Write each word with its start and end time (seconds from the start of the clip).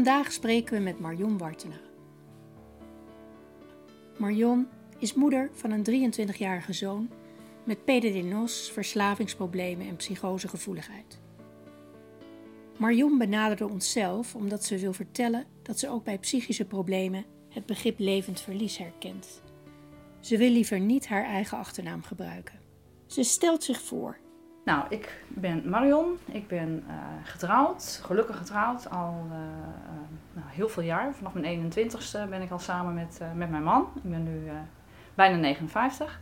Vandaag 0.00 0.32
spreken 0.32 0.76
we 0.76 0.82
met 0.82 1.00
Marion 1.00 1.38
Wartena. 1.38 1.80
Marion 4.18 4.68
is 4.98 5.14
moeder 5.14 5.50
van 5.52 5.70
een 5.70 6.12
23-jarige 6.12 6.72
zoon 6.72 7.10
met 7.64 7.84
PDD-NOS, 7.84 8.70
verslavingsproblemen 8.72 9.88
en 9.88 9.96
psychosegevoeligheid. 9.96 11.20
Marion 12.78 13.18
benaderde 13.18 13.68
onszelf 13.68 14.34
omdat 14.34 14.64
ze 14.64 14.78
wil 14.78 14.92
vertellen 14.92 15.46
dat 15.62 15.78
ze 15.78 15.88
ook 15.88 16.04
bij 16.04 16.18
psychische 16.18 16.64
problemen 16.64 17.24
het 17.48 17.66
begrip 17.66 17.98
levend 17.98 18.40
verlies 18.40 18.78
herkent. 18.78 19.42
Ze 20.20 20.36
wil 20.36 20.50
liever 20.50 20.80
niet 20.80 21.06
haar 21.06 21.24
eigen 21.24 21.58
achternaam 21.58 22.02
gebruiken. 22.02 22.60
Ze 23.06 23.22
stelt 23.22 23.64
zich 23.64 23.80
voor. 23.80 24.18
Nou, 24.64 24.84
ik 24.88 25.22
ben 25.28 25.62
Marion. 25.68 26.18
Ik 26.24 26.48
ben 26.48 26.84
uh, 26.88 26.94
getrouwd, 27.24 28.00
gelukkig 28.04 28.36
getrouwd, 28.36 28.90
al 28.90 29.26
uh, 29.26 29.32
uh, 29.32 29.42
nou, 30.32 30.46
heel 30.50 30.68
veel 30.68 30.82
jaar. 30.82 31.14
Vanaf 31.14 31.34
mijn 31.34 31.72
21ste 31.72 32.28
ben 32.28 32.42
ik 32.42 32.50
al 32.50 32.58
samen 32.58 32.94
met, 32.94 33.20
met 33.34 33.50
mijn 33.50 33.62
man. 33.62 33.88
Ik 33.96 34.10
ben 34.10 34.22
nu 34.22 34.50
bijna 35.14 35.36
59. 35.36 36.20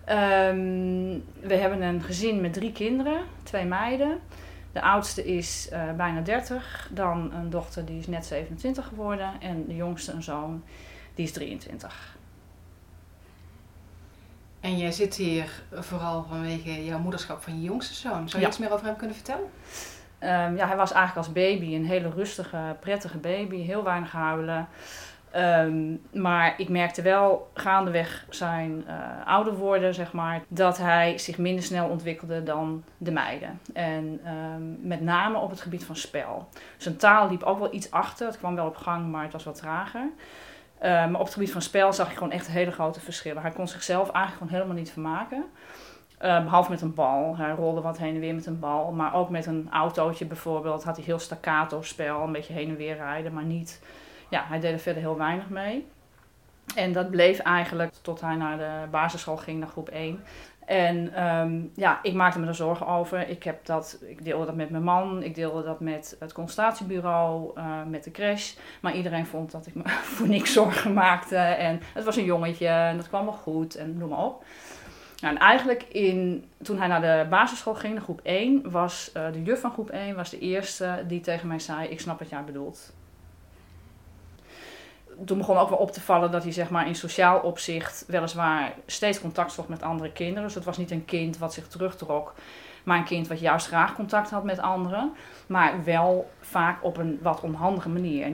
Um, 0.00 1.24
we 1.40 1.54
hebben 1.54 1.82
een 1.82 2.02
gezin 2.02 2.40
met 2.40 2.52
drie 2.52 2.72
kinderen, 2.72 3.22
twee 3.42 3.64
meiden. 3.64 4.18
De 4.72 4.82
oudste 4.82 5.24
is 5.24 5.68
bijna 5.96 6.20
30, 6.20 6.90
dan 6.92 7.32
een 7.32 7.50
dochter 7.50 7.84
die 7.84 7.98
is 7.98 8.06
net 8.06 8.26
27 8.26 8.86
geworden 8.86 9.30
en 9.40 9.66
de 9.66 9.76
jongste 9.76 10.12
een 10.12 10.22
zoon 10.22 10.62
die 11.14 11.24
is 11.24 11.32
23. 11.32 12.18
En 14.60 14.78
jij 14.78 14.92
zit 14.92 15.14
hier 15.14 15.62
vooral 15.72 16.24
vanwege 16.28 16.84
jouw 16.84 16.98
moederschap 16.98 17.42
van 17.42 17.54
je 17.60 17.62
jongste 17.62 17.94
zoon. 17.94 18.28
Zou 18.28 18.30
je 18.36 18.40
Ja. 18.40 18.46
iets 18.46 18.58
meer 18.58 18.72
over 18.72 18.86
hem 18.86 18.96
kunnen 18.96 19.16
vertellen? 19.16 19.50
Ehm, 20.18 20.56
ja, 20.56 20.66
hij 20.66 20.76
was 20.76 20.92
eigenlijk 20.92 21.26
als 21.26 21.32
baby 21.34 21.74
een 21.74 21.86
hele 21.86 22.10
rustige, 22.10 22.76
prettige 22.80 23.18
baby. 23.18 23.56
Heel 23.56 23.84
weinig 23.84 24.12
huilen. 24.12 24.68
Ehm, 25.30 25.94
maar 26.12 26.54
ik 26.56 26.68
merkte 26.68 27.02
wel 27.02 27.50
gaandeweg 27.54 28.26
zijn 28.28 28.84
eh, 28.86 28.94
ouder 29.26 29.54
worden, 29.54 29.94
zeg 29.94 30.12
maar, 30.12 30.42
dat 30.48 30.78
hij 30.78 31.18
zich 31.18 31.38
minder 31.38 31.64
snel 31.64 31.88
ontwikkelde 31.88 32.42
dan 32.42 32.84
de 32.98 33.10
meiden. 33.10 33.60
En 33.72 34.20
ehm, 34.24 34.86
met 34.88 35.00
name 35.00 35.38
op 35.38 35.50
het 35.50 35.60
gebied 35.60 35.84
van 35.84 35.96
spel. 35.96 36.48
Zijn 36.76 36.96
taal 36.96 37.28
liep 37.30 37.42
ook 37.42 37.58
wel 37.58 37.74
iets 37.74 37.90
achter. 37.90 38.26
Het 38.26 38.38
kwam 38.38 38.54
wel 38.54 38.66
op 38.66 38.76
gang, 38.76 39.10
maar 39.10 39.22
het 39.22 39.32
was 39.32 39.44
wat 39.44 39.56
trager. 39.56 40.08
Eh, 40.80 40.90
maar 40.90 41.20
op 41.20 41.24
het 41.24 41.32
gebied 41.32 41.52
van 41.52 41.62
spel 41.62 41.92
zag 41.92 42.10
ik 42.10 42.16
gewoon 42.16 42.32
echt 42.32 42.48
hele 42.48 42.70
grote 42.70 43.00
verschillen. 43.00 43.42
Hij 43.42 43.50
kon 43.50 43.68
zichzelf 43.68 44.10
eigenlijk 44.10 44.36
gewoon 44.36 44.52
helemaal 44.52 44.76
niet 44.76 44.92
vermaken. 44.92 45.44
Eh, 46.18 46.42
behalve 46.44 46.70
met 46.70 46.80
een 46.80 46.94
bal. 46.94 47.36
Hij 47.36 47.50
rolde 47.50 47.80
wat 47.80 47.98
heen 47.98 48.14
en 48.14 48.20
weer 48.20 48.34
met 48.34 48.46
een 48.46 48.58
bal. 48.58 48.92
Maar 48.92 49.14
ook 49.14 49.30
met 49.30 49.46
een 49.46 49.68
autootje 49.70 50.24
bijvoorbeeld 50.24 50.84
had 50.84 50.96
hij 50.96 51.04
heel 51.04 51.18
staccato 51.18 51.82
spel. 51.82 52.22
Een 52.22 52.32
beetje 52.32 52.52
heen 52.52 52.68
en 52.68 52.76
weer 52.76 52.96
rijden. 52.96 53.32
Maar 53.32 53.44
niet... 53.44 53.82
Ja, 54.28 54.44
hij 54.46 54.60
deed 54.60 54.72
er 54.72 54.78
verder 54.78 55.02
heel 55.02 55.16
weinig 55.16 55.48
mee. 55.48 55.86
En 56.74 56.92
dat 56.92 57.10
bleef 57.10 57.38
eigenlijk 57.38 57.92
tot 58.02 58.20
hij 58.20 58.34
naar 58.34 58.58
de 58.58 58.88
basisschool 58.90 59.36
ging, 59.36 59.58
naar 59.58 59.68
groep 59.68 59.88
1. 59.88 60.22
En 60.70 61.14
ehm, 61.14 61.60
ja, 61.74 61.98
ik 62.02 62.14
maakte 62.14 62.38
me 62.38 62.46
er 62.46 62.54
zorgen 62.54 62.86
over. 62.86 63.28
Ik, 63.28 63.42
heb 63.42 63.66
dat, 63.66 63.98
ik 64.06 64.24
deelde 64.24 64.46
dat 64.46 64.54
met 64.54 64.70
mijn 64.70 64.82
man. 64.82 65.22
Ik 65.22 65.34
deelde 65.34 65.62
dat 65.62 65.80
met 65.80 66.16
het 66.18 66.32
consultatiebureau, 66.32 67.50
eh, 67.54 67.82
met 67.88 68.04
de 68.04 68.10
crash. 68.10 68.54
Maar 68.80 68.94
iedereen 68.94 69.26
vond 69.26 69.50
dat 69.50 69.66
ik 69.66 69.74
me 69.74 69.82
voor 70.14 70.28
niks 70.28 70.52
zorgen 70.52 70.92
maakte. 70.92 71.36
En 71.36 71.80
het 71.94 72.04
was 72.04 72.16
een 72.16 72.24
jongetje 72.24 72.66
en 72.66 72.96
dat 72.96 73.08
kwam 73.08 73.24
wel 73.24 73.34
goed 73.34 73.74
en 73.74 73.98
noem 73.98 74.08
maar 74.08 74.24
op. 74.24 74.44
Nou, 75.20 75.34
en 75.34 75.40
eigenlijk 75.40 75.82
in, 75.82 76.44
toen 76.62 76.78
hij 76.78 76.88
naar 76.88 77.00
de 77.00 77.28
basisschool 77.30 77.74
ging, 77.74 77.94
naar 77.94 78.02
groep 78.02 78.20
1, 78.22 78.70
was 78.70 79.12
eh, 79.12 79.32
de 79.32 79.42
juf 79.42 79.60
van 79.60 79.72
groep 79.72 79.90
1 79.90 80.16
was 80.16 80.30
de 80.30 80.38
eerste 80.38 81.04
die 81.06 81.20
tegen 81.20 81.48
mij 81.48 81.58
zei: 81.58 81.88
Ik 81.88 82.00
snap 82.00 82.18
wat 82.18 82.28
jij 82.28 82.44
bedoelt. 82.44 82.92
Toen 85.24 85.38
begon 85.38 85.56
ook 85.56 85.68
wel 85.68 85.78
op 85.78 85.92
te 85.92 86.00
vallen 86.00 86.30
dat 86.30 86.42
hij 86.42 86.52
zeg 86.52 86.70
maar, 86.70 86.86
in 86.86 86.94
sociaal 86.94 87.38
opzicht 87.38 88.04
weliswaar 88.06 88.72
steeds 88.86 89.20
contact 89.20 89.52
zocht 89.52 89.68
met 89.68 89.82
andere 89.82 90.12
kinderen. 90.12 90.42
Dus 90.42 90.54
het 90.54 90.64
was 90.64 90.78
niet 90.78 90.90
een 90.90 91.04
kind 91.04 91.38
wat 91.38 91.54
zich 91.54 91.68
terugtrok, 91.68 92.34
maar 92.84 92.98
een 92.98 93.04
kind 93.04 93.28
wat 93.28 93.40
juist 93.40 93.66
graag 93.66 93.94
contact 93.94 94.30
had 94.30 94.44
met 94.44 94.58
anderen. 94.58 95.12
Maar 95.46 95.84
wel 95.84 96.30
vaak 96.40 96.84
op 96.84 96.96
een 96.96 97.18
wat 97.22 97.40
onhandige 97.40 97.88
manier. 97.88 98.32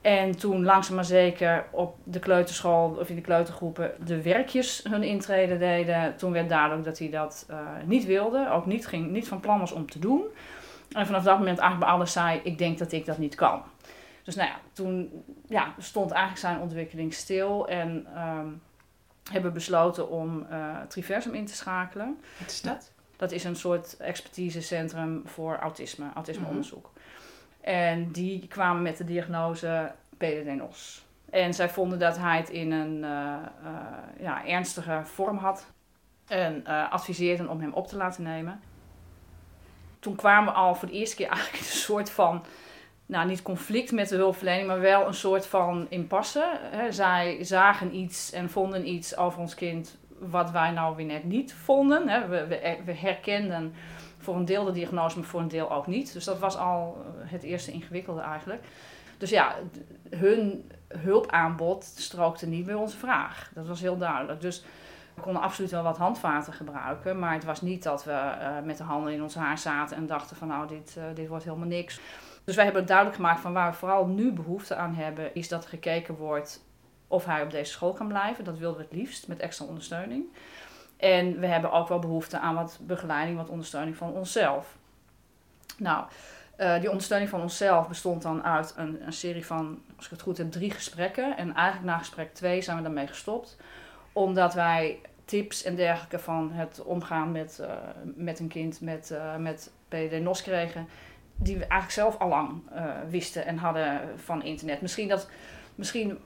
En 0.00 0.36
toen 0.36 0.64
langzaam 0.64 0.94
maar 0.94 1.04
zeker 1.04 1.64
op 1.70 1.96
de 2.04 2.18
kleuterschool 2.18 2.96
of 3.00 3.08
in 3.08 3.14
de 3.14 3.20
kleutergroepen 3.20 3.92
de 4.04 4.22
werkjes 4.22 4.84
hun 4.88 5.02
intrede 5.02 5.58
deden, 5.58 6.16
toen 6.16 6.32
werd 6.32 6.48
duidelijk 6.48 6.84
dat 6.84 6.98
hij 6.98 7.10
dat 7.10 7.46
eh, 7.48 7.58
niet 7.84 8.04
wilde, 8.04 8.50
ook 8.50 8.66
niet, 8.66 8.86
ging, 8.86 9.10
niet 9.10 9.28
van 9.28 9.40
plan 9.40 9.58
was 9.58 9.72
om 9.72 9.90
te 9.90 9.98
doen. 9.98 10.22
En 10.92 11.06
vanaf 11.06 11.22
dat 11.22 11.38
moment 11.38 11.58
eigenlijk 11.58 11.90
bij 11.90 11.98
alles 11.98 12.12
zei, 12.12 12.40
ik 12.42 12.58
denk 12.58 12.78
dat 12.78 12.92
ik 12.92 13.06
dat 13.06 13.18
niet 13.18 13.34
kan. 13.34 13.62
Dus 14.28 14.36
nou 14.36 14.48
ja, 14.48 14.60
toen 14.72 15.24
ja, 15.46 15.74
stond 15.78 16.10
eigenlijk 16.10 16.40
zijn 16.40 16.60
ontwikkeling 16.60 17.14
stil 17.14 17.68
en 17.68 18.06
ehm, 18.14 18.48
hebben 19.30 19.52
besloten 19.52 20.10
om 20.10 20.46
eh 20.50 20.80
Triversum 20.88 21.34
in 21.34 21.46
te 21.46 21.54
schakelen. 21.54 22.20
Wat 22.38 22.50
is 22.50 22.60
dat? 22.60 22.92
Dat 23.16 23.32
is 23.32 23.44
een 23.44 23.56
soort 23.56 23.96
expertisecentrum 23.96 25.22
voor 25.24 25.56
autisme, 25.56 26.06
autismeonderzoek. 26.14 26.90
En 27.60 28.12
die 28.12 28.46
kwamen 28.48 28.82
met 28.82 28.96
de 28.96 29.04
diagnose 29.04 29.92
PDD-NOS. 30.16 31.06
En 31.30 31.54
zij 31.54 31.68
vonden 31.68 31.98
dat 31.98 32.18
hij 32.18 32.36
het 32.36 32.48
in 32.48 32.72
een 32.72 33.04
eh, 33.04 33.34
eh, 33.64 34.20
ja, 34.20 34.46
ernstige 34.46 35.00
vorm 35.04 35.36
had. 35.36 35.66
En 36.26 36.66
adviseerden 36.66 37.48
om 37.48 37.60
hem 37.60 37.72
op 37.72 37.86
te 37.86 37.96
laten 37.96 38.22
nemen. 38.22 38.60
Toen 39.98 40.16
kwamen 40.16 40.52
we 40.52 40.58
al 40.58 40.74
voor 40.74 40.88
de 40.88 40.94
eerste 40.94 41.16
keer 41.16 41.28
eigenlijk 41.36 41.58
in 41.58 41.70
een 41.70 41.76
soort 41.76 42.10
van... 42.10 42.44
Nou, 43.08 43.26
niet 43.26 43.42
conflict 43.42 43.92
met 43.92 44.08
de 44.08 44.16
hulpverlening, 44.16 44.66
maar 44.66 44.80
wel 44.80 45.06
een 45.06 45.14
soort 45.14 45.46
van 45.46 45.86
impasse. 45.88 46.58
Zij 46.90 47.44
zagen 47.44 47.94
iets 47.96 48.32
en 48.32 48.50
vonden 48.50 48.88
iets 48.88 49.16
over 49.16 49.40
ons 49.40 49.54
kind 49.54 49.98
wat 50.18 50.50
wij 50.50 50.70
nou 50.70 50.96
weer 50.96 51.06
net 51.06 51.24
niet 51.24 51.54
vonden. 51.54 52.30
We, 52.30 52.46
we, 52.46 52.76
we 52.84 52.92
herkenden 52.92 53.74
voor 54.18 54.36
een 54.36 54.44
deel 54.44 54.64
de 54.64 54.72
diagnose, 54.72 55.18
maar 55.18 55.28
voor 55.28 55.40
een 55.40 55.48
deel 55.48 55.70
ook 55.72 55.86
niet. 55.86 56.12
Dus 56.12 56.24
dat 56.24 56.38
was 56.38 56.56
al 56.56 56.96
eh, 56.96 57.30
het 57.30 57.42
eerste 57.42 57.72
ingewikkelde 57.72 58.20
eigenlijk. 58.20 58.64
Dus 59.18 59.30
ja, 59.30 59.54
hun 60.10 60.70
hulpaanbod 60.88 61.84
strookte 61.84 62.46
niet 62.46 62.66
bij 62.66 62.74
onze 62.74 62.96
vraag. 62.96 63.50
Dat 63.54 63.66
was 63.66 63.80
heel 63.80 63.98
duidelijk. 63.98 64.40
Dus 64.40 64.64
we 65.14 65.20
konden 65.20 65.42
absoluut 65.42 65.70
wel 65.70 65.82
wat 65.82 65.96
handvaten 65.96 66.52
gebruiken. 66.52 67.18
Maar 67.18 67.32
het 67.32 67.44
was 67.44 67.60
niet 67.60 67.82
dat 67.82 68.04
we 68.04 68.12
eh, 68.12 68.48
met 68.64 68.76
de 68.76 68.82
handen 68.82 69.12
in 69.12 69.22
ons 69.22 69.34
haar 69.34 69.58
zaten 69.58 69.96
en 69.96 70.06
dachten 70.06 70.36
van 70.36 70.48
nou, 70.48 70.68
dit, 70.68 70.96
eh, 70.98 71.04
dit 71.14 71.28
wordt 71.28 71.44
helemaal 71.44 71.66
niks. 71.66 72.00
Dus 72.48 72.56
wij 72.56 72.66
hebben 72.66 72.86
duidelijk 72.86 73.16
gemaakt 73.16 73.40
van 73.40 73.52
waar 73.52 73.70
we 73.70 73.76
vooral 73.76 74.06
nu 74.06 74.32
behoefte 74.32 74.74
aan 74.74 74.94
hebben, 74.94 75.34
is 75.34 75.48
dat 75.48 75.62
er 75.62 75.68
gekeken 75.68 76.14
wordt 76.14 76.64
of 77.08 77.24
hij 77.24 77.42
op 77.42 77.50
deze 77.50 77.72
school 77.72 77.92
kan 77.92 78.08
blijven. 78.08 78.44
Dat 78.44 78.58
wilden 78.58 78.78
we 78.78 78.84
het 78.84 78.92
liefst, 78.92 79.28
met 79.28 79.38
extra 79.38 79.64
ondersteuning. 79.66 80.24
En 80.96 81.40
we 81.40 81.46
hebben 81.46 81.72
ook 81.72 81.88
wel 81.88 81.98
behoefte 81.98 82.38
aan 82.38 82.54
wat 82.54 82.78
begeleiding, 82.82 83.36
wat 83.36 83.48
ondersteuning 83.48 83.96
van 83.96 84.12
onszelf. 84.12 84.76
Nou, 85.76 86.04
eh, 86.56 86.80
die 86.80 86.88
ondersteuning 86.88 87.30
van 87.30 87.40
onszelf 87.40 87.88
bestond 87.88 88.22
dan 88.22 88.44
uit 88.44 88.74
een, 88.76 89.06
een 89.06 89.12
serie 89.12 89.46
van, 89.46 89.82
als 89.96 90.04
ik 90.04 90.10
het 90.10 90.22
goed 90.22 90.38
heb, 90.38 90.50
drie 90.50 90.70
gesprekken. 90.70 91.36
En 91.36 91.54
eigenlijk 91.54 91.86
na 91.86 91.98
gesprek 91.98 92.34
twee 92.34 92.62
zijn 92.62 92.76
we 92.76 92.82
daarmee 92.82 93.06
gestopt. 93.06 93.56
Omdat 94.12 94.54
wij 94.54 95.00
tips 95.24 95.62
en 95.62 95.76
dergelijke 95.76 96.18
van 96.18 96.52
het 96.52 96.82
omgaan 96.82 97.32
met, 97.32 97.58
eh, 97.58 97.70
met 98.02 98.38
een 98.38 98.48
kind 98.48 98.80
met, 98.80 99.10
eh 99.10 99.36
met 99.36 99.70
PDD-NOS 99.88 100.42
kregen. 100.42 100.88
Die 101.40 101.54
we 101.54 101.60
eigenlijk 101.60 101.92
zelf 101.92 102.18
al 102.18 102.28
lang 102.28 102.62
eh, 102.72 102.84
wisten 103.08 103.46
en 103.46 103.58
hadden 103.58 104.00
van 104.16 104.42
internet. 104.42 104.80
Misschien, 104.80 105.08
dat, 105.08 105.28
misschien 105.74 106.18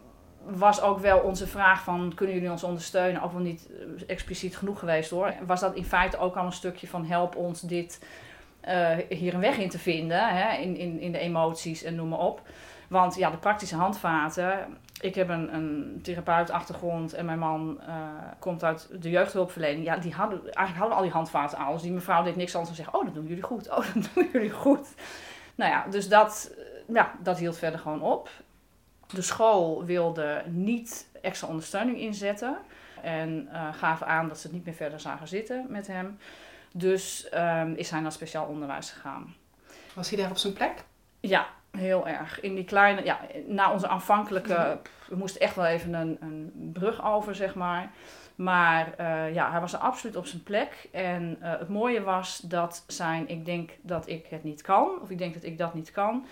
was 0.45 0.81
ook 0.81 0.99
wel 0.99 1.19
onze 1.19 1.47
vraag 1.47 1.83
van 1.83 2.13
kunnen 2.15 2.35
jullie 2.35 2.51
ons 2.51 2.63
ondersteunen 2.63 3.23
ook 3.23 3.33
wel 3.33 3.41
niet 3.41 3.69
eh, 3.71 4.05
expliciet 4.07 4.57
genoeg 4.57 4.79
geweest 4.79 5.11
hoor. 5.11 5.35
Was 5.47 5.61
dat 5.61 5.75
in 5.75 5.85
feite 5.85 6.19
ook 6.19 6.37
al 6.37 6.45
een 6.45 6.53
stukje 6.53 6.87
van 6.87 7.07
help 7.07 7.37
ons 7.37 7.61
dit 7.61 8.05
eh, 8.61 8.97
hier 9.09 9.35
een 9.35 9.41
weg 9.41 9.59
in 9.59 9.69
te 9.69 9.79
vinden, 9.79 10.29
hè, 10.29 10.57
in, 10.57 10.77
in, 10.77 11.01
in 11.01 11.13
de 11.13 11.19
emoties 11.19 11.83
en 11.83 11.95
noem 11.95 12.09
maar 12.09 12.19
op. 12.19 12.43
Want 12.89 13.15
ja, 13.15 13.31
de 13.31 13.37
praktische 13.37 13.77
handvaten 13.77 14.59
ik 15.03 15.15
heb 15.15 15.29
een, 15.29 15.55
een 15.55 16.01
therapeutachtergrond 16.03 17.13
en 17.15 17.25
mijn 17.25 17.39
man 17.39 17.81
uh, 17.89 17.97
komt 18.39 18.65
uit 18.65 18.89
de 19.03 19.11
jeugdhulpverlening. 19.11 19.85
Ja, 19.85 19.97
die 19.97 20.13
hadden, 20.13 20.39
eigenlijk 20.39 20.77
hadden 20.77 20.97
al 20.97 21.03
die 21.03 21.13
handvaten 21.13 21.59
al. 21.59 21.73
Dus 21.73 21.83
die 21.83 21.93
mevrouw 21.93 22.23
deed 22.23 22.37
niks 22.37 22.55
anders 22.55 22.77
dan 22.77 22.85
zeggen, 22.85 23.01
oh, 23.01 23.05
dat 23.05 23.15
doen 23.15 23.27
jullie 23.27 23.43
goed. 23.43 23.71
Oh, 23.71 23.77
dat 23.95 24.11
doen 24.15 24.29
jullie 24.33 24.51
goed. 24.51 24.89
Nou 25.55 25.71
ja, 25.71 25.87
dus 25.91 26.09
dat, 26.09 26.55
ja, 26.89 27.13
dat 27.23 27.39
hield 27.39 27.59
verder 27.59 27.81
gewoon 27.81 28.03
op. 28.03 28.31
De 29.07 29.23
school 29.23 29.85
wilde 29.85 30.43
niet 30.47 31.09
extra 31.23 31.49
ondersteuning 31.49 31.99
inzetten. 31.99 32.57
En 33.03 33.49
uh, 33.53 33.75
gaven 33.75 34.07
aan 34.07 34.29
dat 34.29 34.39
ze 34.39 34.47
het 34.47 34.57
niet 34.57 34.65
meer 34.65 34.75
verder 34.75 35.01
zagen 35.01 35.29
zitten 35.29 35.67
met 35.69 35.87
hem. 35.87 36.19
Dus 36.73 37.29
um, 37.35 37.75
is 37.75 37.91
hij 37.91 38.01
naar 38.01 38.13
speciaal 38.13 38.47
onderwijs 38.47 38.91
gegaan. 38.91 39.35
Was 39.95 40.09
hij 40.09 40.19
daar 40.19 40.31
op 40.31 40.37
zijn 40.37 40.53
plek? 40.53 40.85
Ja, 41.21 41.47
heel 41.79 42.09
erg. 42.09 42.41
In 42.41 42.55
die 42.55 42.65
kleine, 42.65 43.05
ja, 43.05 43.21
na 43.47 43.73
onze 43.73 43.89
aanvankelijke, 43.89 44.79
we 45.09 45.17
moesten 45.17 45.41
echt 45.41 45.55
wel 45.55 45.67
even 45.67 45.95
een, 45.95 46.17
een 46.21 46.71
brug 46.73 47.05
over, 47.05 47.35
zeg 47.35 47.55
maar. 47.55 47.91
Maar 48.35 48.95
uh, 49.01 49.35
ja, 49.35 49.51
hij 49.51 49.61
was 49.61 49.73
er 49.73 49.79
absoluut 49.79 50.17
op 50.17 50.27
zijn 50.27 50.43
plek. 50.43 50.89
En 50.93 51.39
uh, 51.43 51.59
het 51.59 51.69
mooie 51.69 52.03
was 52.03 52.39
dat 52.39 52.85
zijn, 52.87 53.29
ik 53.29 53.45
denk 53.45 53.71
dat 53.81 54.09
ik 54.09 54.27
het 54.27 54.45
niet 54.45 54.63
kan, 54.63 55.01
of 55.03 55.11
ik 55.11 55.19
denk 55.19 55.35
dat 55.35 55.43
ik 55.43 55.59
dat 55.59 55.75
niet 55.75 55.91
kan, 55.91 56.27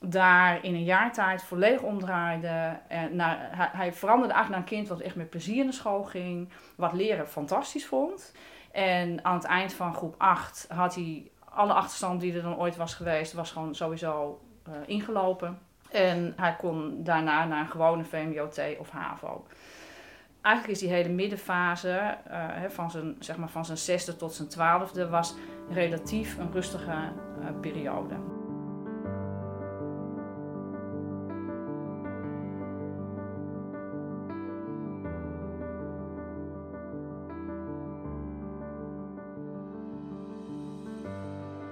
daar 0.00 0.64
in 0.64 0.74
een 0.74 0.84
jaar 0.84 1.12
tijd 1.12 1.42
volledig 1.42 1.80
omdraaide. 1.80 2.78
En 2.88 3.16
naar, 3.16 3.48
hij, 3.50 3.68
hij 3.72 3.92
veranderde 3.92 4.34
eigenlijk 4.34 4.62
naar 4.62 4.72
een 4.72 4.78
kind 4.78 4.88
wat 4.98 5.06
echt 5.06 5.16
met 5.16 5.30
plezier 5.30 5.64
naar 5.64 5.72
school 5.72 6.02
ging, 6.02 6.48
wat 6.74 6.92
leren 6.92 7.28
fantastisch 7.28 7.86
vond. 7.86 8.32
En 8.72 9.24
aan 9.24 9.34
het 9.34 9.44
eind 9.44 9.72
van 9.72 9.94
groep 9.94 10.14
8 10.18 10.66
had 10.68 10.94
hij 10.94 11.30
alle 11.44 11.72
achterstand 11.72 12.20
die 12.20 12.34
er 12.34 12.42
dan 12.42 12.58
ooit 12.58 12.76
was 12.76 12.94
geweest, 12.94 13.32
was 13.32 13.50
gewoon 13.50 13.74
sowieso 13.74 14.40
uh, 14.68 14.74
ingelopen. 14.86 15.58
En 15.90 16.32
hij 16.36 16.56
kon 16.58 17.04
daarna 17.04 17.44
naar 17.44 17.60
een 17.60 17.70
gewone 17.70 18.04
VMBO-T 18.04 18.60
of 18.78 18.90
HAVO. 18.90 19.44
Eigenlijk 20.40 20.74
is 20.74 20.82
die 20.86 20.92
hele 20.94 21.08
middenfase, 21.08 22.16
uh, 22.30 22.64
van, 22.68 22.90
zijn, 22.90 23.16
zeg 23.18 23.36
maar 23.36 23.48
van 23.48 23.64
zijn 23.64 23.78
zesde 23.78 24.16
tot 24.16 24.32
zijn 24.32 24.48
twaalfde, 24.48 25.08
was 25.08 25.34
relatief 25.70 26.38
een 26.38 26.52
rustige 26.52 26.90
uh, 26.90 27.60
periode. 27.60 28.14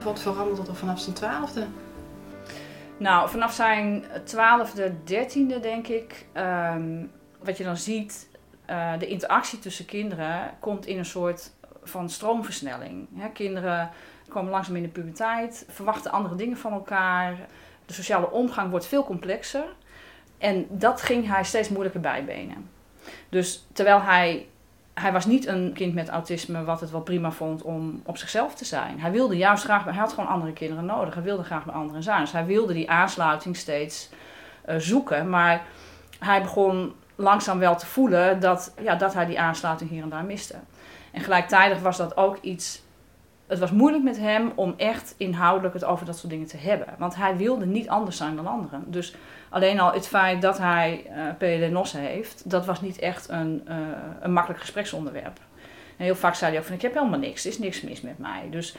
Wat 0.04 0.20
veranderde 0.20 0.70
er 0.70 0.76
vanaf 0.76 1.00
zijn 1.00 1.14
twaalfde? 1.14 1.66
Nou, 3.02 3.28
vanaf 3.28 3.52
zijn 3.52 4.04
twaalfde, 4.25 4.94
dertiende 5.04 5.60
denk 5.60 5.87
ik, 5.87 6.26
um, 6.34 7.10
wat 7.44 7.56
je 7.56 7.64
dan 7.64 7.76
ziet, 7.76 8.28
uh, 8.70 8.99
de 8.99 9.06
interactie 9.06 9.58
tussen 9.58 9.84
kinderen 9.84 10.50
komt 10.60 10.87
in 10.87 10.99
een 10.99 11.04
soort 11.04 11.52
van 11.82 12.10
stroomversnelling. 12.10 13.08
Hè, 13.14 13.28
kinderen 13.28 13.90
komen 14.28 14.50
langzaam 14.50 14.76
in 14.76 14.82
de 14.82 14.88
puberteit, 14.88 15.66
verwachten 15.69 16.10
andere 16.12 16.34
dingen 16.34 16.56
van 16.56 16.72
elkaar. 16.72 17.37
De 17.87 17.93
sociale 17.93 18.31
omgang 18.31 18.70
wordt 18.70 18.87
veel 18.87 19.05
complexer. 19.05 19.64
En 20.38 20.66
dat 20.70 21.02
ging 21.02 21.28
hij 21.28 21.44
steeds 21.44 21.69
moeilijker 21.69 22.00
bijbenen. 22.00 22.70
Dus 23.28 23.66
terwijl 23.72 24.02
hij 24.02 24.46
hij 24.94 25.12
was 25.12 25.26
niet 25.26 25.46
een 25.46 25.72
kind 25.74 25.94
met 25.94 26.08
autisme 26.08 26.64
wat 26.64 26.80
het 26.80 26.90
wel 26.90 27.00
prima 27.00 27.30
vond 27.30 27.62
om 27.62 28.02
op 28.04 28.16
zichzelf 28.16 28.54
te 28.54 28.64
zijn. 28.64 29.00
Hij 29.00 29.10
wilde 29.10 29.36
juist 29.36 29.64
graag, 29.64 29.84
hij 29.84 29.92
had 29.94 30.12
gewoon 30.12 30.28
andere 30.28 30.52
kinderen 30.52 30.84
nodig. 30.84 31.14
Hij 31.14 31.22
wilde 31.22 31.42
graag 31.42 31.64
bij 31.64 31.74
anderen 31.74 32.02
zijn. 32.02 32.20
Dus 32.20 32.32
hij 32.32 32.46
wilde 32.46 32.72
die 32.72 32.90
aansluiting 32.90 33.56
steeds 33.56 34.10
uh, 34.68 34.74
zoeken. 34.76 35.30
Maar 35.30 35.64
hij 36.18 36.42
begon 36.42 36.94
langzaam 37.14 37.58
wel 37.58 37.76
te 37.76 37.86
voelen 37.86 38.40
dat, 38.40 38.74
ja, 38.82 38.94
dat 38.94 39.14
hij 39.14 39.26
die 39.26 39.40
aansluiting 39.40 39.90
hier 39.90 40.02
en 40.02 40.08
daar 40.08 40.24
miste. 40.24 40.54
En 41.10 41.20
gelijktijdig 41.20 41.80
was 41.80 41.96
dat 41.96 42.16
ook 42.16 42.38
iets. 42.40 42.82
Het 43.46 43.58
was 43.58 43.70
moeilijk 43.70 44.04
met 44.04 44.18
hem 44.18 44.52
om 44.54 44.74
echt 44.76 45.14
inhoudelijk 45.16 45.74
het 45.74 45.84
over 45.84 46.06
dat 46.06 46.18
soort 46.18 46.32
dingen 46.32 46.46
te 46.46 46.56
hebben. 46.56 46.88
Want 46.98 47.14
hij 47.14 47.36
wilde 47.36 47.66
niet 47.66 47.88
anders 47.88 48.16
zijn 48.16 48.36
dan 48.36 48.46
anderen. 48.46 48.84
Dus 48.86 49.14
Alleen 49.52 49.81
al 49.81 49.93
het 49.93 50.08
feit 50.08 50.43
dat 50.43 50.58
hij 50.58 51.04
uh, 51.06 51.28
eh, 51.28 51.37
PDD-NOS 51.37 51.93
heeft, 51.93 52.50
dat 52.50 52.66
was 52.66 52.81
niet 52.81 52.99
echt 52.99 53.28
een, 53.28 53.62
uh, 53.69 53.76
een 54.20 54.32
makkelijk 54.32 54.60
gespreksonderwerp. 54.60 55.40
En 55.96 56.04
heel 56.04 56.14
vaak 56.14 56.34
zei 56.34 56.50
hij 56.50 56.60
ook 56.60 56.66
van 56.66 56.75
ik 56.75 56.82
heb 56.82 56.94
helemaal 56.94 57.19
niks, 57.19 57.44
er 57.44 57.50
is 57.50 57.58
niks 57.58 57.82
mis 57.82 58.00
met 58.00 58.19
mij. 58.19 58.49
Dus 58.50 58.76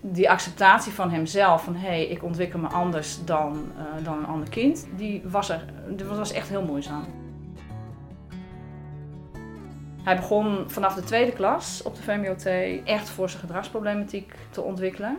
die 0.00 0.30
acceptatie 0.30 0.92
van 0.92 1.10
hemzelf, 1.10 1.64
van 1.64 1.76
hé, 1.76 1.88
hey, 1.88 2.06
ik 2.06 2.22
ontwikkel 2.22 2.58
me 2.58 2.68
anders 2.68 3.24
dan, 3.24 3.72
uh, 3.76 4.04
dan 4.04 4.18
een 4.18 4.26
ander 4.26 4.48
kind, 4.48 4.86
die 4.96 5.22
was, 5.24 5.48
er, 5.48 5.64
dat 5.88 6.16
was 6.16 6.32
echt 6.32 6.48
heel 6.48 6.64
moeizaam. 6.64 7.04
Hij 10.02 10.16
begon 10.16 10.64
vanaf 10.66 10.94
de 10.94 11.02
tweede 11.02 11.32
klas 11.32 11.82
op 11.82 11.94
de 11.96 12.02
VMBOT 12.02 12.46
echt 12.84 13.08
voor 13.08 13.28
zijn 13.28 13.40
gedragsproblematiek 13.40 14.34
te 14.50 14.62
ontwikkelen 14.62 15.16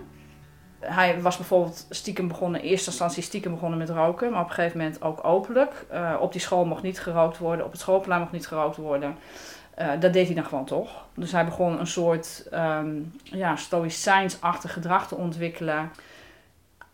hij 0.88 1.22
was 1.22 1.38
bijvoorbeeld 1.38 1.86
stiekem 1.90 2.28
begonnen, 2.28 2.62
in 2.62 2.70
eerste 2.70 2.90
instantie 2.90 3.24
stiekem 3.24 3.52
begonnen 3.52 3.78
met 3.78 3.90
roken, 3.90 4.32
maar 4.32 4.42
op 4.42 4.48
een 4.48 4.54
gegeven 4.54 4.78
moment 4.78 5.02
ook 5.02 5.26
openlijk. 5.26 5.86
Uh, 5.94 6.16
op 6.20 6.32
die 6.32 6.42
school 6.42 6.66
mocht 6.66 6.84
niet 6.84 7.00
gerookt 7.00 7.38
worden, 7.38 7.66
op 7.66 7.72
het 7.72 7.82
schoolplein 7.82 8.20
mocht 8.20 8.32
niet 8.32 8.48
gerookt 8.48 8.78
worden. 8.78 9.18
Uh, 9.80 9.92
dat 10.00 10.14
deed 10.14 10.26
hij 10.26 10.36
dan 10.36 10.46
gewoon 10.46 10.66
toch. 10.66 11.06
Dus 11.14 11.32
hij 11.32 11.46
begon 11.46 11.80
een 11.80 11.88
soort 11.88 12.48
um, 12.54 13.14
ja, 13.24 13.56
stoïcijnsachtig 13.56 14.74
gedrag 14.74 15.08
te 15.08 15.16
ontwikkelen. 15.16 15.92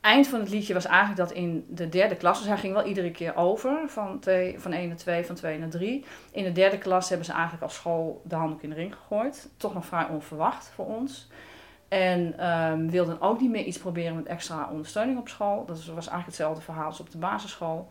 Eind 0.01 0.27
van 0.27 0.39
het 0.39 0.49
liedje 0.49 0.73
was 0.73 0.85
eigenlijk 0.85 1.17
dat 1.17 1.31
in 1.31 1.65
de 1.69 1.89
derde 1.89 2.15
klas, 2.15 2.37
dus 2.37 2.47
hij 2.47 2.57
ging 2.57 2.73
wel 2.73 2.85
iedere 2.85 3.11
keer 3.11 3.35
over 3.35 3.79
van, 3.87 4.19
van 4.57 4.73
1 4.73 4.87
naar 4.87 4.97
2, 4.97 5.25
van 5.25 5.35
2 5.35 5.59
naar 5.59 5.69
3. 5.69 6.05
In 6.31 6.43
de 6.43 6.51
derde 6.51 6.77
klas 6.77 7.09
hebben 7.09 7.25
ze 7.25 7.31
eigenlijk 7.31 7.63
als 7.63 7.75
school 7.75 8.21
de 8.25 8.35
handdoek 8.35 8.61
in 8.61 8.69
de 8.69 8.75
ring 8.75 8.95
gegooid. 8.95 9.49
Toch 9.57 9.73
nog 9.73 9.85
vrij 9.85 10.05
onverwacht 10.05 10.71
voor 10.75 10.85
ons. 10.85 11.29
En 11.91 12.51
um, 12.51 12.89
wilden 12.89 13.21
ook 13.21 13.39
niet 13.39 13.49
meer 13.49 13.63
iets 13.63 13.77
proberen 13.77 14.15
met 14.15 14.25
extra 14.25 14.67
ondersteuning 14.69 15.19
op 15.19 15.27
school. 15.27 15.65
Dat 15.65 15.77
was 15.77 15.87
eigenlijk 15.87 16.25
hetzelfde 16.25 16.61
verhaal 16.61 16.85
als 16.85 16.99
op 16.99 17.11
de 17.11 17.17
basisschool. 17.17 17.87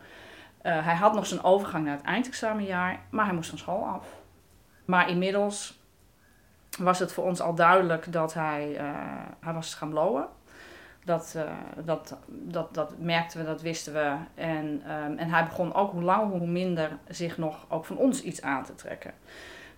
Uh, 0.63 0.85
hij 0.85 0.95
had 0.95 1.13
nog 1.13 1.25
zijn 1.25 1.43
overgang 1.43 1.85
naar 1.85 1.95
het 1.95 2.05
eindexamenjaar, 2.05 2.99
maar 3.09 3.25
hij 3.25 3.33
moest 3.33 3.49
van 3.49 3.57
school 3.57 3.83
af. 3.83 4.07
Maar 4.85 5.09
inmiddels 5.09 5.81
was 6.79 6.99
het 6.99 7.11
voor 7.11 7.23
ons 7.23 7.41
al 7.41 7.55
duidelijk 7.55 8.11
dat 8.11 8.33
hij, 8.33 8.77
uh, 8.79 8.89
hij 9.39 9.53
was 9.53 9.73
gaan 9.73 9.89
blowen. 9.89 10.27
Dat, 11.05 11.33
uh, 11.37 11.43
dat, 11.85 12.17
dat, 12.27 12.73
dat 12.73 12.97
merkten 12.97 13.39
we, 13.39 13.45
dat 13.45 13.61
wisten 13.61 13.93
we. 13.93 14.15
En, 14.35 14.65
um, 14.91 15.17
en 15.17 15.29
hij 15.29 15.45
begon 15.45 15.73
ook 15.73 15.91
hoe 15.91 16.03
langer 16.03 16.37
hoe 16.37 16.47
minder 16.47 16.97
zich 17.07 17.37
nog 17.37 17.65
ook 17.69 17.85
van 17.85 17.97
ons 17.97 18.21
iets 18.21 18.41
aan 18.41 18.63
te 18.63 18.75
trekken. 18.75 19.13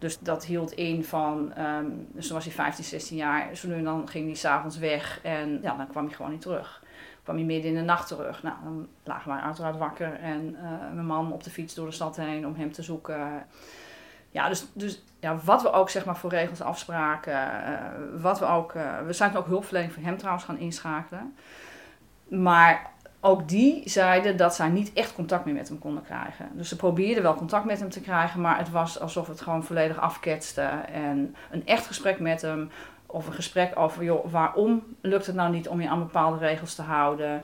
Dus 0.03 0.19
dat 0.19 0.45
hield 0.45 0.72
in 0.72 1.03
van, 1.03 1.53
um, 1.60 2.07
dus 2.12 2.25
toen 2.25 2.36
was 2.36 2.45
hij 2.45 2.53
15, 2.53 2.83
16 2.83 3.17
jaar. 3.17 3.55
Zo 3.55 3.67
nu 3.67 3.83
dan 3.83 4.07
ging 4.07 4.25
hij 4.25 4.36
s'avonds 4.36 4.77
weg 4.77 5.19
en 5.22 5.60
ja, 5.62 5.75
dan 5.75 5.88
kwam 5.88 6.05
hij 6.05 6.15
gewoon 6.15 6.31
niet 6.31 6.41
terug. 6.41 6.83
Kwam 7.24 7.36
hij 7.36 7.45
midden 7.45 7.72
in 7.72 7.77
de 7.77 7.83
nacht 7.83 8.07
terug. 8.07 8.43
Nou, 8.43 8.55
dan 8.63 8.88
lagen 9.03 9.31
wij 9.31 9.41
uiteraard 9.41 9.77
wakker 9.77 10.13
en 10.19 10.55
uh, 10.55 10.93
mijn 10.93 11.05
man 11.05 11.31
op 11.31 11.43
de 11.43 11.50
fiets 11.50 11.74
door 11.74 11.86
de 11.86 11.91
stad 11.91 12.15
heen 12.15 12.48
om 12.48 12.55
hem 12.55 12.72
te 12.72 12.81
zoeken. 12.81 13.45
Ja, 14.31 14.50
dus, 14.50 14.65
dus 14.74 15.03
ja, 15.19 15.38
wat 15.43 15.62
we 15.62 15.72
ook 15.72 15.89
zeg 15.89 16.05
maar 16.05 16.17
voor 16.17 16.29
regels 16.29 16.62
afspraken, 16.62 17.33
uh, 17.33 18.22
wat 18.22 18.39
we 18.39 18.45
ook, 18.45 18.74
uh, 18.74 19.00
we 19.05 19.13
zijn 19.13 19.38
ook 19.38 19.48
hulpverlening 19.48 19.93
voor 19.93 20.03
hem 20.03 20.17
trouwens 20.17 20.45
gaan 20.45 20.57
inschakelen. 20.57 21.36
Maar 22.27 22.91
ook 23.25 23.49
die 23.49 23.81
zeiden 23.89 24.37
dat 24.37 24.55
zij 24.55 24.69
niet 24.69 24.93
echt 24.93 25.13
contact 25.13 25.45
meer 25.45 25.53
met 25.53 25.67
hem 25.67 25.79
konden 25.79 26.03
krijgen. 26.03 26.49
Dus 26.53 26.69
ze 26.69 26.75
probeerden 26.75 27.23
wel 27.23 27.35
contact 27.35 27.65
met 27.65 27.79
hem 27.79 27.89
te 27.89 28.01
krijgen, 28.01 28.41
maar 28.41 28.57
het 28.57 28.71
was 28.71 28.99
alsof 28.99 29.27
het 29.27 29.41
gewoon 29.41 29.63
volledig 29.63 29.99
afketste. 29.99 30.61
En 30.91 31.35
een 31.51 31.65
echt 31.65 31.85
gesprek 31.85 32.19
met 32.19 32.41
hem, 32.41 32.69
of 33.05 33.27
een 33.27 33.33
gesprek 33.33 33.79
over, 33.79 34.03
joh, 34.03 34.31
waarom 34.31 34.83
lukt 35.01 35.25
het 35.25 35.35
nou 35.35 35.51
niet 35.51 35.67
om 35.67 35.81
je 35.81 35.89
aan 35.89 35.99
bepaalde 35.99 36.37
regels 36.37 36.75
te 36.75 36.81
houden? 36.81 37.43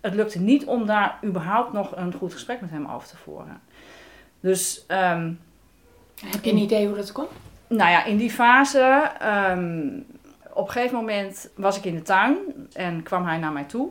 Het 0.00 0.14
lukte 0.14 0.40
niet 0.40 0.66
om 0.66 0.86
daar 0.86 1.18
überhaupt 1.24 1.72
nog 1.72 1.96
een 1.96 2.12
goed 2.12 2.32
gesprek 2.32 2.60
met 2.60 2.70
hem 2.70 2.86
over 2.86 3.08
te 3.08 3.16
voeren. 3.16 3.60
Dus. 4.40 4.84
Um, 4.88 5.40
Heb 6.24 6.44
je 6.44 6.50
een 6.50 6.56
idee 6.56 6.86
hoe 6.86 6.96
dat 6.96 7.12
kon? 7.12 7.26
Nou 7.66 7.90
ja, 7.90 8.04
in 8.04 8.16
die 8.16 8.30
fase. 8.30 9.10
Um, 9.50 10.06
op 10.52 10.66
een 10.66 10.72
gegeven 10.72 10.96
moment 10.96 11.50
was 11.54 11.76
ik 11.76 11.84
in 11.84 11.94
de 11.94 12.02
tuin 12.02 12.36
en 12.72 13.02
kwam 13.02 13.24
hij 13.24 13.38
naar 13.38 13.52
mij 13.52 13.64
toe. 13.64 13.90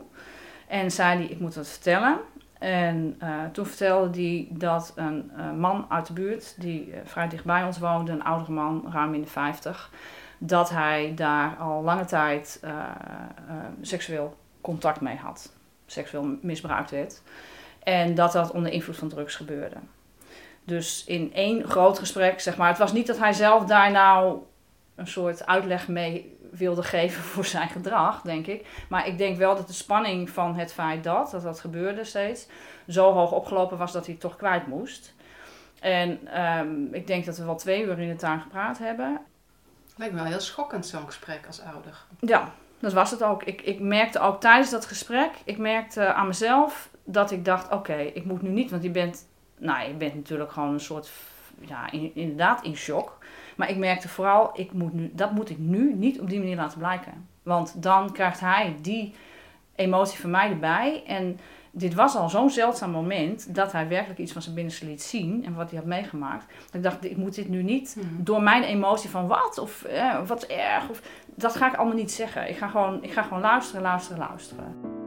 En 0.68 0.90
zei 0.90 1.18
hij, 1.18 1.26
ik 1.26 1.40
moet 1.40 1.54
wat 1.54 1.68
vertellen. 1.68 2.18
En 2.58 3.18
uh, 3.22 3.44
toen 3.52 3.66
vertelde 3.66 4.20
hij 4.20 4.48
dat 4.50 4.92
een 4.96 5.30
uh, 5.36 5.52
man 5.52 5.86
uit 5.88 6.06
de 6.06 6.12
buurt, 6.12 6.54
die 6.60 6.86
uh, 6.86 6.96
vrij 7.04 7.28
dichtbij 7.28 7.64
ons 7.64 7.78
woonde, 7.78 8.12
een 8.12 8.24
oudere 8.24 8.52
man, 8.52 8.88
ruim 8.92 9.14
in 9.14 9.20
de 9.20 9.26
50, 9.26 9.90
dat 10.38 10.70
hij 10.70 11.12
daar 11.14 11.56
al 11.56 11.82
lange 11.82 12.04
tijd 12.04 12.60
seksueel 13.80 14.36
contact 14.60 15.00
mee 15.00 15.16
had. 15.16 15.52
Seksueel 15.86 16.36
misbruikt 16.42 16.90
werd. 16.90 17.22
En 17.82 18.14
dat 18.14 18.32
dat 18.32 18.50
onder 18.50 18.72
invloed 18.72 18.96
van 18.96 19.08
drugs 19.08 19.36
gebeurde. 19.36 19.76
Dus 20.64 21.04
in 21.04 21.32
één 21.34 21.64
groot 21.64 21.98
gesprek, 21.98 22.40
zeg 22.40 22.56
maar, 22.56 22.68
het 22.68 22.78
was 22.78 22.92
niet 22.92 23.06
dat 23.06 23.18
hij 23.18 23.32
zelf 23.32 23.64
daar 23.64 23.90
nou 23.90 24.38
een 24.94 25.06
soort 25.06 25.46
uitleg 25.46 25.88
mee 25.88 26.37
wilde 26.50 26.82
geven 26.82 27.22
voor 27.22 27.44
zijn 27.44 27.68
gedrag, 27.68 28.20
denk 28.20 28.46
ik. 28.46 28.66
Maar 28.88 29.06
ik 29.06 29.18
denk 29.18 29.36
wel 29.36 29.56
dat 29.56 29.66
de 29.66 29.72
spanning 29.72 30.30
van 30.30 30.54
het 30.54 30.72
feit 30.72 31.04
dat, 31.04 31.30
dat 31.30 31.42
dat 31.42 31.60
gebeurde 31.60 32.04
steeds, 32.04 32.46
zo 32.88 33.12
hoog 33.12 33.32
opgelopen 33.32 33.78
was 33.78 33.92
dat 33.92 34.06
hij 34.06 34.14
toch 34.14 34.36
kwijt 34.36 34.66
moest. 34.66 35.14
En 35.80 36.28
ehm, 36.28 36.94
ik 36.94 37.06
denk 37.06 37.24
dat 37.24 37.38
we 37.38 37.44
wel 37.44 37.56
twee 37.56 37.84
uur 37.84 37.98
in 37.98 38.08
de 38.08 38.16
tuin 38.16 38.40
gepraat 38.40 38.78
hebben. 38.78 39.20
Lijkt 39.96 40.14
me 40.14 40.20
wel 40.20 40.30
heel 40.30 40.40
schokkend 40.40 40.86
zo'n 40.86 41.06
gesprek 41.06 41.46
als 41.46 41.60
ouder. 41.60 42.04
Ja, 42.20 42.52
dat 42.78 42.92
was 42.92 43.10
het 43.10 43.22
ook. 43.22 43.42
Ik, 43.42 43.62
ik 43.62 43.80
merkte 43.80 44.20
ook 44.20 44.40
tijdens 44.40 44.70
dat 44.70 44.86
gesprek, 44.86 45.30
ik 45.44 45.58
merkte 45.58 46.12
aan 46.12 46.26
mezelf 46.26 46.90
dat 47.04 47.30
ik 47.30 47.44
dacht, 47.44 47.72
oké, 47.72 47.96
ik 47.96 48.24
moet 48.24 48.42
nu 48.42 48.48
niet, 48.48 48.70
want 48.70 48.82
je 48.82 48.90
bent, 48.90 49.26
nou, 49.58 49.88
je 49.88 49.94
bent 49.94 50.14
natuurlijk 50.14 50.52
gewoon 50.52 50.72
een 50.72 50.80
soort, 50.80 51.10
ja, 51.60 51.90
inderdaad 51.90 52.62
in 52.62 52.76
shock. 52.76 53.18
Maar 53.58 53.70
ik 53.70 53.76
merkte 53.76 54.08
vooral, 54.08 54.50
ik 54.54 54.72
moet 54.72 54.92
nu, 54.92 55.10
dat 55.14 55.32
moet 55.32 55.50
ik 55.50 55.58
nu 55.58 55.94
niet 55.94 56.20
op 56.20 56.28
die 56.28 56.38
manier 56.38 56.56
laten 56.56 56.78
blijken. 56.78 57.28
Want 57.42 57.82
dan 57.82 58.12
krijgt 58.12 58.40
hij 58.40 58.76
die 58.82 59.14
emotie 59.74 60.20
van 60.20 60.30
mij 60.30 60.50
erbij. 60.50 61.02
En 61.06 61.38
dit 61.70 61.94
was 61.94 62.16
al 62.16 62.28
zo'n 62.28 62.50
zeldzaam 62.50 62.90
moment 62.90 63.54
dat 63.54 63.72
hij 63.72 63.88
werkelijk 63.88 64.18
iets 64.18 64.32
van 64.32 64.42
zijn 64.42 64.54
binnenste 64.54 64.86
liet 64.86 65.02
zien 65.02 65.44
en 65.44 65.54
wat 65.54 65.70
hij 65.70 65.78
had 65.78 65.88
meegemaakt. 65.88 66.46
Dat 66.64 66.74
ik 66.74 66.82
dacht, 66.82 67.04
ik 67.04 67.16
moet 67.16 67.34
dit 67.34 67.48
nu 67.48 67.62
niet 67.62 67.96
mhm. 67.98 68.22
door 68.24 68.42
mijn 68.42 68.62
emotie 68.62 69.10
van 69.10 69.26
wat 69.26 69.58
of 69.58 69.84
eh, 69.84 70.26
wat 70.26 70.42
erg. 70.42 70.88
Of, 70.88 71.02
dat 71.34 71.56
ga 71.56 71.68
ik 71.68 71.76
allemaal 71.76 71.96
niet 71.96 72.12
zeggen. 72.12 72.48
Ik 72.48 72.56
ga 72.56 72.68
gewoon, 72.68 73.02
ik 73.02 73.12
ga 73.12 73.22
gewoon 73.22 73.42
luisteren, 73.42 73.82
luisteren, 73.82 74.18
luisteren. 74.18 74.97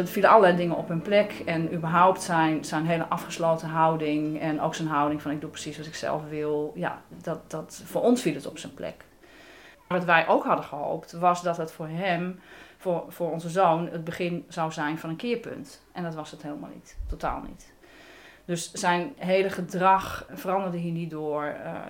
Er 0.00 0.08
vielen 0.12 0.30
allerlei 0.30 0.56
dingen 0.56 0.76
op 0.76 0.88
hun 0.88 1.02
plek. 1.02 1.42
En 1.46 1.74
überhaupt 1.74 2.22
zijn, 2.22 2.64
zijn 2.64 2.86
hele 2.86 3.06
afgesloten 3.08 3.68
houding 3.68 4.40
en 4.40 4.60
ook 4.60 4.74
zijn 4.74 4.88
houding 4.88 5.22
van 5.22 5.30
ik 5.30 5.40
doe 5.40 5.50
precies 5.50 5.76
wat 5.76 5.86
ik 5.86 5.94
zelf 5.94 6.22
wil. 6.28 6.72
Ja, 6.74 7.02
dat, 7.22 7.50
dat, 7.50 7.82
voor 7.84 8.02
ons 8.02 8.22
viel 8.22 8.34
het 8.34 8.46
op 8.46 8.58
zijn 8.58 8.74
plek. 8.74 9.04
Wat 9.88 10.04
wij 10.04 10.28
ook 10.28 10.44
hadden 10.44 10.64
gehoopt 10.64 11.12
was 11.12 11.42
dat 11.42 11.56
het 11.56 11.72
voor 11.72 11.88
hem, 11.88 12.40
voor, 12.76 13.04
voor 13.08 13.30
onze 13.30 13.48
zoon, 13.48 13.88
het 13.88 14.04
begin 14.04 14.44
zou 14.48 14.72
zijn 14.72 14.98
van 14.98 15.10
een 15.10 15.16
keerpunt. 15.16 15.82
En 15.92 16.02
dat 16.02 16.14
was 16.14 16.30
het 16.30 16.42
helemaal 16.42 16.70
niet. 16.74 16.96
Totaal 17.08 17.40
niet. 17.40 17.72
Dus 18.44 18.72
zijn 18.72 19.12
hele 19.16 19.50
gedrag 19.50 20.26
veranderde 20.32 20.78
hier 20.78 20.92
niet 20.92 21.10
door. 21.10 21.44
Uh, 21.44 21.80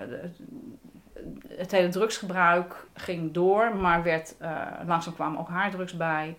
het 1.47 1.71
hele 1.71 1.89
drugsgebruik 1.89 2.87
ging 2.93 3.33
door, 3.33 3.75
maar 3.75 4.03
werd, 4.03 4.35
uh, 4.41 4.67
langzaam 4.85 5.13
kwamen 5.13 5.39
ook 5.39 5.49
haardrugs 5.49 5.97
bij. 5.97 6.37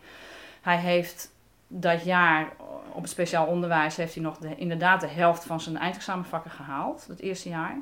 Hij 0.60 0.76
heeft 0.76 1.31
dat 1.74 2.04
jaar 2.04 2.48
op 2.92 3.02
het 3.02 3.10
speciaal 3.10 3.46
onderwijs 3.46 3.96
heeft 3.96 4.14
hij 4.14 4.22
nog 4.22 4.38
de, 4.38 4.56
inderdaad 4.56 5.00
de 5.00 5.06
helft 5.06 5.44
van 5.44 5.60
zijn 5.60 5.76
eindexamenvakken 5.76 6.50
gehaald, 6.50 7.06
het 7.08 7.20
eerste 7.20 7.48
jaar. 7.48 7.76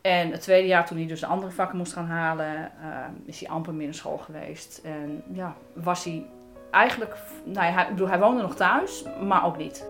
En 0.00 0.30
het 0.30 0.40
tweede 0.40 0.68
jaar, 0.68 0.86
toen 0.86 0.96
hij 0.96 1.06
dus 1.06 1.20
de 1.20 1.26
andere 1.26 1.52
vakken 1.52 1.78
moest 1.78 1.92
gaan 1.92 2.06
halen, 2.06 2.54
uh, 2.80 2.96
is 3.24 3.40
hij 3.40 3.48
amper 3.48 3.74
meer 3.74 3.86
naar 3.86 3.94
school 3.94 4.18
geweest. 4.18 4.80
En 4.84 5.22
ja, 5.32 5.54
was 5.72 6.04
hij 6.04 6.26
eigenlijk, 6.70 7.16
nou 7.44 7.66
ja, 7.66 7.72
hij, 7.72 7.88
bedoel, 7.88 8.08
hij 8.08 8.18
woonde 8.18 8.42
nog 8.42 8.56
thuis, 8.56 9.04
maar 9.22 9.44
ook 9.44 9.56
niet. 9.56 9.86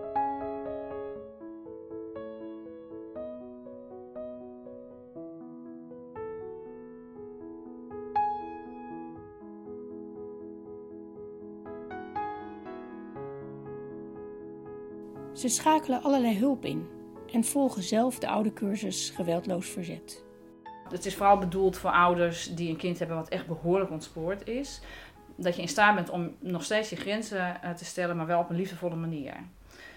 Ze 15.46 15.52
schakelen 15.52 16.02
allerlei 16.02 16.38
hulp 16.38 16.64
in 16.64 16.88
en 17.32 17.44
volgen 17.44 17.82
zelf 17.82 18.18
de 18.18 18.28
oude 18.28 18.52
cursus 18.52 19.10
geweldloos 19.10 19.68
verzet. 19.68 20.24
Het 20.88 21.06
is 21.06 21.14
vooral 21.14 21.38
bedoeld 21.38 21.76
voor 21.76 21.90
ouders 21.90 22.54
die 22.54 22.70
een 22.70 22.76
kind 22.76 22.98
hebben 22.98 23.16
wat 23.16 23.28
echt 23.28 23.46
behoorlijk 23.46 23.90
ontspoord 23.90 24.48
is. 24.48 24.80
Dat 25.36 25.56
je 25.56 25.62
in 25.62 25.68
staat 25.68 25.94
bent 25.94 26.10
om 26.10 26.34
nog 26.40 26.64
steeds 26.64 26.90
je 26.90 26.96
grenzen 26.96 27.62
eh, 27.62 27.70
te 27.70 27.84
stellen, 27.84 28.16
maar 28.16 28.26
wel 28.26 28.40
op 28.40 28.50
een 28.50 28.56
liefdevolle 28.56 28.94
manier. 28.96 29.34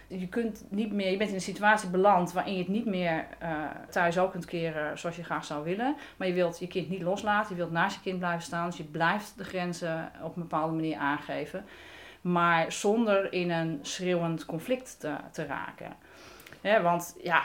Je, 0.08 0.27
kunt 0.27 0.65
niet 0.70 0.91
meer, 0.91 1.12
je 1.12 1.18
bent 1.18 1.29
in 1.29 1.36
een 1.36 1.41
situatie 1.41 1.89
beland 1.89 2.32
waarin 2.32 2.53
je 2.53 2.60
het 2.60 2.68
niet 2.68 2.86
meer 2.86 3.27
uh, 3.44 3.65
thuis 3.89 4.18
ook 4.18 4.32
kunt 4.32 4.46
keren 4.46 4.98
zoals 4.98 5.15
je 5.15 5.24
graag 5.24 5.46
zou 5.46 5.63
willen. 5.63 5.96
Maar 6.18 6.27
je 6.27 6.34
wilt 6.34 6.60
je 6.60 6.68
kind 6.68 6.89
niet 6.89 7.01
loslaten, 7.01 7.50
je 7.50 7.62
wilt 7.62 7.72
naast 7.72 7.96
je 7.96 8.01
kind 8.01 8.20
blijven 8.20 8.44
staan. 8.44 8.65
Dus 8.65 8.77
je 8.77 8.84
blijft 8.84 9.38
de 9.38 9.44
grenzen 9.44 10.12
op 10.24 10.36
een 10.36 10.41
bepaalde 10.41 10.74
manier 10.74 10.98
aangeven 10.98 11.65
maar 12.22 12.72
zonder 12.72 13.34
in 13.34 13.52
een 13.52 13.80
schreeuwend 13.82 14.46
conflict 14.46 15.00
te, 15.00 15.16
te 15.32 15.46
raken. 15.46 15.96
want 16.84 17.16
ja, 17.24 17.42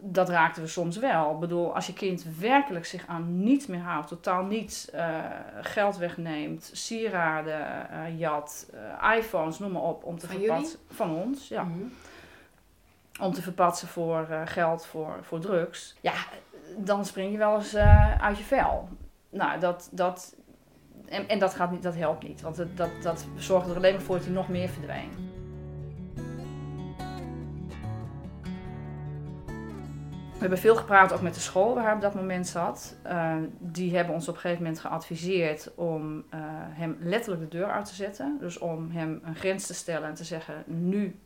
dat 0.00 0.28
raakten 0.28 0.62
we 0.62 0.68
soms 0.68 0.96
wel. 0.96 1.32
Ik 1.32 1.38
bedoel, 1.38 1.74
als 1.74 1.86
je 1.86 1.92
kind 1.92 2.24
werkelijk 2.38 2.84
zich 2.84 3.06
aan 3.06 3.42
niets 3.42 3.66
meer 3.66 3.80
houdt, 3.80 4.08
totaal 4.08 4.44
niets, 4.44 4.94
uh, 4.94 5.18
geld 5.60 5.96
wegneemt, 5.96 6.70
sieraden, 6.72 7.88
uh, 7.92 8.18
jat, 8.18 8.70
uh, 8.74 9.16
iPhones, 9.16 9.58
noem 9.58 9.72
maar 9.72 9.82
op, 9.82 10.04
om 10.04 10.18
te 10.18 10.26
verpatsen. 10.26 10.78
Van 10.90 11.14
ons, 11.14 11.48
ja. 11.48 11.62
Mhm. 11.62 11.78
Om 13.20 13.32
te 13.32 13.42
verpatsen 13.42 13.88
voor 13.88 14.26
geld 14.44 14.86
voor, 14.86 15.18
voor 15.22 15.40
drugs. 15.40 15.96
Ja, 16.00 16.14
dan 16.76 17.04
spring 17.04 17.32
je 17.32 17.38
wel 17.38 17.56
eens 17.56 17.76
uit 18.20 18.38
je 18.38 18.44
vel. 18.44 18.88
Nou, 19.30 19.60
dat, 19.60 19.88
dat 19.92 20.34
en, 21.10 21.28
en 21.28 21.38
dat, 21.38 21.54
gaat 21.54 21.70
niet, 21.70 21.82
dat 21.82 21.94
helpt 21.94 22.28
niet, 22.28 22.40
want 22.40 22.56
het, 22.56 22.76
dat, 22.76 22.90
dat 23.02 23.26
zorgt 23.36 23.68
er 23.68 23.76
alleen 23.76 23.92
maar 23.92 24.02
voor 24.02 24.16
dat 24.16 24.24
hij 24.24 24.34
nog 24.34 24.48
meer 24.48 24.68
verdwijnt. 24.68 25.14
We 30.32 30.46
hebben 30.46 30.64
veel 30.64 30.76
gepraat 30.76 31.12
ook 31.12 31.20
met 31.20 31.34
de 31.34 31.40
school 31.40 31.74
waar 31.74 31.84
hij 31.84 31.94
op 31.94 32.00
dat 32.00 32.14
moment 32.14 32.46
zat. 32.46 32.96
Uh, 33.06 33.36
die 33.58 33.96
hebben 33.96 34.14
ons 34.14 34.28
op 34.28 34.34
een 34.34 34.40
gegeven 34.40 34.62
moment 34.62 34.80
geadviseerd 34.80 35.74
om 35.74 36.16
uh, 36.16 36.22
hem 36.54 36.96
letterlijk 37.00 37.50
de 37.50 37.58
deur 37.58 37.70
uit 37.70 37.84
te 37.84 37.94
zetten. 37.94 38.36
Dus 38.40 38.58
om 38.58 38.90
hem 38.90 39.20
een 39.24 39.34
grens 39.34 39.66
te 39.66 39.74
stellen 39.74 40.08
en 40.08 40.14
te 40.14 40.24
zeggen: 40.24 40.62
nu 40.66 41.18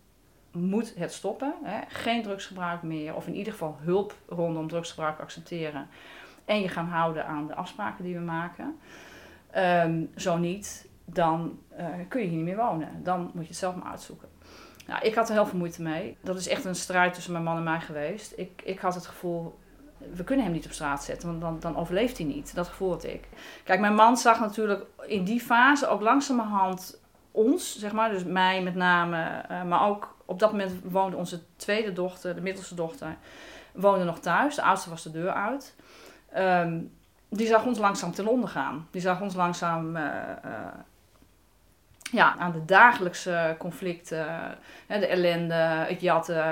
moet 0.53 0.95
het 0.97 1.13
stoppen. 1.13 1.55
Hè? 1.63 1.81
Geen 1.89 2.23
drugsgebruik 2.23 2.83
meer, 2.83 3.15
of 3.15 3.27
in 3.27 3.35
ieder 3.35 3.53
geval 3.53 3.77
hulp 3.81 4.15
rondom 4.29 4.69
drugsgebruik 4.69 5.19
accepteren. 5.19 5.89
En 6.45 6.61
je 6.61 6.69
gaan 6.69 6.89
houden 6.89 7.27
aan 7.27 7.47
de 7.47 7.55
afspraken 7.55 8.05
die 8.05 8.15
we 8.15 8.25
maken. 8.25 8.79
Um, 9.57 10.11
zo 10.17 10.37
niet, 10.37 10.89
dan 11.05 11.59
uh, 11.79 11.87
kun 12.09 12.21
je 12.21 12.27
hier 12.27 12.37
niet 12.37 12.45
meer 12.45 12.57
wonen. 12.57 12.89
Dan 13.03 13.31
moet 13.35 13.43
je 13.43 13.49
het 13.49 13.59
zelf 13.59 13.75
maar 13.75 13.91
uitzoeken. 13.91 14.29
Nou, 14.87 15.05
ik 15.05 15.15
had 15.15 15.29
er 15.29 15.35
heel 15.35 15.47
veel 15.47 15.59
moeite 15.59 15.83
mee. 15.83 16.17
Dat 16.21 16.39
is 16.39 16.49
echt 16.49 16.65
een 16.65 16.75
strijd 16.75 17.15
tussen 17.15 17.33
mijn 17.33 17.45
man 17.45 17.57
en 17.57 17.63
mij 17.63 17.81
geweest. 17.81 18.33
Ik, 18.37 18.63
ik 18.65 18.79
had 18.79 18.95
het 18.95 19.07
gevoel, 19.07 19.59
we 20.13 20.25
kunnen 20.25 20.45
hem 20.45 20.55
niet 20.55 20.65
op 20.65 20.73
straat 20.73 21.05
zetten, 21.05 21.29
want 21.29 21.41
dan, 21.41 21.61
dan 21.61 21.77
overleeft 21.77 22.19
hij 22.19 22.27
niet. 22.27 22.55
Dat 22.55 22.69
gevoel 22.69 22.91
had 22.91 23.05
ik. 23.05 23.29
Kijk, 23.65 23.81
mijn 23.81 23.95
man 23.95 24.17
zag 24.17 24.41
natuurlijk 24.41 24.85
in 25.07 25.25
die 25.25 25.41
fase 25.41 25.87
ook 25.87 26.01
langzamerhand 26.01 27.01
ons, 27.31 27.79
zeg 27.79 27.93
maar, 27.93 28.11
dus 28.11 28.25
mij 28.25 28.63
met 28.63 28.75
name, 28.75 29.45
uh, 29.51 29.63
maar 29.63 29.89
ook 29.89 30.17
op 30.25 30.39
dat 30.39 30.51
moment 30.51 30.73
woonde 30.83 31.17
onze 31.17 31.41
tweede 31.57 31.93
dochter, 31.93 32.35
de 32.35 32.41
middelste 32.41 32.75
dochter, 32.75 33.17
woonde 33.73 34.05
nog 34.05 34.19
thuis. 34.19 34.55
De 34.55 34.63
oudste 34.63 34.91
was 34.91 35.03
de 35.03 35.11
deur 35.11 35.33
uit. 35.33 35.77
Um, 36.37 36.93
die 37.37 37.47
zag 37.47 37.65
ons 37.65 37.79
langzaam 37.79 38.13
ten 38.13 38.27
onder 38.27 38.49
gaan. 38.49 38.89
Die 38.91 39.01
zag 39.01 39.21
ons 39.21 39.35
langzaam 39.35 39.97
uh, 39.97 40.03
ja, 42.13 42.37
aan 42.39 42.53
de 42.53 42.65
dagelijkse 42.65 43.57
conflicten, 43.59 44.59
de 44.87 45.07
ellende, 45.07 45.55
het 45.55 46.01
jatten, 46.01 46.45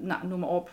nou, 0.00 0.26
noem 0.26 0.40
maar 0.40 0.48
op, 0.48 0.70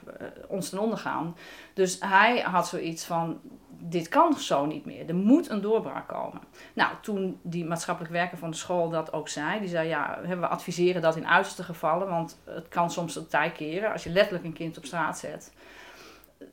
ons 0.48 0.70
ten 0.70 0.80
onder 0.80 0.98
gaan. 0.98 1.36
Dus 1.74 1.98
hij 2.00 2.40
had 2.40 2.68
zoiets 2.68 3.06
van, 3.06 3.40
dit 3.70 4.08
kan 4.08 4.34
zo 4.34 4.66
niet 4.66 4.86
meer. 4.86 5.08
Er 5.10 5.16
moet 5.16 5.50
een 5.50 5.62
doorbraak 5.62 6.08
komen. 6.08 6.42
Nou, 6.74 6.92
toen 7.02 7.40
die 7.42 7.66
maatschappelijk 7.66 8.14
werker 8.14 8.38
van 8.38 8.50
de 8.50 8.58
school 8.58 8.90
dat 8.90 9.14
ook 9.14 9.30
zei, 9.30 9.60
die 9.60 9.70
zei, 9.70 9.88
ja, 9.88 10.20
we 10.40 10.48
adviseren 10.48 11.02
dat 11.02 11.16
in 11.16 11.28
uiterste 11.28 11.64
gevallen, 11.64 12.08
want 12.08 12.40
het 12.46 12.68
kan 12.68 12.92
soms 12.92 13.16
een 13.16 13.28
tijd 13.28 13.54
keren 13.54 13.92
als 13.92 14.04
je 14.04 14.10
letterlijk 14.10 14.46
een 14.46 14.54
kind 14.54 14.78
op 14.78 14.86
straat 14.86 15.18
zet 15.18 15.52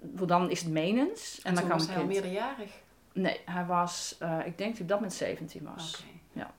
dan 0.00 0.50
is 0.50 0.61
het 0.61 0.73
menens. 0.73 1.40
En, 1.42 1.54
dan 1.54 1.68
kan 1.68 1.78
was 1.78 1.88
hij 1.88 1.97
al 1.97 2.04
meerderjarig? 2.04 2.70
Nee, 3.12 3.40
hij 3.44 3.64
was, 3.66 4.16
uh, 4.23 4.38
ik 4.44 4.59
denk 4.59 4.70
dat 4.70 4.78
hij 4.78 4.87
dat 4.87 5.00
met 5.00 5.12
17 5.12 5.68
was. 5.75 6.04
Ja. 6.32 6.50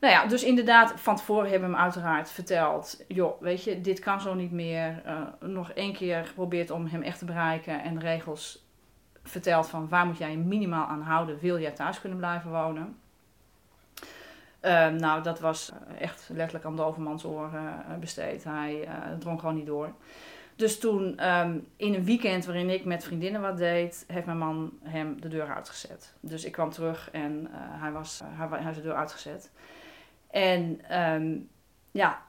Nou 0.00 0.12
ja, 0.12 0.26
dus 0.26 0.42
inderdaad, 0.42 0.92
van 1.00 1.16
tevoren 1.16 1.50
hebben 1.50 1.68
we 1.68 1.74
hem 1.74 1.84
uiteraard 1.84 2.30
verteld. 2.30 3.04
Joh, 3.08 3.40
weet 3.40 3.64
je, 3.64 3.80
dit 3.80 3.98
kan 3.98 4.20
zo 4.20 4.34
niet 4.34 4.52
meer. 4.52 5.02
Uh, 5.06 5.20
nog 5.40 5.70
één 5.70 5.92
keer 5.92 6.24
geprobeerd 6.24 6.70
om 6.70 6.86
hem 6.86 7.02
echt 7.02 7.18
te 7.18 7.24
bereiken. 7.24 7.82
En 7.82 7.94
de 7.94 8.00
regels 8.00 8.66
verteld 9.22 9.68
van 9.68 9.88
waar 9.88 10.06
moet 10.06 10.18
jij 10.18 10.30
je 10.30 10.36
minimaal 10.36 10.86
aan 10.86 11.02
houden. 11.02 11.38
Wil 11.38 11.58
jij 11.58 11.70
thuis 11.70 12.00
kunnen 12.00 12.18
blijven 12.18 12.50
wonen? 12.50 12.98
Uh, 14.62 14.88
nou, 14.88 15.22
dat 15.22 15.40
was 15.40 15.72
echt 15.98 16.28
letterlijk 16.32 16.64
aan 16.64 16.76
de 16.76 16.82
overmans 16.82 17.24
oren 17.24 17.84
besteed. 18.00 18.44
Hij 18.44 18.88
drong 19.18 19.40
gewoon 19.40 19.54
niet 19.54 19.66
door. 19.66 19.92
Dus 20.58 20.78
toen, 20.78 21.18
ehm, 21.18 21.58
in 21.76 21.94
een 21.94 22.04
weekend 22.04 22.44
waarin 22.44 22.70
ik 22.70 22.84
met 22.84 23.04
vriendinnen 23.04 23.40
wat 23.40 23.56
deed, 23.56 24.04
heeft 24.06 24.26
mijn 24.26 24.38
man 24.38 24.72
hem 24.82 25.20
de 25.20 25.28
deur 25.28 25.54
uitgezet. 25.54 26.14
Dus 26.20 26.44
ik 26.44 26.52
kwam 26.52 26.70
terug 26.70 27.10
en 27.10 27.48
uh, 27.50 27.50
hij, 27.54 27.92
was, 27.92 28.20
uh, 28.22 28.50
hij, 28.50 28.62
hij 28.62 28.72
de 28.72 28.80
deur 28.80 28.94
uitgezet. 28.94 29.50
En 30.30 30.80
ehm, 30.88 31.36
ja, 31.90 32.22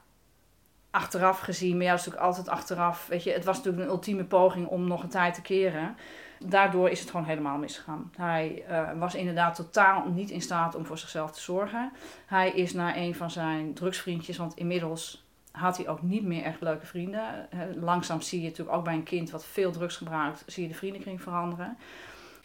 achteraf 0.90 1.40
gezien, 1.40 1.76
maar 1.76 1.84
ja, 1.84 1.92
is 1.92 1.98
natuurlijk 1.98 2.24
altijd 2.24 2.48
achteraf. 2.48 3.06
Weet 3.06 3.22
je, 3.22 3.32
het 3.32 3.44
was 3.44 3.56
natuurlijk 3.56 3.84
een 3.84 3.90
ultieme 3.90 4.24
poging 4.24 4.66
om 4.66 4.86
nog 4.86 5.02
een 5.02 5.08
tijd 5.08 5.34
te 5.34 5.42
keren. 5.42 5.96
Daardoor 6.38 6.90
is 6.90 7.00
het 7.00 7.10
gewoon 7.10 7.26
helemaal 7.26 7.58
misgegaan. 7.58 8.12
Hij 8.16 8.64
uh, 8.70 8.90
was 8.98 9.14
inderdaad 9.14 9.54
totaal 9.54 10.08
niet 10.08 10.30
in 10.30 10.42
staat 10.42 10.74
om 10.74 10.86
voor 10.86 10.98
zichzelf 10.98 11.32
te 11.32 11.40
zorgen. 11.40 11.92
Hij 12.26 12.50
is 12.50 12.72
naar 12.72 12.96
een 12.96 13.14
van 13.14 13.30
zijn 13.30 13.74
drugsvriendjes, 13.74 14.36
want 14.36 14.56
inmiddels 14.56 15.28
had 15.50 15.76
hij 15.76 15.88
ook 15.88 16.02
niet 16.02 16.24
meer 16.24 16.42
echt 16.42 16.60
leuke 16.60 16.86
vrienden. 16.86 17.48
Langzaam 17.80 18.20
zie 18.20 18.40
je 18.40 18.48
natuurlijk 18.48 18.76
ook 18.76 18.84
bij 18.84 18.94
een 18.94 19.02
kind 19.02 19.30
wat 19.30 19.44
veel 19.44 19.72
drugs 19.72 19.96
gebruikt, 19.96 20.42
zie 20.46 20.62
je 20.62 20.68
de 20.68 20.74
vriendenkring 20.74 21.22
veranderen. 21.22 21.76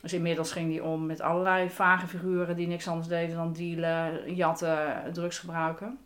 Dus 0.02 0.14
inmiddels 0.14 0.52
ging 0.52 0.72
hij 0.72 0.82
om 0.82 1.06
met 1.06 1.22
allerlei 1.22 1.70
vage 1.70 2.08
figuren 2.08 2.56
die 2.56 2.68
niks 2.68 2.88
anders 2.88 3.08
deden 3.08 3.36
dan 3.36 3.54
dealen, 3.54 4.36
jatten, 4.36 5.04
drugs 5.14 5.40
gebruiken. 5.40 5.98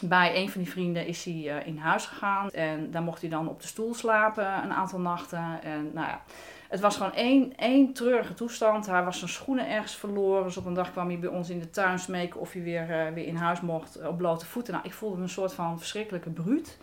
Bij 0.00 0.36
een 0.36 0.50
van 0.50 0.60
die 0.60 0.70
vrienden 0.70 1.06
is 1.06 1.24
hij 1.24 1.34
uh, 1.34 1.66
in 1.66 1.78
huis 1.78 2.06
gegaan 2.06 2.50
en 2.50 2.90
daar 2.90 3.02
mocht 3.02 3.20
hij 3.20 3.30
dan 3.30 3.48
op 3.48 3.60
de 3.60 3.66
stoel 3.66 3.94
slapen 3.94 4.62
een 4.62 4.72
aantal 4.72 5.00
nachten. 5.00 5.62
En 5.62 5.90
nou 5.92 6.06
ja, 6.06 6.22
het 6.72 6.80
was 6.80 6.96
gewoon 6.96 7.14
één, 7.14 7.56
één 7.56 7.92
treurige 7.92 8.34
toestand. 8.34 8.86
Hij 8.86 9.04
was 9.04 9.18
zijn 9.18 9.30
schoenen 9.30 9.70
ergens 9.70 9.96
verloren. 9.96 10.44
Dus 10.44 10.56
op 10.56 10.66
een 10.66 10.74
dag 10.74 10.92
kwam 10.92 11.08
hij 11.08 11.18
bij 11.18 11.28
ons 11.28 11.50
in 11.50 11.58
de 11.58 11.70
tuin 11.70 11.98
smeken 11.98 12.40
of 12.40 12.52
hij 12.52 12.62
weer, 12.62 12.90
uh, 12.90 13.14
weer 13.14 13.26
in 13.26 13.36
huis 13.36 13.60
mocht 13.60 14.06
op 14.06 14.18
blote 14.18 14.46
voeten. 14.46 14.72
Nou, 14.72 14.86
ik 14.86 14.92
voelde 14.92 15.16
me 15.16 15.22
een 15.22 15.28
soort 15.28 15.52
van 15.52 15.78
verschrikkelijke 15.78 16.30
bruut. 16.30 16.78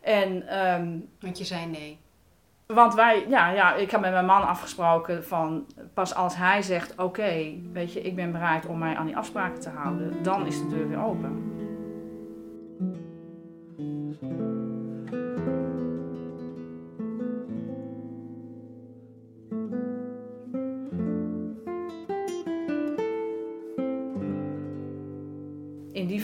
En, 0.00 0.58
um, 0.58 1.08
Want 1.20 1.38
je 1.38 1.44
zei 1.44 1.66
nee. 1.66 1.98
Want 2.66 2.94
wij, 2.94 3.26
ja, 3.28 3.50
ja, 3.50 3.74
ik 3.74 3.90
heb 3.90 4.00
met 4.00 4.12
mijn 4.12 4.26
man 4.26 4.46
afgesproken 4.46 5.24
van 5.24 5.66
pas 5.92 6.14
als 6.14 6.36
hij 6.36 6.62
zegt: 6.62 6.92
Oké, 6.92 7.02
okay, 7.02 7.62
weet 7.72 7.92
je, 7.92 8.02
ik 8.02 8.14
ben 8.14 8.32
bereid 8.32 8.66
om 8.66 8.78
mij 8.78 8.96
aan 8.96 9.06
die 9.06 9.16
afspraken 9.16 9.60
te 9.60 9.68
houden, 9.68 10.22
dan 10.22 10.46
is 10.46 10.58
de 10.58 10.68
deur 10.68 10.88
weer 10.88 11.04
open. 11.04 11.63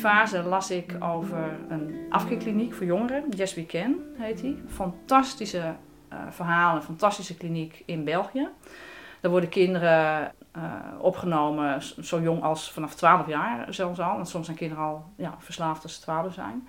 Fase 0.00 0.42
las 0.42 0.70
ik 0.70 0.96
over 1.00 1.58
een 1.68 2.06
afkeerkliniek 2.10 2.74
voor 2.74 2.86
jongeren, 2.86 3.24
Yes 3.28 3.54
We 3.54 3.66
Can 3.66 3.96
heet 4.18 4.40
die. 4.40 4.62
Fantastische 4.68 5.74
uh, 6.12 6.18
verhalen, 6.30 6.82
fantastische 6.82 7.36
kliniek 7.36 7.82
in 7.86 8.04
België. 8.04 8.48
Daar 9.20 9.30
worden 9.30 9.50
kinderen 9.50 10.32
uh, 10.56 10.62
opgenomen, 10.98 11.82
zo 12.00 12.20
jong 12.20 12.42
als 12.42 12.72
vanaf 12.72 12.94
12 12.94 13.26
jaar 13.26 13.74
zelfs 13.74 14.00
al. 14.00 14.14
Want 14.14 14.28
soms 14.28 14.44
zijn 14.44 14.56
kinderen 14.56 14.84
al 14.84 15.04
ja, 15.16 15.34
verslaafd 15.38 15.82
als 15.82 15.94
ze 15.94 16.00
12 16.00 16.34
zijn. 16.34 16.68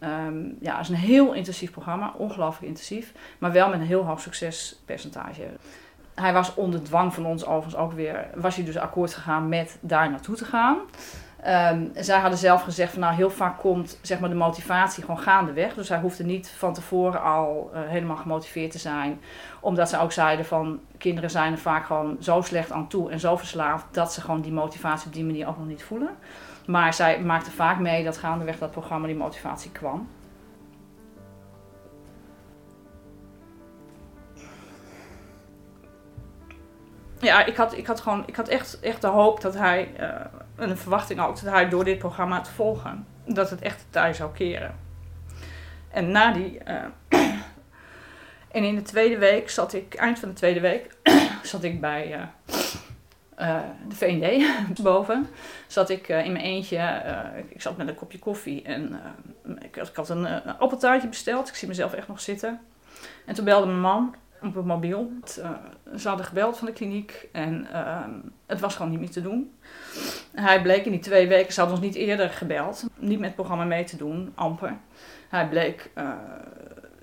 Um, 0.00 0.56
ja, 0.60 0.72
het 0.72 0.82
is 0.82 0.88
een 0.88 0.94
heel 0.94 1.32
intensief 1.32 1.70
programma, 1.70 2.12
ongelooflijk 2.16 2.66
intensief, 2.66 3.12
maar 3.38 3.52
wel 3.52 3.68
met 3.68 3.80
een 3.80 3.86
heel 3.86 4.04
hoog 4.04 4.20
succespercentage. 4.20 5.42
Hij 6.14 6.32
was 6.32 6.54
onder 6.54 6.82
dwang 6.82 7.14
van 7.14 7.26
ons 7.26 7.46
overigens 7.46 7.76
ook 7.82 7.92
weer, 7.92 8.26
was 8.34 8.56
hij 8.56 8.64
dus 8.64 8.76
akkoord 8.76 9.14
gegaan 9.14 9.48
met 9.48 9.78
daar 9.80 10.10
naartoe 10.10 10.36
te 10.36 10.44
gaan. 10.44 10.78
Um, 11.48 11.90
zij 11.94 12.18
hadden 12.18 12.38
zelf 12.38 12.62
gezegd 12.62 12.92
van 12.92 13.00
nou 13.00 13.14
heel 13.14 13.30
vaak 13.30 13.58
komt 13.58 13.98
zeg 14.02 14.20
maar 14.20 14.28
de 14.28 14.34
motivatie 14.34 15.02
gewoon 15.02 15.18
gaandeweg. 15.18 15.74
Dus 15.74 15.88
hij 15.88 15.98
hoefde 15.98 16.24
niet 16.24 16.48
van 16.48 16.74
tevoren 16.74 17.22
al 17.22 17.70
uh, 17.74 17.80
helemaal 17.84 18.16
gemotiveerd 18.16 18.70
te 18.70 18.78
zijn. 18.78 19.20
Omdat 19.60 19.88
ze 19.88 19.98
ook 19.98 20.12
zeiden 20.12 20.44
van 20.44 20.80
kinderen 20.98 21.30
zijn 21.30 21.52
er 21.52 21.58
vaak 21.58 21.86
gewoon 21.86 22.16
zo 22.20 22.40
slecht 22.40 22.72
aan 22.72 22.88
toe 22.88 23.10
en 23.10 23.20
zo 23.20 23.36
verslaafd 23.36 23.84
dat 23.90 24.12
ze 24.12 24.20
gewoon 24.20 24.40
die 24.40 24.52
motivatie 24.52 25.06
op 25.06 25.12
die 25.12 25.24
manier 25.24 25.48
ook 25.48 25.58
nog 25.58 25.66
niet 25.66 25.84
voelen. 25.84 26.10
Maar 26.66 26.94
zij 26.94 27.20
maakte 27.20 27.50
vaak 27.50 27.78
mee 27.78 28.04
dat 28.04 28.16
gaandeweg 28.16 28.58
dat 28.58 28.70
programma 28.70 29.06
die 29.06 29.16
motivatie 29.16 29.70
kwam. 29.72 30.08
Ja, 37.20 37.44
ik 37.44 37.56
had, 37.56 37.76
ik 37.76 37.86
had 37.86 38.00
gewoon, 38.00 38.22
ik 38.26 38.36
had 38.36 38.48
echt, 38.48 38.80
echt 38.80 39.00
de 39.00 39.06
hoop 39.06 39.40
dat 39.40 39.54
hij, 39.54 39.90
uh, 40.00 40.08
en 40.54 40.68
de 40.68 40.76
verwachting 40.76 41.20
ook, 41.20 41.40
dat 41.40 41.52
hij 41.52 41.68
door 41.68 41.84
dit 41.84 41.98
programma 41.98 42.40
te 42.40 42.50
volgen, 42.50 43.06
dat 43.24 43.50
het 43.50 43.60
echt 43.60 43.86
tij 43.90 44.14
zou 44.14 44.32
keren. 44.32 44.74
En 45.90 46.10
na 46.10 46.32
die, 46.32 46.60
uh, 46.68 46.84
en 48.56 48.64
in 48.64 48.74
de 48.74 48.82
tweede 48.82 49.18
week 49.18 49.50
zat 49.50 49.72
ik, 49.72 49.94
eind 49.94 50.18
van 50.18 50.28
de 50.28 50.34
tweede 50.34 50.60
week, 50.60 50.96
zat 51.42 51.62
ik 51.62 51.80
bij 51.80 52.30
uh, 53.38 53.60
de 53.88 53.94
VND 53.94 54.56
boven. 54.82 55.28
Zat 55.66 55.90
ik 55.90 56.08
in 56.08 56.32
mijn 56.32 56.44
eentje, 56.44 57.02
ik 57.48 57.62
zat 57.62 57.76
met 57.76 57.88
een 57.88 57.94
kopje 57.94 58.18
koffie 58.18 58.62
en 58.62 59.00
ik, 59.58 59.76
ik, 59.76 59.96
had 59.96 60.08
een 60.08 60.26
appeltaartje 60.58 61.08
besteld. 61.08 61.48
Ik 61.48 61.54
zie 61.54 61.68
mezelf 61.68 61.92
echt 61.92 62.08
nog 62.08 62.20
zitten. 62.20 62.60
En 63.26 63.34
toen 63.34 63.44
belde 63.44 63.66
mijn 63.66 63.80
man 63.80 64.14
op 64.48 64.54
het 64.54 64.64
mobiel. 64.64 65.12
Het, 65.20 65.42
ze 65.96 66.08
hadden 66.08 66.26
gebeld 66.26 66.58
van 66.58 66.66
de 66.66 66.72
kliniek 66.72 67.28
en 67.32 67.66
het 68.46 68.60
was 68.60 68.76
gewoon 68.76 68.90
niet 68.90 69.00
meer 69.00 69.10
te 69.10 69.22
doen. 69.22 69.52
Hij 70.34 70.62
bleek 70.62 70.84
in 70.84 70.90
die 70.90 71.00
twee 71.00 71.28
weken, 71.28 71.52
ze 71.52 71.60
hadden 71.60 71.78
ons 71.78 71.86
niet 71.86 71.96
eerder 71.96 72.30
gebeld, 72.30 72.84
niet 72.98 73.18
met 73.18 73.26
het 73.26 73.34
programma 73.34 73.64
mee 73.64 73.84
te 73.84 73.96
doen, 73.96 74.32
amper. 74.34 74.76
Hij 75.28 75.48
bleek 75.48 75.90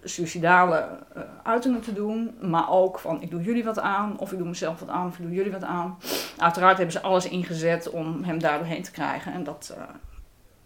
suicidale 0.03 0.89
uh, 1.17 1.23
uitingen 1.43 1.81
te 1.81 1.93
doen, 1.93 2.35
maar 2.41 2.69
ook 2.69 2.99
van 2.99 3.21
ik 3.21 3.29
doe 3.29 3.41
jullie 3.41 3.63
wat 3.63 3.79
aan, 3.79 4.19
of 4.19 4.31
ik 4.31 4.37
doe 4.37 4.47
mezelf 4.47 4.79
wat 4.79 4.89
aan, 4.89 5.07
of 5.07 5.17
ik 5.17 5.23
doe 5.23 5.33
jullie 5.33 5.51
wat 5.51 5.63
aan. 5.63 5.97
Uiteraard 6.37 6.77
hebben 6.77 6.95
ze 6.95 7.01
alles 7.01 7.29
ingezet 7.29 7.89
om 7.89 8.23
hem 8.23 8.39
daar 8.39 8.57
doorheen 8.57 8.83
te 8.83 8.91
krijgen 8.91 9.33
en 9.33 9.43
dat, 9.43 9.77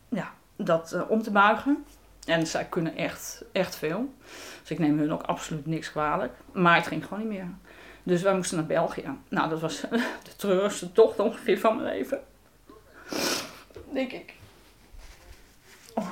ja, 0.09 0.31
dat 0.55 1.05
om 1.07 1.21
te 1.21 1.31
buigen. 1.31 1.85
En 2.27 2.47
zij 2.47 2.65
kunnen 2.65 2.95
echt, 2.95 3.43
echt 3.51 3.75
veel. 3.75 4.13
Dus 4.61 4.71
ik 4.71 4.79
neem 4.79 4.99
hun 4.99 5.11
ook 5.11 5.23
absoluut 5.23 5.65
niks 5.65 5.91
kwalijk. 5.91 6.33
Maar 6.51 6.75
het 6.75 6.87
ging 6.87 7.03
gewoon 7.03 7.19
niet 7.19 7.37
meer. 7.37 7.47
Dus 8.03 8.21
wij 8.21 8.35
moesten 8.35 8.57
naar 8.57 8.65
België. 8.65 9.09
Nou, 9.29 9.49
dat 9.49 9.59
was 9.59 9.81
de 10.23 10.35
treurigste 10.35 10.91
tocht 10.91 11.19
ongeveer 11.19 11.59
van 11.59 11.75
mijn 11.75 11.87
leven. 11.87 12.21
Denk 13.91 14.11
ik. 14.11 14.33
Oh 15.93 16.11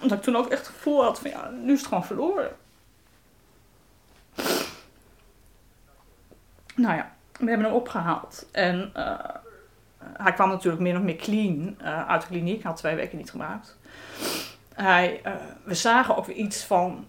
omdat 0.00 0.18
ik 0.18 0.24
toen 0.24 0.36
ook 0.36 0.48
echt 0.48 0.66
het 0.66 0.76
gevoel 0.76 1.02
had 1.02 1.20
van 1.20 1.30
ja, 1.30 1.48
nu 1.48 1.72
is 1.72 1.78
het 1.78 1.88
gewoon 1.88 2.04
verloren. 2.04 2.56
Nou 6.74 6.96
ja, 6.96 7.12
we 7.38 7.48
hebben 7.48 7.66
hem 7.66 7.74
opgehaald. 7.74 8.46
En 8.52 8.92
uh, 8.96 9.18
hij 9.98 10.32
kwam 10.32 10.48
natuurlijk 10.48 10.82
min 10.82 10.96
of 10.96 11.02
meer 11.02 11.16
clean 11.16 11.76
uh, 11.82 12.08
uit 12.08 12.20
de 12.20 12.26
kliniek. 12.26 12.62
Hij 12.62 12.70
had 12.70 12.80
twee 12.80 12.94
weken 12.94 13.18
niet 13.18 13.30
gebruikt. 13.30 13.78
Hij, 14.82 15.20
uh, 15.26 15.32
we 15.64 15.74
zagen 15.74 16.16
ook 16.16 16.26
weer 16.26 16.36
iets 16.36 16.64
van 16.64 17.06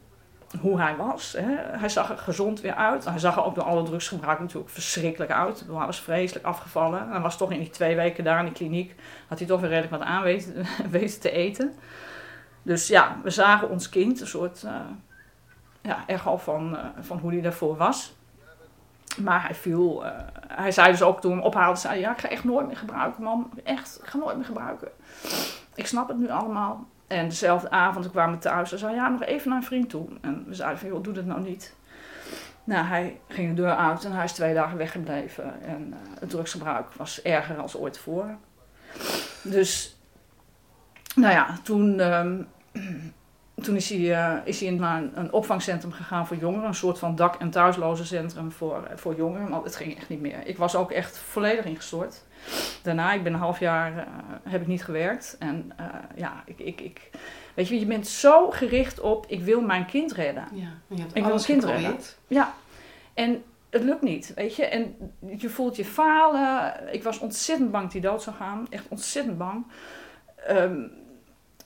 hoe 0.60 0.81
hij 0.81 0.95
was. 0.95 1.36
Hè. 1.38 1.77
Hij 1.77 1.89
zag 1.89 2.10
er 2.10 2.17
gezond 2.17 2.62
weer 2.62 2.73
uit. 2.73 3.05
Hij 3.05 3.19
zag 3.19 3.36
er 3.36 3.43
ook 3.43 3.55
door 3.55 3.63
alle 3.63 3.84
drugsgebruik 3.84 4.39
natuurlijk 4.39 4.71
verschrikkelijk 4.71 5.31
uit. 5.31 5.60
Hij 5.60 5.86
was 5.86 6.01
vreselijk 6.01 6.45
afgevallen. 6.45 7.10
Hij 7.10 7.19
was 7.19 7.38
toch 7.38 7.51
in 7.51 7.60
die 7.60 7.69
twee 7.69 7.95
weken 7.95 8.23
daar 8.23 8.39
in 8.39 8.45
de 8.45 8.51
kliniek. 8.51 8.95
Had 9.27 9.38
hij 9.38 9.47
toch 9.47 9.60
weer 9.60 9.69
redelijk 9.69 9.91
wat 9.91 10.01
aan 10.01 10.23
weten, 10.89 11.19
te 11.19 11.31
eten. 11.31 11.73
Dus 12.62 12.88
ja, 12.88 13.17
we 13.23 13.29
zagen 13.29 13.69
ons 13.69 13.89
kind, 13.89 14.21
een 14.21 14.27
soort 14.27 14.63
uh, 14.65 14.75
ja, 15.81 16.03
echo 16.07 16.38
van, 16.38 16.73
uh, 16.73 16.79
van 16.99 17.17
hoe 17.17 17.31
hij 17.31 17.41
daarvoor 17.41 17.77
was. 17.77 18.15
Maar 19.17 19.43
hij 19.43 19.55
viel, 19.55 20.03
hij 20.47 20.71
zei 20.71 20.91
dus 20.91 21.01
ook 21.01 21.21
toen 21.21 21.36
we 21.36 21.43
ophaalde, 21.43 21.79
zei 21.79 21.99
ja, 21.99 22.12
ik 22.12 22.19
ga 22.19 22.29
echt 22.29 22.43
nooit 22.43 22.67
meer 22.67 22.77
gebruiken, 22.77 23.23
man. 23.23 23.51
Echt, 23.63 23.99
ik 24.01 24.10
ga 24.10 24.17
nooit 24.17 24.36
meer 24.36 24.45
gebruiken. 24.45 24.88
Ik 25.75 25.88
snap 25.88 26.07
het 26.07 26.17
nu 26.17 26.29
allemaal. 26.29 26.88
En 27.12 27.30
dezelfde 27.30 27.69
avond, 27.69 28.06
ik 28.06 28.12
kwam 28.12 28.39
thuis, 28.39 28.71
en 28.71 28.78
zei 28.78 28.95
ja, 28.95 29.10
nog 29.10 29.24
even 29.24 29.50
naar 29.50 29.58
een 29.58 29.63
vriend 29.63 29.89
toe. 29.89 30.08
En 30.21 30.43
we 30.47 30.54
zeiden 30.54 30.80
van, 30.80 30.89
joh, 30.89 31.04
doe 31.04 31.13
dat 31.13 31.26
nou 31.26 31.41
niet. 31.41 31.76
Nou, 32.63 32.86
hij 32.86 33.19
ging 33.28 33.50
de 33.50 33.62
deur 33.62 33.76
uit 33.76 34.06
en 34.06 34.12
hij 34.12 34.24
is 34.24 34.32
twee 34.32 34.54
dagen 34.54 34.78
weggebleven. 34.78 35.62
En 35.62 35.93
het 36.19 36.30
drugsgebruik 36.30 36.93
was 36.93 37.21
erger 37.21 37.56
dan 37.56 37.69
ooit 37.78 37.93
tevoren. 37.93 38.39
Dus 39.43 39.97
nou 41.15 41.34
ja, 41.34 41.58
toen, 41.63 42.00
um, 42.00 42.47
toen 43.63 43.76
is 43.76 43.89
hij, 43.89 44.00
uh, 44.00 44.38
is 44.43 44.62
hij 44.62 44.69
naar 44.69 45.04
een, 45.13 45.34
opvangcentrum 45.34 45.91
gegaan 45.91 46.28
voor 46.28 46.38
jongeren. 46.38 46.67
Een 46.67 46.76
soort 46.76 47.00
van 47.00 47.15
dak- 47.15 47.39
en 47.39 47.50
thuislozencentrum 47.50 48.52
voor, 48.52 48.88
voor 48.95 49.15
jongeren. 49.15 49.50
Want 49.50 49.63
het 49.63 49.76
ging 49.76 49.97
echt 49.97 50.10
niet 50.10 50.21
meer. 50.21 50.47
Ik 50.47 50.58
was 50.58 50.76
ook 50.76 50.91
echt 50.91 51.17
volledig 51.17 51.65
ingestort. 51.65 52.24
Daarna, 52.84 53.13
ik 53.13 53.23
ben 53.23 53.34
een 53.34 53.39
half 53.39 53.60
jaar, 53.60 53.91
uh, 53.97 54.04
heb 54.43 54.62
ik 54.62 54.67
niet 54.67 54.84
gewerkt. 54.84 55.36
En 55.39 55.71
uh, 55.80 55.86
ja, 56.15 56.43
ik, 56.45 56.60
ik, 56.60 56.82
ik, 56.82 57.10
weet 57.54 57.67
je, 57.67 57.80
je 57.80 57.86
bent 57.86 58.08
zo 58.08 58.49
gericht 58.49 58.99
op, 58.99 59.25
ik 59.27 59.41
wil 59.41 59.62
mijn 59.62 59.86
kind 59.86 60.12
redden. 60.12 60.47
Ja, 60.54 60.67
je 60.88 61.01
hebt 61.01 61.15
ik 61.15 61.23
wil 61.23 61.34
mijn 61.34 61.45
kind 61.45 61.63
redden. 61.63 61.97
Ja, 62.27 62.54
en 63.13 63.43
het 63.69 63.84
lukt 63.84 64.01
niet, 64.01 64.34
weet 64.36 64.56
je. 64.56 64.65
En 64.65 64.95
je 65.38 65.49
voelt 65.49 65.75
je 65.75 65.86
falen. 65.86 66.73
Ik 66.93 67.04
was 67.04 67.19
ontzettend 67.19 67.71
bang 67.71 67.84
dat 67.84 67.93
hij 67.93 68.01
dood 68.01 68.21
zou 68.21 68.36
gaan. 68.36 68.67
Echt 68.69 68.88
ontzettend 68.88 69.38
bang. 69.38 69.65
Um, 70.49 70.91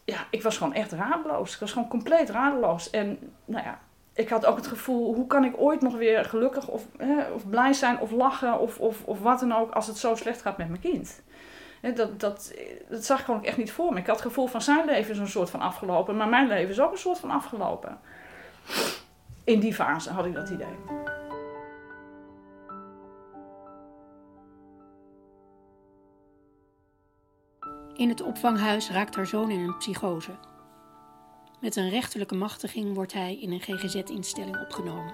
ja, 0.05 0.27
ik 0.29 0.43
was 0.43 0.57
gewoon 0.57 0.73
echt 0.73 0.91
radeloos. 0.91 1.53
Ik 1.53 1.59
was 1.59 1.71
gewoon 1.71 1.87
compleet 1.87 2.29
radeloos. 2.29 2.89
En 2.89 3.19
nou 3.45 3.63
ja, 3.63 3.79
ik 4.15 4.29
had 4.29 4.45
ook 4.45 4.55
het 4.55 4.67
gevoel, 4.67 5.13
hoe 5.13 5.27
kan 5.27 5.43
ik 5.43 5.53
ooit 5.57 5.81
nog 5.81 5.95
weer 5.95 6.25
gelukkig 6.25 6.67
of, 6.67 6.87
hè, 6.97 7.31
of 7.31 7.49
blij 7.49 7.73
zijn 7.73 7.99
of 7.99 8.11
lachen 8.11 8.59
of, 8.59 8.79
of, 8.79 9.03
of 9.05 9.19
wat 9.19 9.39
dan 9.39 9.55
ook 9.55 9.71
als 9.71 9.87
het 9.87 9.97
zo 9.97 10.15
slecht 10.15 10.41
gaat 10.41 10.57
met 10.57 10.69
mijn 10.69 10.81
kind. 10.81 11.21
Hè, 11.81 11.93
dat, 11.93 12.19
dat, 12.19 12.53
dat 12.89 13.05
zag 13.05 13.19
ik 13.19 13.25
gewoon 13.25 13.43
echt 13.43 13.57
niet 13.57 13.71
voor 13.71 13.93
me. 13.93 13.99
Ik 13.99 14.07
had 14.07 14.15
het 14.15 14.25
gevoel 14.25 14.47
van 14.47 14.61
zijn 14.61 14.85
leven 14.85 15.11
is 15.11 15.17
een 15.17 15.27
soort 15.27 15.49
van 15.49 15.61
afgelopen, 15.61 16.17
maar 16.17 16.27
mijn 16.27 16.47
leven 16.47 16.69
is 16.69 16.79
ook 16.79 16.91
een 16.91 16.97
soort 16.97 17.19
van 17.19 17.31
afgelopen. 17.31 17.99
In 19.43 19.59
die 19.59 19.73
fase 19.73 20.09
had 20.09 20.25
ik 20.25 20.33
dat 20.33 20.49
idee. 20.49 20.75
In 27.93 28.09
het 28.09 28.21
opvanghuis 28.21 28.91
raakt 28.91 29.15
haar 29.15 29.27
zoon 29.27 29.49
in 29.49 29.59
een 29.59 29.77
psychose. 29.77 30.31
Met 31.65 31.75
een 31.75 31.89
rechterlijke 31.89 32.35
machtiging 32.35 32.93
wordt 32.93 33.13
hij 33.13 33.37
in 33.41 33.51
een 33.51 33.59
GGZ-instelling 33.59 34.61
opgenomen. 34.61 35.13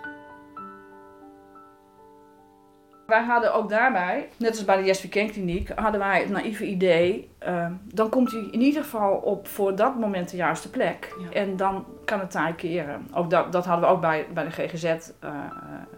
Wij 3.08 3.24
hadden 3.24 3.54
ook 3.54 3.70
daarbij, 3.70 4.30
net 4.38 4.50
als 4.50 4.66
bij 4.66 4.78
de 4.78 4.84
Jesper 4.84 5.10
Kliniek, 5.10 5.70
hadden 5.70 6.00
wij 6.00 6.20
het 6.20 6.30
naïeve 6.30 6.66
idee, 6.66 7.30
uh, 7.48 7.72
dan 7.84 8.10
komt 8.10 8.32
hij 8.32 8.48
in 8.52 8.62
ieder 8.62 8.84
geval 8.84 9.14
op 9.14 9.48
voor 9.48 9.76
dat 9.76 9.96
moment 10.00 10.30
de 10.30 10.38
juiste 10.38 10.70
plek. 10.70 11.16
Ja. 11.20 11.32
En 11.32 11.58
dan 11.58 11.86
kan 12.06 12.20
het 12.20 12.32
taai 12.32 12.56
keren. 12.56 13.08
Ook 13.14 13.30
dat, 13.30 13.52
dat 13.52 13.66
hadden 13.66 13.90
we 13.90 13.96
ook 13.96 14.02
bij, 14.02 14.28
bij 14.34 14.44
de 14.44 14.52
GGZ, 14.52 14.84
uh, 14.84 15.30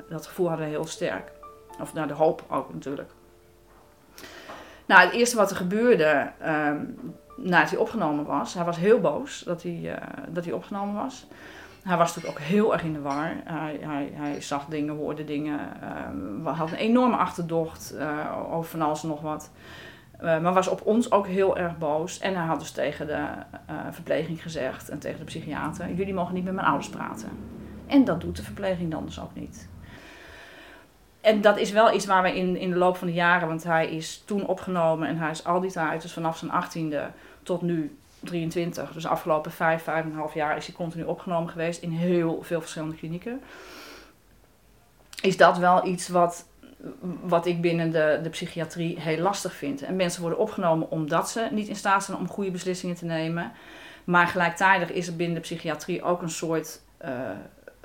dat 0.10 0.28
gevoel 0.28 0.48
hadden 0.48 0.66
we 0.66 0.72
heel 0.72 0.88
sterk. 0.88 1.32
Of 1.82 1.94
nou, 1.94 2.08
de 2.08 2.14
hoop 2.14 2.44
ook 2.50 2.74
natuurlijk. 2.74 3.12
Nou, 4.86 5.02
het 5.02 5.14
eerste 5.14 5.36
wat 5.36 5.50
er 5.50 5.56
gebeurde, 5.56 6.32
uh, 6.42 6.72
nadat 7.36 7.70
hij 7.70 7.80
opgenomen 7.80 8.26
was, 8.26 8.54
hij 8.54 8.64
was 8.64 8.78
heel 8.78 9.00
boos 9.00 9.44
dat 9.46 9.64
hij, 9.64 9.80
uh, 9.84 9.94
dat 10.30 10.46
hij 10.46 10.54
opgenomen 10.54 10.96
was. 10.96 11.28
Hij 11.84 11.98
was 11.98 12.16
natuurlijk 12.16 12.40
ook 12.40 12.48
heel 12.48 12.74
erg 12.74 12.84
in 12.84 12.94
de 12.94 13.02
war. 13.02 13.36
Hij, 13.44 13.80
hij, 13.82 14.12
hij 14.14 14.42
zag 14.42 14.66
dingen, 14.66 14.96
hoorde 14.96 15.24
dingen. 15.24 15.60
Uh, 16.44 16.58
hadden 16.58 16.78
een 16.78 16.86
enorme 16.86 17.16
achterdocht 17.16 17.94
uh, 17.96 18.54
over 18.54 18.70
van 18.70 18.82
alles 18.82 19.04
en 19.04 19.10
nog 19.10 19.22
wat. 19.22 19.52
Maar 20.22 20.54
was 20.54 20.68
op 20.68 20.86
ons 20.86 21.12
ook 21.12 21.28
heel 21.28 21.58
erg 21.58 21.78
boos. 21.78 22.20
En 22.20 22.36
hij 22.36 22.46
had 22.46 22.60
dus 22.60 22.72
tegen 22.72 23.08
de 23.08 23.26
verpleging 23.92 24.42
gezegd 24.42 24.90
en 24.90 25.00
tegen 25.00 25.20
de 25.20 25.26
psychiater: 25.26 25.94
Jullie 25.94 26.14
mogen 26.14 26.34
niet 26.34 26.44
met 26.44 26.54
mijn 26.54 26.68
ouders 26.68 26.90
praten. 26.90 27.30
En 27.88 28.06
dat 28.06 28.22
doet 28.22 28.36
de 28.36 28.44
verpleging 28.44 28.92
dan 28.92 29.06
dus 29.06 29.22
ook 29.22 29.34
niet. 29.36 29.70
En 31.24 31.42
dat 31.42 31.58
is 31.58 31.72
wel 31.72 31.94
iets 31.94 32.06
waar 32.06 32.24
we 32.24 32.36
in, 32.36 32.58
in 32.58 32.70
de 32.70 32.78
loop 32.78 32.98
van 32.98 33.08
de 33.08 33.14
jaren, 33.14 33.48
want 33.48 33.64
hij 33.64 33.90
is 33.90 34.24
toen 34.26 34.48
opgenomen 34.48 35.08
en 35.08 35.18
hij 35.18 35.32
is 35.32 35.44
al 35.44 35.60
die 35.60 35.72
tijd, 35.72 36.02
dus 36.02 36.14
vanaf 36.14 36.38
zijn 36.38 36.52
achttiende 36.52 37.12
tot 37.44 37.62
nu 37.62 37.98
23, 38.20 38.92
dus 38.92 39.04
de 39.04 39.10
afgelopen 39.10 39.52
vijf, 39.52 39.84
vijf 39.84 40.04
en 40.04 40.12
een 40.12 40.18
half 40.18 40.34
jaar 40.34 40.58
is 40.58 40.66
hij 40.66 40.76
continu 40.76 41.04
opgenomen 41.04 41.50
geweest 41.50 41.82
in 41.82 41.92
heel 41.92 42.40
veel 42.42 42.60
verschillende 42.60 42.96
klinieken. 42.96 43.42
Is 45.22 45.38
dat 45.38 45.58
wel 45.58 45.86
iets 45.86 46.08
wat, 46.08 46.46
wat 47.22 47.46
ik 47.46 47.62
binnen 47.62 47.92
de, 47.92 48.20
de 48.24 48.30
psychiatrie 48.30 49.00
heel 49.00 49.18
lastig 49.18 49.54
vind. 49.54 49.82
En 49.82 49.96
mensen 49.96 50.22
worden 50.22 50.40
opgenomen 50.40 50.92
omdat 50.92 51.30
ze 51.30 51.48
niet 51.52 51.68
in 51.68 51.76
staat 51.76 52.04
zijn 52.04 52.18
om 52.18 52.28
goede 52.28 52.52
beslissingen 52.52 52.96
te 52.96 53.06
nemen. 53.06 53.52
Maar 54.04 54.28
gelijktijdig 54.28 54.92
is 54.92 55.08
er 55.08 55.16
binnen 55.16 55.36
de 55.36 55.42
psychiatrie 55.42 56.04
ook 56.04 56.22
een 56.22 56.30
soort 56.30 56.82
uh, 57.06 57.10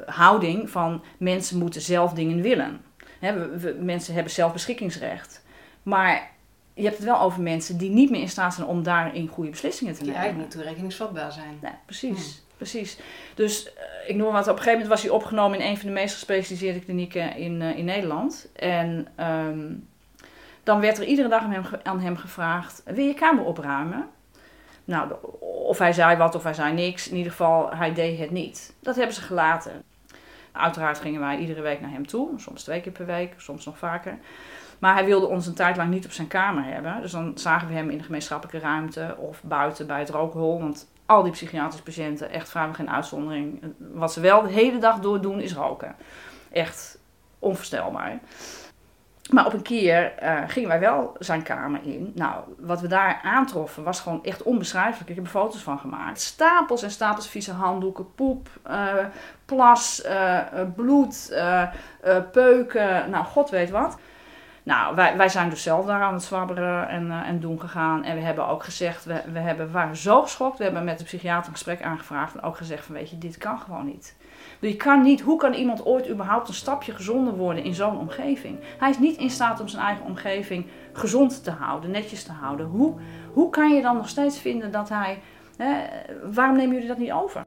houding 0.07 0.71
van 0.71 1.03
mensen 1.19 1.59
moeten 1.59 1.81
zelf 1.81 2.13
dingen 2.13 2.43
willen. 2.43 2.87
He, 3.19 3.39
we, 3.39 3.59
we, 3.59 3.77
mensen 3.81 4.15
hebben 4.15 4.33
zelfbeschikkingsrecht. 4.33 5.43
Maar 5.83 6.31
je 6.75 6.83
hebt 6.83 6.97
het 6.97 7.07
wel 7.07 7.21
over 7.21 7.43
mensen 7.43 7.79
die 7.79 7.91
niet 7.91 8.11
meer 8.11 8.21
in 8.21 8.29
staat 8.29 8.55
zijn 8.55 8.67
om 8.67 8.83
daarin 8.83 9.29
goede 9.29 9.51
beslissingen 9.51 9.95
te 9.95 10.01
nemen. 10.01 10.15
Die 10.15 10.23
eigenlijk 10.23 10.55
niet 10.55 10.61
toerekeningsvatbaar 10.61 11.33
zijn. 11.33 11.59
Nee, 11.63 11.73
precies. 11.85 12.43
Precies. 12.57 12.99
Dus 13.35 13.67
uh, 13.67 13.71
ik 14.07 14.17
noem 14.17 14.33
wat, 14.33 14.43
op 14.43 14.49
een 14.49 14.63
gegeven 14.63 14.73
moment 14.73 14.89
was 14.89 15.03
hij 15.03 15.11
opgenomen 15.11 15.61
in 15.61 15.67
een 15.67 15.77
van 15.77 15.87
de 15.87 15.93
meest 15.93 16.15
gespecialiseerde 16.15 16.81
klinieken 16.81 17.37
in, 17.37 17.61
uh, 17.61 17.79
in 17.79 17.85
Nederland. 17.85 18.49
En 18.57 19.09
um, 19.21 19.89
dan 20.63 20.81
werd 20.81 20.99
er 20.99 21.05
iedere 21.05 21.29
dag 21.29 21.43
aan 21.43 21.53
hem, 21.53 21.65
aan 21.83 22.01
hem 22.01 22.17
gevraagd, 22.17 22.83
wil 22.85 23.05
je 23.05 23.15
kamer 23.15 23.45
opruimen? 23.45 24.09
Nou, 24.85 25.13
of 25.41 25.79
hij 25.79 25.93
zei 25.93 26.17
wat 26.17 26.35
of 26.35 26.43
hij 26.43 26.55
zei 26.55 26.73
niks. 26.75 27.09
In 27.09 27.17
ieder 27.17 27.31
geval, 27.33 27.71
hij 27.75 27.93
deed 27.95 28.19
het 28.19 28.31
niet. 28.31 28.75
Dat 28.81 28.97
hebben 28.97 29.15
ze 29.15 29.21
gelaten. 29.21 29.83
Uiteraard 30.59 31.01
gingen 31.01 31.21
wij 31.21 31.39
iedere 31.39 31.61
week 31.61 31.81
naar 31.81 31.91
hem 31.91 32.07
toe. 32.07 32.29
Soms 32.37 32.63
twee 32.63 32.81
keer 32.81 32.93
per 32.93 33.07
week, 33.07 33.35
soms 33.37 33.65
nog 33.65 33.79
vaker. 33.79 34.19
Maar 34.79 34.95
hij 34.95 35.05
wilde 35.05 35.27
ons 35.27 35.47
een 35.47 35.55
tijd 35.55 35.77
lang 35.77 35.91
niet 35.91 36.05
op 36.05 36.13
zijn 36.13 36.29
kamer 36.29 36.65
hebben. 36.65 37.01
Dus 37.01 37.13
dan 37.13 37.39
zagen 37.39 37.69
we 37.69 37.75
hem 37.75 37.91
in 37.91 37.99
de 37.99 38.05
gemeenschappelijke 38.05 38.67
ruimte 38.67 39.17
of 39.19 39.43
buiten 39.43 39.87
bij 39.87 39.99
het 39.99 40.11
rookhol. 40.11 40.61
Want 40.61 40.89
al 41.07 41.23
die 41.23 41.33
psychiatrische 41.33 41.83
patiënten, 41.83 42.31
echt 42.31 42.49
vrijwel 42.49 42.75
geen 42.75 42.91
uitzondering. 42.91 43.75
Wat 43.79 44.13
ze 44.13 44.21
wel 44.21 44.43
de 44.43 44.53
hele 44.53 44.79
dag 44.79 44.99
door 45.01 45.21
doen 45.21 45.41
is 45.41 45.55
roken. 45.55 45.97
Echt 46.53 46.99
onvoorstelbaar. 47.39 48.19
Maar 49.31 49.47
op 49.47 49.53
een 49.53 49.63
keer 49.63 50.13
uh, 50.23 50.41
gingen 50.47 50.69
wij 50.69 50.81
wel 50.81 51.17
zijn 51.19 51.43
kamer 51.43 51.81
in. 51.83 52.13
Nou, 52.15 52.35
wat 52.59 52.81
we 52.81 52.87
daar 52.87 53.21
aantroffen 53.23 53.83
was 53.83 54.01
gewoon 54.01 54.25
echt 54.25 54.43
onbeschrijfelijk. 54.43 55.11
Ik 55.11 55.17
heb 55.17 55.25
er 55.25 55.31
foto's 55.31 55.63
van 55.63 55.79
gemaakt. 55.79 56.21
Stapels 56.21 56.83
en 56.83 56.91
stapels 56.91 57.29
vieze 57.29 57.53
handdoeken, 57.53 58.15
poep, 58.15 58.49
uh, 58.71 58.93
plas, 59.45 60.03
uh, 60.07 60.41
bloed, 60.75 61.37
peuken. 62.33 63.11
Nou, 63.11 63.25
god 63.25 63.51
weet 63.51 63.71
wat. 63.71 63.99
Nou, 64.63 64.95
wij, 64.95 65.17
wij 65.17 65.29
zijn 65.29 65.51
dus 65.51 65.63
zelf 65.63 65.87
daar 65.87 66.03
aan 66.03 66.15
het 66.15 66.23
zwabberen 66.23 66.89
en, 66.89 67.11
en 67.11 67.41
doen 67.41 67.61
gegaan. 67.61 68.05
En 68.05 68.17
we 68.17 68.23
hebben 68.23 68.47
ook 68.47 68.65
gezegd, 68.65 69.05
we, 69.05 69.23
we, 69.33 69.39
hebben, 69.39 69.73
waren 69.73 69.97
zo 69.97 70.23
geschokt. 70.23 70.59
We 70.59 70.65
hebben 70.65 70.85
met 70.85 70.99
de 70.99 71.05
psychiater 71.05 71.47
een 71.47 71.53
gesprek 71.53 71.83
aangevraagd. 71.83 72.35
En 72.35 72.43
ook 72.43 72.57
gezegd 72.57 72.85
van, 72.85 72.95
weet 72.95 73.11
je, 73.11 73.19
dit 73.19 73.39
kan 73.39 73.59
gewoon 73.59 73.87
niet. 73.87 74.17
Je 74.61 74.77
kan 74.77 75.03
niet, 75.03 75.21
hoe 75.21 75.39
kan 75.39 75.53
iemand 75.53 75.87
ooit 75.87 76.09
überhaupt 76.09 76.49
een 76.49 76.55
stapje 76.55 76.93
gezonder 76.93 77.37
worden 77.37 77.65
in 77.65 77.75
zo'n 77.75 77.99
omgeving? 77.99 78.59
Hij 78.79 78.91
is 78.91 78.99
niet 78.99 79.17
in 79.17 79.31
staat 79.31 79.61
om 79.61 79.69
zijn 79.69 79.83
eigen 79.83 80.05
omgeving 80.05 80.67
gezond 80.93 81.45
te 81.45 81.51
houden, 81.51 81.91
netjes 81.91 82.23
te 82.23 82.33
houden. 82.33 82.67
Hoe, 82.67 82.95
hoe 83.33 83.51
kan 83.51 83.75
je 83.75 83.83
dan 83.83 83.97
nog 83.97 84.09
steeds 84.09 84.39
vinden 84.39 84.73
dat 84.73 84.89
hij... 84.89 85.19
Hè, 85.57 85.85
waarom 86.33 86.57
nemen 86.57 86.73
jullie 86.73 86.89
dat 86.89 86.99
niet 86.99 87.13
over? 87.13 87.45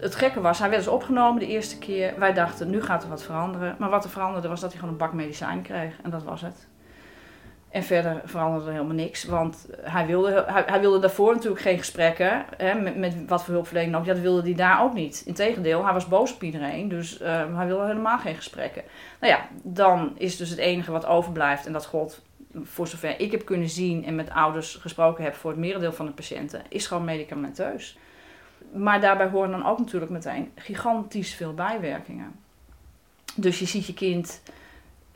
Het 0.00 0.14
gekke 0.14 0.40
was, 0.40 0.58
hij 0.58 0.70
werd 0.70 0.84
dus 0.84 0.92
opgenomen 0.92 1.40
de 1.40 1.46
eerste 1.46 1.78
keer. 1.78 2.14
Wij 2.18 2.32
dachten, 2.32 2.70
nu 2.70 2.82
gaat 2.82 3.02
er 3.02 3.08
wat 3.08 3.22
veranderen. 3.22 3.76
Maar 3.78 3.90
wat 3.90 4.04
er 4.04 4.10
veranderde 4.10 4.48
was 4.48 4.60
dat 4.60 4.70
hij 4.70 4.78
gewoon 4.78 4.94
een 4.94 5.00
bak 5.00 5.12
medicijn 5.12 5.62
kreeg. 5.62 5.96
En 6.02 6.10
dat 6.10 6.22
was 6.22 6.40
het. 6.40 6.68
En 7.70 7.82
verder 7.82 8.20
veranderde 8.24 8.66
er 8.66 8.72
helemaal 8.72 8.94
niks. 8.94 9.24
Want 9.24 9.66
hij 9.82 10.06
wilde, 10.06 10.44
hij, 10.46 10.80
wilde 10.80 10.98
daarvoor 10.98 11.34
natuurlijk 11.34 11.60
geen 11.60 11.78
gesprekken. 11.78 12.44
Hè, 12.56 12.74
met, 12.74 12.96
met 12.96 13.14
wat 13.26 13.44
voor 13.44 13.54
hulpverlening 13.54 13.96
ook. 13.96 14.06
Dat 14.06 14.18
wilde 14.18 14.42
hij 14.42 14.54
daar 14.54 14.82
ook 14.82 14.94
niet. 14.94 15.22
Integendeel, 15.26 15.84
hij 15.84 15.92
was 15.92 16.08
boos 16.08 16.34
op 16.34 16.42
iedereen. 16.42 16.88
Dus 16.88 17.20
uh, 17.20 17.56
hij 17.56 17.66
wilde 17.66 17.86
helemaal 17.86 18.18
geen 18.18 18.34
gesprekken. 18.34 18.82
Nou 19.20 19.32
ja, 19.32 19.48
dan 19.62 20.12
is 20.16 20.36
dus 20.36 20.50
het 20.50 20.58
enige 20.58 20.92
wat 20.92 21.06
overblijft. 21.06 21.66
En 21.66 21.72
dat 21.72 21.86
gold 21.86 22.22
voor 22.62 22.86
zover 22.86 23.20
ik 23.20 23.30
heb 23.30 23.44
kunnen 23.44 23.68
zien 23.68 24.04
en 24.04 24.14
met 24.14 24.30
ouders 24.30 24.74
gesproken 24.74 25.24
heb 25.24 25.34
voor 25.34 25.50
het 25.50 25.60
merendeel 25.60 25.92
van 25.92 26.06
de 26.06 26.12
patiënten. 26.12 26.62
Is 26.68 26.86
gewoon 26.86 27.04
medicamenteus. 27.04 27.98
Maar 28.72 29.00
daarbij 29.00 29.28
horen 29.28 29.50
dan 29.50 29.66
ook 29.66 29.78
natuurlijk 29.78 30.10
meteen 30.10 30.50
gigantisch 30.54 31.34
veel 31.34 31.54
bijwerkingen. 31.54 32.34
Dus 33.34 33.58
je 33.58 33.66
ziet 33.66 33.86
je 33.86 33.94
kind 33.94 34.42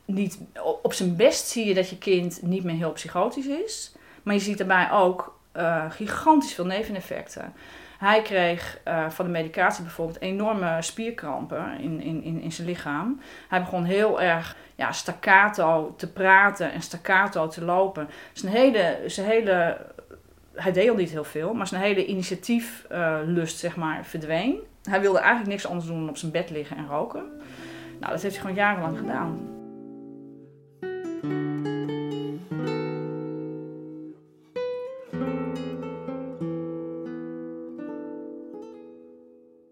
niet, 0.05 0.39
op 0.81 0.93
zijn 0.93 1.15
best 1.15 1.47
zie 1.47 1.65
je 1.65 1.73
dat 1.73 1.89
je 1.89 1.97
kind 1.97 2.41
niet 2.41 2.63
meer 2.63 2.75
heel 2.75 2.91
psychotisch 2.91 3.47
is. 3.47 3.95
Maar 4.23 4.33
je 4.33 4.39
ziet 4.39 4.57
daarbij 4.57 4.91
ook 4.91 5.39
uh, 5.57 5.85
gigantisch 5.89 6.53
veel 6.53 6.65
neveneffecten. 6.65 7.53
Hij 7.97 8.21
kreeg 8.21 8.79
uh, 8.87 9.09
van 9.09 9.25
de 9.25 9.31
medicatie 9.31 9.83
bijvoorbeeld 9.83 10.21
enorme 10.21 10.81
spierkrampen 10.81 11.79
in, 11.79 12.01
in, 12.01 12.23
in, 12.23 12.41
in 12.41 12.51
zijn 12.51 12.67
lichaam. 12.67 13.21
Hij 13.49 13.59
begon 13.59 13.83
heel 13.83 14.21
erg 14.21 14.55
ja, 14.75 14.91
staccato 14.91 15.93
te 15.97 16.11
praten 16.11 16.71
en 16.71 16.81
staccato 16.81 17.47
te 17.47 17.63
lopen. 17.63 18.09
Zijn 18.33 18.53
hele, 18.53 18.99
zijn 19.05 19.27
hele 19.27 19.77
hij 20.55 20.71
deed 20.71 20.89
al 20.89 20.95
niet 20.95 21.09
heel 21.09 21.23
veel, 21.23 21.53
maar 21.53 21.67
zijn 21.67 21.81
hele 21.81 22.05
initiatieflust, 22.05 23.53
uh, 23.53 23.59
zeg 23.59 23.75
maar, 23.75 24.05
verdween. 24.05 24.59
Hij 24.83 25.01
wilde 25.01 25.19
eigenlijk 25.19 25.49
niks 25.49 25.67
anders 25.67 25.85
doen 25.87 25.99
dan 25.99 26.09
op 26.09 26.17
zijn 26.17 26.31
bed 26.31 26.49
liggen 26.49 26.77
en 26.77 26.87
roken. 26.87 27.23
Nou, 27.99 28.11
dat 28.11 28.21
heeft 28.21 28.35
hij 28.35 28.41
gewoon 28.45 28.55
jarenlang 28.55 28.97
gedaan. 28.97 29.39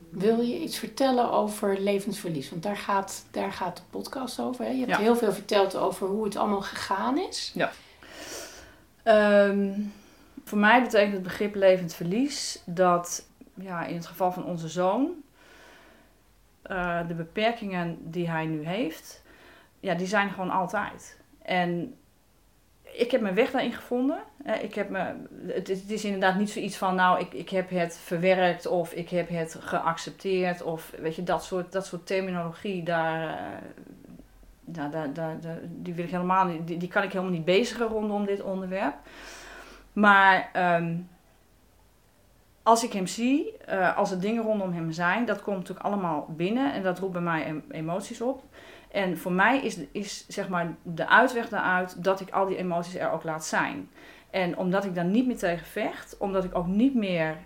Wil 0.09 0.41
je 0.41 0.59
iets 0.59 0.77
vertellen 0.77 1.31
over 1.31 1.79
levensverlies? 1.79 2.49
Want 2.49 2.63
daar 2.63 2.77
gaat, 2.77 3.25
daar 3.31 3.51
gaat 3.51 3.77
de 3.77 3.83
podcast 3.89 4.39
over. 4.39 4.65
Hè? 4.65 4.71
Je 4.71 4.77
hebt 4.79 4.89
Ja. 4.91 4.97
heel 4.97 5.15
veel 5.15 5.33
verteld 5.33 5.75
over 5.75 6.07
hoe 6.07 6.23
het 6.23 6.35
allemaal 6.35 6.61
gegaan 6.61 7.17
is. 7.17 7.51
Ja. 7.53 7.71
Um, 9.47 9.93
voor 10.53 10.61
mij 10.61 10.81
betekent 10.81 11.13
het 11.13 11.23
begrip 11.23 11.55
levend 11.55 11.93
verlies 11.93 12.61
dat 12.65 13.27
ja, 13.53 13.85
in 13.85 13.95
het 13.95 14.05
geval 14.05 14.31
van 14.31 14.45
onze 14.45 14.67
zoon 14.67 15.11
uh, 16.71 17.07
de 17.07 17.13
beperkingen 17.13 17.97
die 18.01 18.29
hij 18.29 18.45
nu 18.45 18.65
heeft, 18.65 19.23
ja, 19.79 19.93
die 19.95 20.07
zijn 20.07 20.29
gewoon 20.29 20.49
altijd. 20.49 21.19
En 21.41 21.95
ik 22.83 23.11
heb 23.11 23.21
mijn 23.21 23.35
weg 23.35 23.51
daarin 23.51 23.73
gevonden. 23.73 24.23
Ik 24.61 24.75
heb 24.75 24.89
me, 24.89 25.13
het, 25.47 25.89
is 25.89 26.05
inderdaad 26.05 26.37
niet 26.37 26.49
zoiets 26.49 26.77
van, 26.77 26.95
nou, 26.95 27.19
ik, 27.19 27.33
ik 27.33 27.49
heb 27.49 27.69
het 27.69 27.97
verwerkt 27.97 28.65
of 28.65 28.91
ik 28.91 29.09
heb 29.09 29.29
het 29.29 29.57
geaccepteerd. 29.59 30.61
Of 30.61 30.93
weet 30.99 31.15
je, 31.15 31.23
dat 31.23 31.43
soort, 31.43 31.71
dat 31.71 31.85
soort 31.85 32.07
terminologie, 32.07 32.83
daar, 32.83 33.27
eh, 33.29 33.45
daar, 34.61 34.91
daar, 34.91 35.13
daar, 35.13 35.59
die, 35.63 35.93
wil 35.93 36.05
ik 36.05 36.11
helemaal 36.11 36.65
die, 36.65 36.77
die 36.77 36.89
kan 36.89 37.03
ik 37.03 37.11
helemaal 37.11 37.33
niet 37.33 37.45
bezigen 37.45 37.87
rondom 37.87 38.25
dit 38.25 38.41
onderwerp. 38.41 38.95
Maar 39.93 40.49
ehm, 40.53 40.95
als 42.63 42.84
ik 42.84 42.93
hem 42.93 43.08
zie, 43.08 43.53
uh, 43.69 43.97
als 43.97 44.12
er 44.12 44.19
dingen 44.19 44.43
rondom 44.43 44.73
hem 44.73 44.91
zijn, 44.91 45.25
dat 45.25 45.41
komt 45.41 45.58
natuurlijk 45.58 45.86
allemaal 45.86 46.25
binnen 46.29 46.73
en 46.73 46.84
dat 46.84 46.99
roept 46.99 47.13
bij 47.13 47.21
mij 47.21 47.62
emoties 47.69 48.21
op. 48.21 48.43
En 48.91 49.17
voor 49.17 49.32
mij 49.32 49.60
is, 49.60 49.77
is 49.91 50.27
zeg 50.27 50.49
maar 50.49 50.75
de 50.82 51.08
uitweg 51.08 51.49
daaruit 51.49 52.03
dat 52.03 52.19
ik 52.19 52.29
al 52.29 52.45
die 52.45 52.58
emoties 52.58 52.95
er 52.95 53.12
ook 53.12 53.23
laat 53.23 53.45
zijn. 53.45 53.89
En 54.29 54.58
omdat 54.58 54.86
ik 54.86 54.95
daar 54.95 55.06
niet 55.06 55.27
meer 55.27 55.38
tegen 55.38 55.65
vecht, 55.65 56.17
omdat 56.17 56.43
ik 56.43 56.56
ook 56.56 56.67
niet 56.67 56.95
meer. 56.95 57.38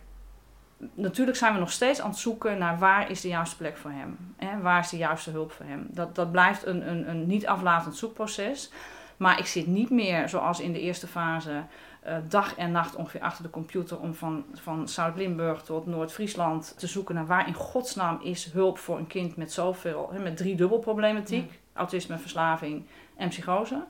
Natuurlijk 0.94 1.38
zijn 1.38 1.54
we 1.54 1.60
nog 1.60 1.72
steeds 1.72 2.02
aan 2.02 2.10
het 2.10 2.20
zoeken 2.20 2.58
naar 2.58 2.78
waar 2.78 3.10
is 3.10 3.22
de 3.22 3.28
juiste 3.28 3.58
plek 3.58 3.78
voor 3.78 3.92
hem. 3.92 4.34
Hè? 4.38 4.62
Waar 4.62 4.80
is 4.80 4.90
de 4.90 4.98
juiste 4.98 5.32
hulp 5.32 5.52
voor 5.52 5.66
hem. 5.66 5.88
Dat, 5.90 6.16
dat 6.16 6.32
blijft 6.32 6.66
een, 6.66 6.90
een, 6.90 7.10
een 7.10 7.28
niet 7.28 7.48
aflatend 7.48 7.96
zoekproces. 7.96 8.72
Maar 9.18 9.40
ik 9.40 9.46
zit 9.46 9.68
niet 9.68 9.90
meer 9.90 10.30
zoals 10.30 10.60
in 10.60 10.74
de 10.74 10.80
eerste 10.80 11.08
fase 11.08 11.64
uh, 12.08 12.18
dag 12.28 12.56
en 12.56 12.72
nacht 12.72 12.96
ongeveer 12.96 13.22
achter 13.22 13.44
de 13.44 13.50
computer 13.50 14.00
om 14.00 14.14
van, 14.14 14.46
van 14.54 14.88
Zuid-Limburg 14.88 15.62
tot 15.62 15.86
Noord-Friesland 15.86 16.74
te 16.78 16.88
zoeken 16.88 17.16
naar 17.16 17.26
waar 17.26 17.48
in 17.48 17.54
godsnaam 17.54 18.20
is 18.22 18.46
hulp 18.52 18.78
voor 18.78 18.98
een 18.98 19.08
kind 19.08 19.36
met 19.36 19.52
zoveel, 19.52 20.10
hè, 20.12 20.20
met 20.20 20.38
drie 20.38 20.56
dubbelproblematiek, 20.56 21.52
ja. 21.52 21.58
autisme, 21.74 22.18
verslaving 22.18 22.86
en 23.16 23.30
psychose. 23.30 23.84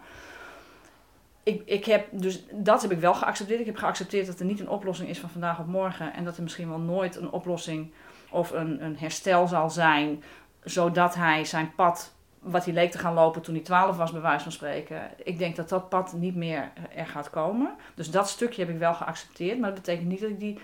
Ik, 1.43 1.61
ik 1.65 1.85
heb 1.85 2.07
dus, 2.11 2.43
dat 2.51 2.81
heb 2.81 2.91
ik 2.91 2.99
wel 2.99 3.13
geaccepteerd. 3.13 3.59
Ik 3.59 3.65
heb 3.65 3.77
geaccepteerd 3.77 4.25
dat 4.25 4.39
er 4.39 4.45
niet 4.45 4.59
een 4.59 4.69
oplossing 4.69 5.09
is 5.09 5.19
van 5.19 5.29
vandaag 5.29 5.59
op 5.59 5.67
morgen 5.67 6.13
en 6.13 6.23
dat 6.23 6.37
er 6.37 6.43
misschien 6.43 6.69
wel 6.69 6.79
nooit 6.79 7.15
een 7.15 7.31
oplossing 7.31 7.91
of 8.29 8.51
een, 8.51 8.83
een 8.83 8.97
herstel 8.97 9.47
zal 9.47 9.69
zijn, 9.69 10.23
zodat 10.63 11.15
hij 11.15 11.45
zijn 11.45 11.71
pad 11.75 12.15
wat 12.51 12.65
hij 12.65 12.73
leek 12.73 12.91
te 12.91 12.97
gaan 12.97 13.13
lopen 13.13 13.41
toen 13.41 13.55
hij 13.55 13.63
12 13.63 13.97
was, 13.97 14.11
bij 14.11 14.21
wijze 14.21 14.43
van 14.43 14.51
spreken. 14.51 15.11
Ik 15.23 15.37
denk 15.37 15.55
dat 15.55 15.69
dat 15.69 15.89
pad 15.89 16.13
niet 16.13 16.35
meer 16.35 16.71
er 16.95 17.07
gaat 17.07 17.29
komen. 17.29 17.75
Dus 17.95 18.11
dat 18.11 18.29
stukje 18.29 18.61
heb 18.61 18.73
ik 18.73 18.79
wel 18.79 18.93
geaccepteerd. 18.93 19.59
Maar 19.59 19.69
dat 19.69 19.79
betekent 19.79 20.07
niet 20.07 20.21
dat 20.21 20.29
ik 20.29 20.39
die. 20.39 20.59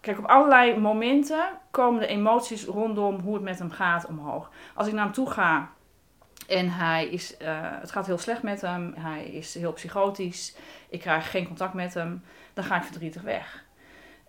Kijk, 0.00 0.18
op 0.18 0.24
allerlei 0.24 0.78
momenten 0.78 1.44
komen 1.70 2.00
de 2.00 2.06
emoties 2.06 2.64
rondom 2.64 3.20
hoe 3.20 3.34
het 3.34 3.42
met 3.42 3.58
hem 3.58 3.70
gaat 3.70 4.06
omhoog. 4.06 4.50
Als 4.74 4.86
ik 4.86 4.92
naar 4.92 5.04
hem 5.04 5.12
toe 5.12 5.30
ga 5.30 5.70
en 6.48 6.70
hij 6.70 7.06
is, 7.08 7.36
uh, 7.42 7.48
het 7.62 7.92
gaat 7.92 8.06
heel 8.06 8.18
slecht 8.18 8.42
met 8.42 8.60
hem, 8.60 8.94
hij 8.96 9.24
is 9.24 9.54
heel 9.54 9.72
psychotisch, 9.72 10.56
ik 10.88 11.00
krijg 11.00 11.30
geen 11.30 11.46
contact 11.46 11.74
met 11.74 11.94
hem, 11.94 12.24
dan 12.54 12.64
ga 12.64 12.76
ik 12.76 12.82
verdrietig 12.82 13.22
weg. 13.22 13.64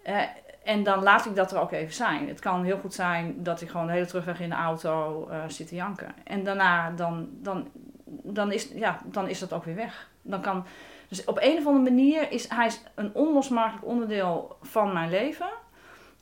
Uh, 0.08 0.22
en 0.64 0.84
dan 0.84 1.04
laat 1.04 1.26
ik 1.26 1.36
dat 1.36 1.52
er 1.52 1.60
ook 1.60 1.72
even 1.72 1.94
zijn. 1.94 2.28
Het 2.28 2.40
kan 2.40 2.64
heel 2.64 2.78
goed 2.78 2.94
zijn 2.94 3.44
dat 3.44 3.62
ik 3.62 3.70
gewoon 3.70 3.86
de 3.88 3.92
hele 3.94 4.06
terugweg 4.06 4.40
in 4.40 4.50
de 4.50 4.56
auto 4.56 5.28
uh, 5.30 5.44
zit 5.48 5.68
te 5.68 5.76
janken. 5.76 6.14
En 6.24 6.44
daarna, 6.44 6.90
dan, 6.92 7.30
dan, 7.32 7.68
dan, 8.06 8.52
is, 8.52 8.70
ja, 8.76 9.00
dan 9.06 9.28
is 9.28 9.40
dat 9.40 9.54
ook 9.54 9.64
weer 9.66 9.76
weg. 9.76 10.10
Dan 10.22 10.42
kan, 10.42 10.66
dus 11.08 11.24
op 11.26 11.38
een 11.42 11.58
of 11.58 11.66
andere 11.66 11.84
manier 11.84 12.32
is 12.32 12.50
hij 12.50 12.72
een 12.96 13.14
onlosmakelijk 13.14 13.86
onderdeel 13.86 14.58
van 14.62 14.94
mijn 14.94 15.10
leven 15.10 15.50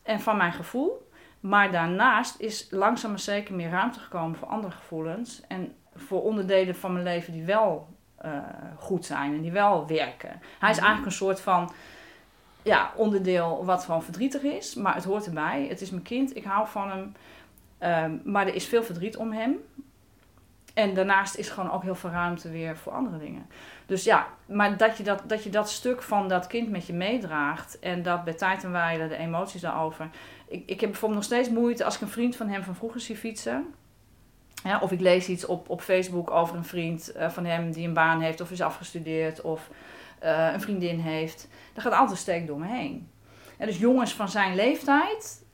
en 0.03 0.19
van 0.19 0.37
mijn 0.37 0.53
gevoel. 0.53 1.07
Maar 1.39 1.71
daarnaast 1.71 2.39
is 2.39 2.67
langzaam 2.71 3.09
maar 3.09 3.19
zeker 3.19 3.55
meer 3.55 3.69
ruimte 3.69 3.99
gekomen 3.99 4.37
voor 4.37 4.47
andere 4.47 4.73
gevoelens. 4.73 5.41
En 5.47 5.73
voor 5.95 6.23
onderdelen 6.23 6.75
van 6.75 6.91
mijn 6.93 7.03
leven 7.05 7.33
die 7.33 7.45
wel 7.45 7.87
uh, 8.25 8.31
goed 8.77 9.05
zijn 9.05 9.33
en 9.33 9.41
die 9.41 9.51
wel 9.51 9.87
werken. 9.87 10.41
Hij 10.59 10.69
is 10.69 10.75
Mhm. 10.77 10.85
eigenlijk 10.85 11.05
een 11.05 11.11
soort 11.11 11.41
van 11.41 11.71
ja, 12.69 12.91
onderdeel 12.95 13.65
wat 13.65 13.83
gewoon 13.83 14.03
verdrietig 14.03 14.41
is. 14.41 14.75
Maar 14.75 14.95
het 14.95 15.03
hoort 15.03 15.25
erbij. 15.25 15.65
Het 15.69 15.81
is 15.81 15.89
mijn 15.89 16.03
kind. 16.03 16.35
Ik 16.35 16.43
hou 16.43 16.67
van 16.67 16.89
hem. 16.89 17.13
Ehm, 17.77 18.17
maar 18.23 18.47
er 18.47 18.55
is 18.55 18.65
veel 18.65 18.83
verdriet 18.83 19.17
om 19.17 19.31
hem. 19.31 19.57
En 20.73 20.93
daarnaast 20.93 21.35
is 21.35 21.49
gewoon 21.49 21.71
ook 21.71 21.83
heel 21.83 21.95
veel 21.95 22.09
ruimte 22.09 22.49
weer 22.49 22.77
voor 22.77 22.93
andere 22.93 23.17
dingen. 23.17 23.49
Dus 23.85 24.03
ja, 24.03 24.27
maar 24.45 24.77
dat 24.77 24.97
je 24.97 25.03
dat, 25.03 25.23
dat 25.27 25.43
je 25.43 25.49
dat 25.49 25.69
stuk 25.69 26.01
van 26.01 26.27
dat 26.27 26.47
kind 26.47 26.69
met 26.69 26.87
je 26.87 26.93
meedraagt. 26.93 27.79
En 27.79 28.03
dat 28.03 28.23
bij 28.23 28.33
tijd 28.33 28.63
en 28.63 28.71
wijle 28.71 29.07
de 29.07 29.17
emoties 29.17 29.61
daarover. 29.61 30.09
Ik, 30.47 30.63
ik 30.65 30.79
heb 30.79 30.89
bijvoorbeeld 30.89 31.21
nog 31.21 31.29
steeds 31.29 31.49
moeite 31.49 31.83
als 31.83 31.95
ik 31.95 32.01
een 32.01 32.07
vriend 32.07 32.35
van 32.35 32.47
hem 32.47 32.63
van 32.63 32.75
vroeger 32.75 33.01
zie 33.01 33.17
fietsen. 33.17 33.73
Ja, 34.63 34.79
of 34.79 34.91
ik 34.91 34.99
lees 34.99 35.27
iets 35.27 35.45
op, 35.45 35.69
op 35.69 35.81
Facebook 35.81 36.31
over 36.31 36.55
een 36.55 36.65
vriend 36.65 37.11
eh, 37.11 37.29
van 37.29 37.45
hem 37.45 37.71
die 37.71 37.87
een 37.87 37.93
baan 37.93 38.21
heeft 38.21 38.41
of 38.41 38.51
is 38.51 38.61
afgestudeerd. 38.61 39.41
Of 39.41 39.69
eh, 40.19 40.49
een 40.53 40.61
vriendin 40.61 40.99
heeft. 40.99 41.47
Er 41.75 41.81
gaat 41.81 41.93
altijd 41.93 42.17
steek 42.17 42.47
door 42.47 42.59
me 42.59 42.67
heen. 42.67 43.09
En 43.57 43.67
dus 43.67 43.77
jongens 43.77 44.13
van 44.13 44.29
zijn 44.29 44.55
leeftijd 44.55 45.45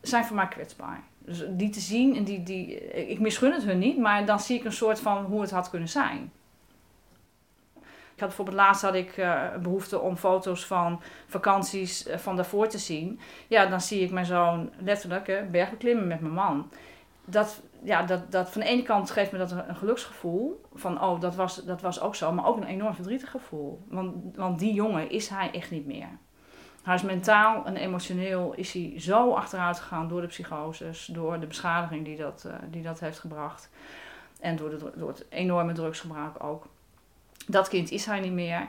zijn 0.00 0.24
voor 0.24 0.36
mij 0.36 0.48
kwetsbaar. 0.48 1.02
Dus 1.18 1.44
die 1.48 1.70
te 1.70 1.80
zien, 1.80 2.16
en 2.16 2.24
die, 2.24 2.42
die, 2.42 2.90
ik 3.08 3.20
misgun 3.20 3.52
het 3.52 3.62
hun 3.62 3.78
niet, 3.78 3.98
maar 3.98 4.26
dan 4.26 4.40
zie 4.40 4.58
ik 4.58 4.64
een 4.64 4.72
soort 4.72 5.00
van 5.00 5.24
hoe 5.24 5.40
het 5.40 5.50
had 5.50 5.70
kunnen 5.70 5.88
zijn. 5.88 6.32
Ik 8.14 8.20
had 8.20 8.28
bijvoorbeeld 8.28 8.56
laatst 8.56 8.82
had 8.82 8.94
ik 8.94 9.16
uh, 9.16 9.56
behoefte 9.62 10.00
om 10.00 10.16
foto's 10.16 10.66
van 10.66 11.02
vakanties 11.26 12.06
uh, 12.06 12.16
van 12.16 12.36
daarvoor 12.36 12.68
te 12.68 12.78
zien. 12.78 13.20
Ja, 13.48 13.66
dan 13.66 13.80
zie 13.80 14.02
ik 14.02 14.10
mijn 14.10 14.26
zoon 14.26 14.70
letterlijk 14.78 15.28
uh, 15.28 15.40
bergbeklimmen 15.50 16.06
met 16.06 16.20
mijn 16.20 16.32
man. 16.32 16.70
Dat, 17.24 17.62
ja, 17.82 18.02
dat, 18.02 18.32
dat 18.32 18.50
van 18.50 18.60
de 18.60 18.66
ene 18.66 18.82
kant 18.82 19.10
geeft 19.10 19.32
me 19.32 19.38
dat 19.38 19.50
een, 19.50 19.76
geluksgevoel. 19.76 20.64
Van 20.74 21.02
oh, 21.02 21.20
dat 21.20 21.34
was, 21.34 21.64
dat 21.64 21.80
was 21.80 22.00
ook 22.00 22.14
zo. 22.14 22.32
Maar 22.32 22.46
ook 22.46 22.56
een 22.56 22.64
enorm 22.64 22.94
verdrietig 22.94 23.30
gevoel. 23.30 23.84
Want, 23.88 24.36
want 24.36 24.58
die 24.58 24.74
jongen 24.74 25.10
is 25.10 25.28
hij 25.28 25.50
echt 25.50 25.70
niet 25.70 25.86
meer. 25.86 26.08
Hij 26.82 26.94
is 26.94 27.02
mentaal 27.02 27.64
en 27.64 27.76
emotioneel 27.76 28.52
is 28.54 28.72
hij 28.72 28.92
zo 28.96 29.32
achteruit 29.32 29.80
gegaan 29.80 30.08
door 30.08 30.20
de 30.20 30.26
psychoses, 30.26 31.06
door 31.06 31.40
de 31.40 31.46
beschadiging 31.46 32.04
die 32.04 32.16
dat, 32.16 32.44
uh, 32.46 32.54
die 32.70 32.82
dat 32.82 33.00
heeft 33.00 33.18
gebracht. 33.18 33.70
En 34.40 34.56
door, 34.56 34.70
de, 34.70 34.92
door 34.96 35.08
het 35.08 35.24
enorme 35.28 35.72
drugsgebruik 35.72 36.42
ook. 36.44 36.66
Dat 37.46 37.68
kind 37.68 37.90
is 37.90 38.06
hij 38.06 38.20
niet 38.20 38.32
meer. 38.32 38.68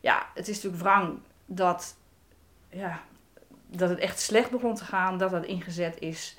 Ja, 0.00 0.26
het 0.34 0.48
is 0.48 0.54
natuurlijk 0.54 0.82
wrang 0.82 1.18
dat, 1.46 1.96
ja, 2.68 3.00
dat 3.66 3.88
het 3.88 3.98
echt 3.98 4.20
slecht 4.20 4.50
begon 4.50 4.74
te 4.74 4.84
gaan, 4.84 5.18
dat 5.18 5.30
dat 5.30 5.44
ingezet 5.44 5.98
is 5.98 6.38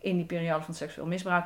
in 0.00 0.16
die 0.16 0.24
periode 0.24 0.64
van 0.64 0.74
seksueel 0.74 1.06
misbruik. 1.06 1.44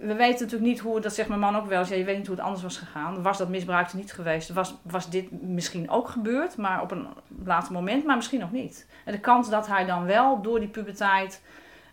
We 0.00 0.14
weten 0.14 0.42
natuurlijk 0.42 0.70
niet 0.70 0.80
hoe, 0.80 1.00
dat 1.00 1.14
zegt 1.14 1.28
mijn 1.28 1.40
man 1.40 1.56
ook 1.56 1.66
wel 1.66 1.86
je 1.86 2.04
weet 2.04 2.16
niet 2.16 2.26
hoe 2.26 2.36
het 2.36 2.44
anders 2.44 2.62
was 2.62 2.78
gegaan. 2.78 3.22
Was 3.22 3.38
dat 3.38 3.48
misbruik 3.48 3.92
niet 3.92 4.12
geweest? 4.12 4.48
Was, 4.48 4.74
was 4.82 5.10
dit 5.10 5.42
misschien 5.42 5.90
ook 5.90 6.08
gebeurd, 6.08 6.56
maar 6.56 6.82
op 6.82 6.90
een 6.90 7.06
later 7.44 7.72
moment, 7.72 8.04
maar 8.04 8.16
misschien 8.16 8.40
nog 8.40 8.52
niet. 8.52 8.86
En 9.04 9.12
de 9.12 9.20
kans 9.20 9.50
dat 9.50 9.66
hij 9.66 9.84
dan 9.84 10.04
wel 10.04 10.42
door 10.42 10.60
die 10.60 10.68
puberteit 10.68 11.42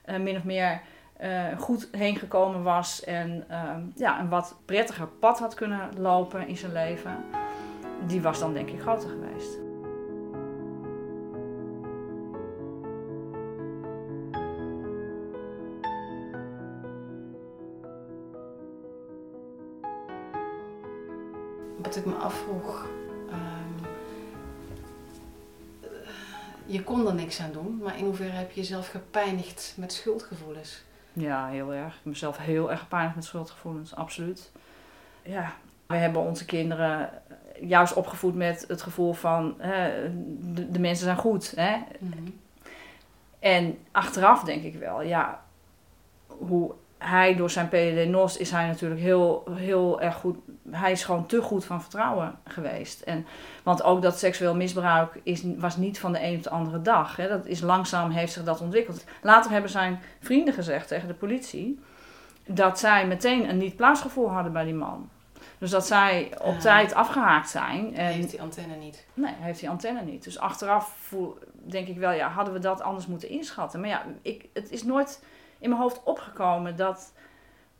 uh, 0.05 0.17
min 0.17 0.35
of 0.35 0.43
meer 0.43 0.81
uh, 1.21 1.43
goed 1.57 1.89
heen 1.91 2.15
gekomen 2.15 2.63
was 2.63 3.03
en 3.03 3.43
uh, 3.51 3.75
ja, 3.95 4.19
een 4.19 4.29
wat 4.29 4.55
prettiger 4.65 5.07
pad 5.07 5.39
had 5.39 5.53
kunnen 5.53 5.89
lopen 5.97 6.47
in 6.47 6.57
zijn 6.57 6.73
leven, 6.73 7.25
die 8.07 8.21
was 8.21 8.39
dan 8.39 8.53
denk 8.53 8.69
ik 8.69 8.81
groter 8.81 9.09
geweest. 9.09 9.72
Wat 21.93 22.05
ik 22.05 22.11
me 22.11 22.17
afvroeg. 22.19 22.87
Um, 23.29 23.87
je 26.65 26.83
kon 26.83 27.07
er 27.07 27.13
niks 27.13 27.41
aan 27.41 27.51
doen, 27.51 27.79
maar 27.83 27.97
in 27.97 28.05
hoeverre 28.05 28.31
heb 28.31 28.51
je 28.51 28.59
jezelf 28.59 28.89
gepijnigd 28.89 29.73
met 29.77 29.93
schuldgevoelens? 29.93 30.83
Ja, 31.13 31.47
heel 31.47 31.73
erg. 31.73 31.99
Mezelf 32.03 32.37
heel 32.37 32.71
erg 32.71 32.79
gepijnigd 32.79 33.15
met 33.15 33.23
schuldgevoelens, 33.23 33.95
absoluut. 33.95 34.51
Ja, 35.21 35.53
we 35.85 35.95
hebben 35.95 36.21
onze 36.21 36.45
kinderen 36.45 37.09
juist 37.61 37.93
opgevoed 37.93 38.35
met 38.35 38.65
het 38.67 38.81
gevoel 38.81 39.13
van 39.13 39.55
hè, 39.57 40.09
de, 40.53 40.71
de, 40.71 40.79
mensen 40.79 41.05
zijn 41.05 41.17
goed. 41.17 41.53
Hè? 41.55 41.77
Mm-hmm. 41.99 42.39
En 43.39 43.77
achteraf 43.91 44.43
denk 44.43 44.63
ik 44.63 44.75
wel, 44.75 45.01
ja, 45.01 45.43
hoe 46.27 46.73
hij 47.03 47.35
door 47.35 47.49
zijn 47.49 47.67
PDD-NOS 47.67 48.37
is 48.37 48.51
hij 48.51 48.67
natuurlijk 48.67 49.01
heel, 49.01 49.43
heel 49.51 50.01
erg 50.01 50.15
goed. 50.15 50.37
Hij 50.71 50.91
is 50.91 51.03
gewoon 51.03 51.25
te 51.25 51.41
goed 51.41 51.65
van 51.65 51.81
vertrouwen 51.81 52.35
geweest. 52.45 53.01
En, 53.01 53.25
want 53.63 53.83
ook 53.83 54.01
dat 54.01 54.19
seksueel 54.19 54.55
misbruik 54.55 55.19
is, 55.23 55.43
was 55.57 55.77
niet 55.77 55.99
van 55.99 56.11
de 56.13 56.23
een 56.23 56.35
op 56.35 56.43
de 56.43 56.49
andere 56.49 56.81
dag. 56.81 57.15
Hè. 57.15 57.27
Dat 57.27 57.45
is 57.45 57.61
langzaam 57.61 58.11
heeft 58.11 58.33
zich 58.33 58.43
dat 58.43 58.61
ontwikkeld. 58.61 59.03
Later 59.21 59.51
hebben 59.51 59.69
zijn 59.69 60.01
vrienden 60.19 60.53
gezegd 60.53 60.87
tegen 60.87 61.07
de 61.07 61.13
politie 61.13 61.79
dat 62.45 62.79
zij 62.79 63.07
meteen 63.07 63.49
een 63.49 63.57
niet 63.57 63.75
plaatsgevoel 63.75 64.29
hadden 64.29 64.53
bij 64.53 64.63
die 64.63 64.73
man. 64.73 65.09
Dus 65.57 65.69
dat 65.69 65.87
zij 65.87 66.31
op 66.37 66.53
Ah. 66.53 66.59
tijd 66.59 66.93
afgehaakt 66.93 67.49
zijn. 67.49 67.95
En, 67.95 68.05
Heeft 68.05 68.29
die 68.29 68.41
antenne 68.41 68.75
niet? 68.75 69.05
Nee, 69.13 69.33
heeft 69.37 69.59
die 69.59 69.69
antenne 69.69 70.01
niet. 70.01 70.23
Dus 70.23 70.39
achteraf 70.39 70.95
voel, 70.99 71.37
denk 71.53 71.87
ik 71.87 71.97
wel, 71.97 72.11
ja, 72.11 72.29
hadden 72.29 72.53
we 72.53 72.59
dat 72.59 72.81
anders 72.81 73.07
moeten 73.07 73.29
inschatten. 73.29 73.79
Maar 73.79 73.89
ja, 73.89 74.03
ik, 74.21 74.45
het 74.53 74.71
is 74.71 74.83
nooit 74.83 75.23
in 75.63 75.69
mijn 75.69 75.81
hoofd 75.81 76.03
opgekomen 76.03 76.75
dat, 76.75 77.13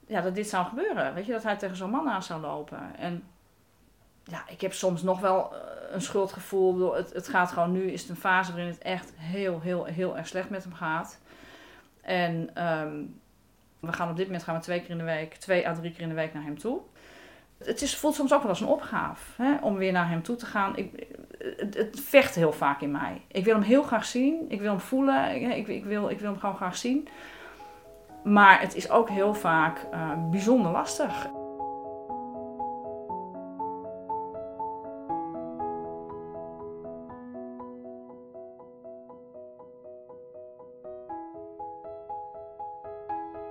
ja, 0.07 0.21
dat 0.21 0.35
dit 0.35 0.49
zou 0.49 0.65
gebeuren. 0.65 1.13
Weet 1.13 1.25
je, 1.25 1.31
dat 1.31 1.43
hij 1.43 1.57
tegen 1.57 1.75
zo'n 1.75 1.89
man 1.89 2.09
aan 2.09 2.23
zou 2.23 2.41
lopen. 2.41 2.95
En 2.97 3.23
ja, 4.23 4.43
ik 4.47 4.61
heb 4.61 4.73
soms 4.73 5.01
nog 5.01 5.19
wel 5.19 5.53
een 5.91 6.01
schuldgevoel. 6.01 6.93
Het, 6.93 7.13
het 7.13 7.27
gaat 7.27 7.51
gewoon 7.51 7.71
nu, 7.71 7.91
is 7.91 8.01
het 8.01 8.09
een 8.09 8.15
fase 8.15 8.51
waarin 8.51 8.69
het 8.71 8.81
echt 8.81 9.13
heel, 9.15 9.61
heel, 9.61 9.85
heel 9.85 10.17
erg 10.17 10.27
slecht 10.27 10.49
met 10.49 10.63
hem 10.63 10.73
gaat. 10.73 11.19
En 12.01 12.49
ehm, 12.53 13.01
we 13.79 13.93
gaan 13.93 14.09
op 14.09 14.15
dit 14.15 14.25
moment 14.25 14.43
gaan 14.43 14.55
we 14.55 14.61
twee 14.61 14.81
keer 14.81 14.89
in 14.89 14.97
de 14.97 15.03
week, 15.03 15.33
twee 15.33 15.67
à 15.67 15.73
drie 15.73 15.91
keer 15.91 16.01
in 16.01 16.09
de 16.09 16.15
week 16.15 16.33
naar 16.33 16.43
hem 16.43 16.57
toe. 16.57 16.79
Het 17.57 17.81
is, 17.81 17.97
voelt 17.97 18.15
soms 18.15 18.33
ook 18.33 18.41
wel 18.41 18.49
als 18.49 18.61
een 18.61 18.67
opgave 18.67 19.59
om 19.61 19.75
weer 19.75 19.91
naar 19.91 20.09
hem 20.09 20.23
toe 20.23 20.35
te 20.35 20.45
gaan. 20.45 20.75
Ik, 20.77 21.07
het, 21.57 21.73
het, 21.73 21.99
vecht 21.99 22.35
heel 22.35 22.51
vaak 22.51 22.81
in 22.81 22.91
mij. 22.91 23.21
Ik 23.27 23.45
wil 23.45 23.53
hem 23.53 23.63
heel 23.63 23.83
graag 23.83 24.05
zien. 24.05 24.45
Ik 24.47 24.61
wil 24.61 24.69
hem 24.69 24.79
voelen. 24.79 25.35
Ik, 25.35 25.67
ik, 25.67 25.85
wil, 25.85 26.09
ik 26.09 26.19
wil 26.19 26.31
hem 26.31 26.39
gewoon 26.39 26.55
graag 26.55 26.77
zien. 26.77 27.07
Maar 28.23 28.61
het 28.61 28.75
is 28.75 28.89
ook 28.89 29.09
heel 29.09 29.33
vaak 29.33 29.87
uh, 29.93 30.11
bijzonder 30.29 30.71
lastig. 30.71 31.29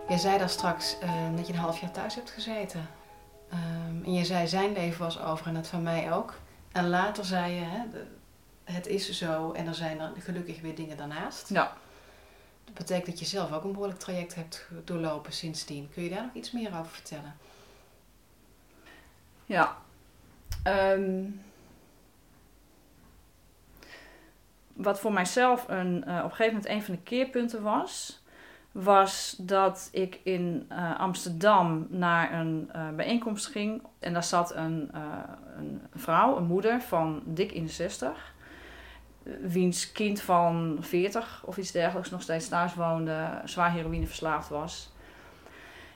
Je 0.08 0.18
zei 0.18 0.38
daar 0.38 0.48
straks 0.48 0.98
uh, 1.02 1.36
dat 1.36 1.46
je 1.46 1.52
een 1.52 1.58
half 1.58 1.78
jaar 1.78 1.90
thuis 1.90 2.14
hebt 2.14 2.30
gezeten. 2.30 2.88
Um, 3.52 4.04
en 4.04 4.12
je 4.12 4.24
zei 4.24 4.46
zijn 4.46 4.72
leven 4.72 5.04
was 5.04 5.22
over 5.22 5.46
en 5.46 5.54
dat 5.54 5.66
van 5.66 5.82
mij 5.82 6.12
ook. 6.12 6.34
En 6.72 6.88
later 6.88 7.24
zei 7.24 7.52
je, 7.54 7.64
hè, 7.64 7.88
de, 7.90 8.06
het 8.64 8.86
is 8.86 9.10
zo 9.10 9.52
en 9.52 9.66
er 9.66 9.74
zijn 9.74 10.00
er 10.00 10.12
gelukkig 10.18 10.60
weer 10.60 10.74
dingen 10.74 10.96
daarnaast. 10.96 11.48
Ja. 11.48 11.72
Dat 12.64 12.74
betekent 12.74 13.06
dat 13.06 13.18
je 13.18 13.24
zelf 13.24 13.52
ook 13.52 13.64
een 13.64 13.72
behoorlijk 13.72 13.98
traject 13.98 14.34
hebt 14.34 14.68
doorlopen 14.84 15.32
sindsdien. 15.32 15.90
Kun 15.94 16.02
je 16.02 16.10
daar 16.10 16.22
nog 16.22 16.34
iets 16.34 16.50
meer 16.50 16.78
over 16.78 16.92
vertellen? 16.92 17.36
Ja. 19.46 19.76
Um, 20.66 21.40
wat 24.72 25.00
voor 25.00 25.12
mijzelf 25.12 25.68
een, 25.68 26.04
uh, 26.06 26.16
op 26.18 26.24
een 26.24 26.30
gegeven 26.30 26.46
moment 26.46 26.66
een 26.66 26.82
van 26.82 26.94
de 26.94 27.00
keerpunten 27.00 27.62
was, 27.62 28.22
was 28.72 29.34
dat 29.38 29.88
ik 29.92 30.20
in 30.22 30.66
uh, 30.72 31.00
Amsterdam 31.00 31.86
naar 31.90 32.32
een 32.32 32.70
uh, 32.76 32.88
bijeenkomst 32.90 33.46
ging. 33.46 33.82
En 33.98 34.12
daar 34.12 34.24
zat 34.24 34.54
een, 34.54 34.90
een 35.56 35.82
vrouw, 35.94 36.36
een 36.36 36.44
moeder 36.44 36.80
van 36.80 37.22
dik 37.24 37.52
in 37.52 37.64
de 37.64 37.72
60. 37.72 38.31
Wiens 39.40 39.92
kind 39.92 40.20
van 40.20 40.76
40 40.80 41.42
of 41.46 41.56
iets 41.56 41.70
dergelijks 41.70 42.10
nog 42.10 42.22
steeds 42.22 42.48
thuis 42.48 42.74
woonde, 42.74 43.40
zwaar 43.44 43.72
heroïneverslaafd 43.72 44.48
was. 44.48 44.92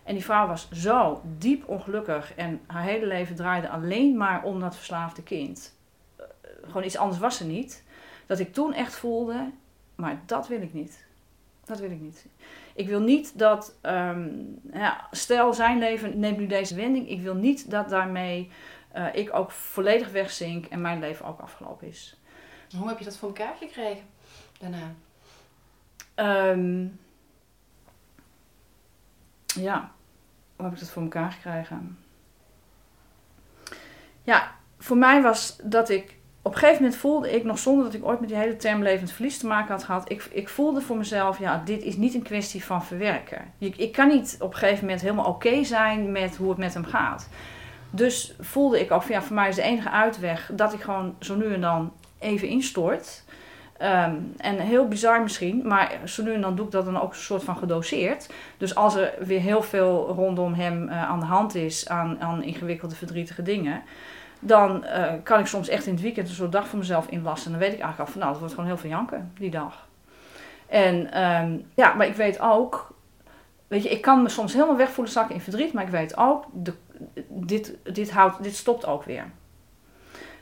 En 0.02 0.14
die 0.14 0.24
vrouw 0.24 0.46
was 0.46 0.70
zo 0.70 1.22
diep 1.38 1.68
ongelukkig 1.68 2.34
en 2.34 2.60
haar 2.66 2.82
hele 2.82 3.06
leven 3.06 3.36
draaide 3.36 3.68
alleen 3.68 4.16
maar 4.16 4.42
om 4.42 4.60
dat 4.60 4.76
verslaafde 4.76 5.22
kind. 5.22 5.74
gewoon 6.62 6.84
iets 6.84 6.96
anders 6.96 7.20
was 7.20 7.36
ze 7.36 7.46
niet. 7.46 7.84
Dat 8.26 8.38
ik 8.38 8.52
toen 8.52 8.72
echt 8.72 8.94
voelde, 8.94 9.50
maar 9.94 10.20
dat 10.26 10.48
wil 10.48 10.62
ik 10.62 10.72
niet. 10.72 11.04
Dat 11.64 11.78
wil 11.78 11.90
ik 11.90 12.00
niet. 12.00 12.26
Ik 12.74 12.88
wil 12.88 13.00
niet 13.00 13.38
dat, 13.38 13.74
um, 13.82 14.60
ja, 14.72 15.06
stel 15.10 15.54
zijn 15.54 15.78
leven 15.78 16.18
neemt 16.18 16.38
nu 16.38 16.46
deze 16.46 16.74
wending. 16.74 17.10
Ik 17.10 17.20
wil 17.20 17.34
niet 17.34 17.70
dat 17.70 17.88
daarmee 17.88 18.50
uh, 18.96 19.06
ik 19.12 19.34
ook 19.34 19.50
volledig 19.50 20.10
wegzink 20.10 20.66
en 20.66 20.80
mijn 20.80 21.00
leven 21.00 21.26
ook 21.26 21.40
afgelopen 21.40 21.88
is. 21.88 22.20
Hoe 22.76 22.88
heb 22.88 22.98
je 22.98 23.05
dat 23.05 23.16
voor 23.16 23.29
elkaar 23.29 23.55
gekregen 23.59 24.05
daarna? 24.59 24.94
Um, 26.50 27.00
ja, 29.46 29.90
hoe 30.57 30.64
heb 30.64 30.74
ik 30.74 30.81
dat 30.81 30.90
voor 30.90 31.02
elkaar 31.02 31.33
gekregen? 31.33 31.98
Ja, 34.22 34.55
voor 34.79 34.96
mij 34.96 35.22
was 35.22 35.57
dat 35.62 35.88
ik 35.88 36.16
op 36.42 36.52
een 36.52 36.59
gegeven 36.59 36.83
moment 36.83 37.00
voelde 37.00 37.35
ik, 37.35 37.44
nog 37.44 37.59
zonder 37.59 37.85
dat 37.85 37.94
ik 37.94 38.05
ooit 38.05 38.20
met 38.20 38.29
die 38.29 38.38
hele 38.38 38.57
term 38.57 38.83
levend 38.83 39.12
verlies 39.12 39.38
te 39.38 39.46
maken 39.46 39.70
had 39.70 39.85
gehad, 39.85 40.11
ik, 40.11 40.24
ik 40.24 40.48
voelde 40.48 40.81
voor 40.81 40.96
mezelf, 40.96 41.38
ja, 41.38 41.62
dit 41.64 41.83
is 41.83 41.96
niet 41.96 42.14
een 42.14 42.22
kwestie 42.22 42.64
van 42.64 42.85
verwerken. 42.85 43.52
Ik, 43.59 43.76
ik 43.76 43.92
kan 43.92 44.09
niet 44.09 44.37
op 44.40 44.52
een 44.52 44.59
gegeven 44.59 44.85
moment 44.85 45.00
helemaal 45.00 45.26
oké 45.26 45.64
zijn 45.64 46.12
met 46.12 46.37
hoe 46.37 46.48
het 46.48 46.59
met 46.59 46.74
hem 46.74 46.85
gaat. 46.85 47.29
Dus 47.90 48.35
voelde 48.40 48.81
ik 48.81 48.90
ook, 48.90 49.02
ja, 49.02 49.22
voor 49.22 49.35
mij 49.35 49.48
is 49.48 49.55
de 49.55 49.62
enige 49.62 49.90
uitweg 49.90 50.50
dat 50.52 50.72
ik 50.72 50.81
gewoon 50.81 51.16
zo 51.20 51.37
nu 51.37 51.55
en 51.55 51.61
dan 51.61 51.92
even 52.26 52.48
instort. 52.48 53.24
Um, 53.82 54.34
en 54.36 54.58
heel 54.58 54.88
bizar 54.88 55.22
misschien, 55.22 55.62
maar 55.64 55.98
zo 56.04 56.22
nu 56.22 56.34
en 56.34 56.40
dan 56.40 56.56
doe 56.56 56.66
ik 56.66 56.72
dat 56.72 56.84
dan 56.84 57.00
ook 57.00 57.10
een 57.12 57.18
soort 57.18 57.44
van 57.44 57.56
gedoseerd. 57.56 58.30
Dus 58.56 58.74
als 58.74 58.94
er 58.94 59.14
weer 59.18 59.40
heel 59.40 59.62
veel 59.62 60.12
rondom 60.16 60.54
hem 60.54 60.88
uh, 60.88 61.02
aan 61.10 61.20
de 61.20 61.26
hand 61.26 61.54
is 61.54 61.88
aan, 61.88 62.20
aan 62.20 62.42
ingewikkelde, 62.42 62.94
verdrietige 62.94 63.42
dingen 63.42 63.82
dan 64.38 64.84
uh, 64.84 65.12
kan 65.22 65.40
ik 65.40 65.46
soms 65.46 65.68
echt 65.68 65.86
in 65.86 65.92
het 65.92 66.02
weekend 66.02 66.28
een 66.28 66.34
soort 66.34 66.52
dag 66.52 66.68
voor 66.68 66.78
mezelf 66.78 67.06
inlassen. 67.08 67.52
En 67.52 67.58
dan 67.58 67.68
weet 67.68 67.76
ik 67.76 67.82
eigenlijk 67.82 68.08
al 68.08 68.12
van, 68.12 68.20
nou, 68.20 68.30
dat 68.30 68.40
wordt 68.40 68.54
gewoon 68.54 68.70
heel 68.70 68.78
veel 68.78 68.90
janken 68.90 69.32
die 69.38 69.50
dag. 69.50 69.88
En 70.66 71.24
um, 71.24 71.66
ja, 71.74 71.94
maar 71.94 72.06
ik 72.06 72.14
weet 72.14 72.40
ook, 72.40 72.94
weet 73.66 73.82
je, 73.82 73.88
ik 73.88 74.00
kan 74.00 74.22
me 74.22 74.28
soms 74.28 74.52
helemaal 74.52 74.76
wegvoelen 74.76 75.12
zakken 75.12 75.34
in 75.34 75.40
verdriet, 75.40 75.72
maar 75.72 75.84
ik 75.84 75.90
weet 75.90 76.16
ook, 76.16 76.44
dit, 77.28 77.74
dit, 77.92 78.10
houdt, 78.10 78.42
dit 78.42 78.56
stopt 78.56 78.86
ook 78.86 79.04
weer. 79.04 79.24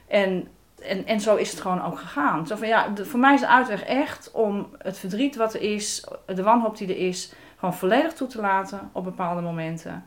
En, 0.06 0.48
en, 0.84 1.06
en 1.06 1.20
zo 1.20 1.36
is 1.36 1.50
het 1.50 1.60
gewoon 1.60 1.82
ook 1.82 1.98
gegaan. 1.98 2.46
Zo 2.46 2.56
van, 2.56 2.68
ja, 2.68 2.92
voor 2.94 3.20
mij 3.20 3.34
is 3.34 3.40
de 3.40 3.48
uitweg 3.48 3.82
echt 3.82 4.30
om 4.32 4.68
het 4.78 4.98
verdriet 4.98 5.36
wat 5.36 5.54
er 5.54 5.60
is, 5.60 6.08
de 6.26 6.42
wanhoop 6.42 6.76
die 6.76 6.88
er 6.88 7.06
is, 7.06 7.32
gewoon 7.56 7.74
volledig 7.74 8.12
toe 8.12 8.28
te 8.28 8.40
laten 8.40 8.90
op 8.92 9.04
bepaalde 9.04 9.40
momenten. 9.40 10.04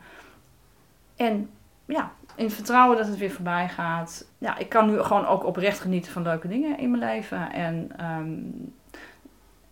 En 1.16 1.50
ja, 1.84 2.12
in 2.34 2.50
vertrouwen 2.50 2.96
dat 2.96 3.06
het 3.06 3.18
weer 3.18 3.30
voorbij 3.30 3.68
gaat. 3.68 4.24
Ja, 4.38 4.58
ik 4.58 4.68
kan 4.68 4.90
nu 4.90 5.02
gewoon 5.02 5.26
ook 5.26 5.44
oprecht 5.44 5.80
genieten 5.80 6.12
van 6.12 6.22
leuke 6.22 6.48
dingen 6.48 6.78
in 6.78 6.90
mijn 6.90 7.02
leven. 7.02 7.52
En 7.52 7.92
um, 8.04 8.74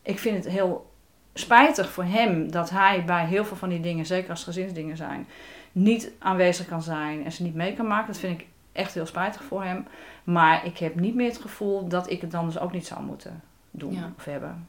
ik 0.03 0.19
vind 0.19 0.45
het 0.45 0.53
heel 0.53 0.91
spijtig 1.35 1.91
voor 1.91 2.05
hem 2.05 2.51
dat 2.51 2.71
hij 2.71 3.05
bij 3.05 3.27
heel 3.27 3.45
veel 3.45 3.57
van 3.57 3.69
die 3.69 3.81
dingen, 3.81 4.07
zeker 4.07 4.31
als 4.31 4.45
gezinsdingen 4.45 4.97
zijn, 4.97 5.27
niet 5.73 6.11
aanwezig 6.19 6.67
kan 6.67 6.83
zijn 6.83 7.25
en 7.25 7.33
ze 7.33 7.43
niet 7.43 7.55
mee 7.55 7.75
kan 7.75 7.87
maken. 7.87 8.07
Dat 8.07 8.21
vind 8.21 8.41
ik 8.41 8.47
echt 8.77 8.95
heel 8.95 9.07
spijtig 9.07 9.43
voor 9.43 9.65
hem. 9.65 9.87
Maar 10.25 10.67
ik 10.67 10.79
heb 10.79 10.95
niet 10.95 11.15
meer 11.15 11.29
het 11.29 11.41
gevoel 11.41 11.89
dat 11.89 12.11
ik 12.11 12.21
het 12.21 12.31
dan 12.31 12.47
dus 12.47 12.59
ook 12.59 12.73
niet 12.73 12.87
zou 12.87 13.03
moeten 13.03 13.43
doen 13.71 13.93
ja. 13.93 14.13
of 14.17 14.25
hebben. 14.25 14.69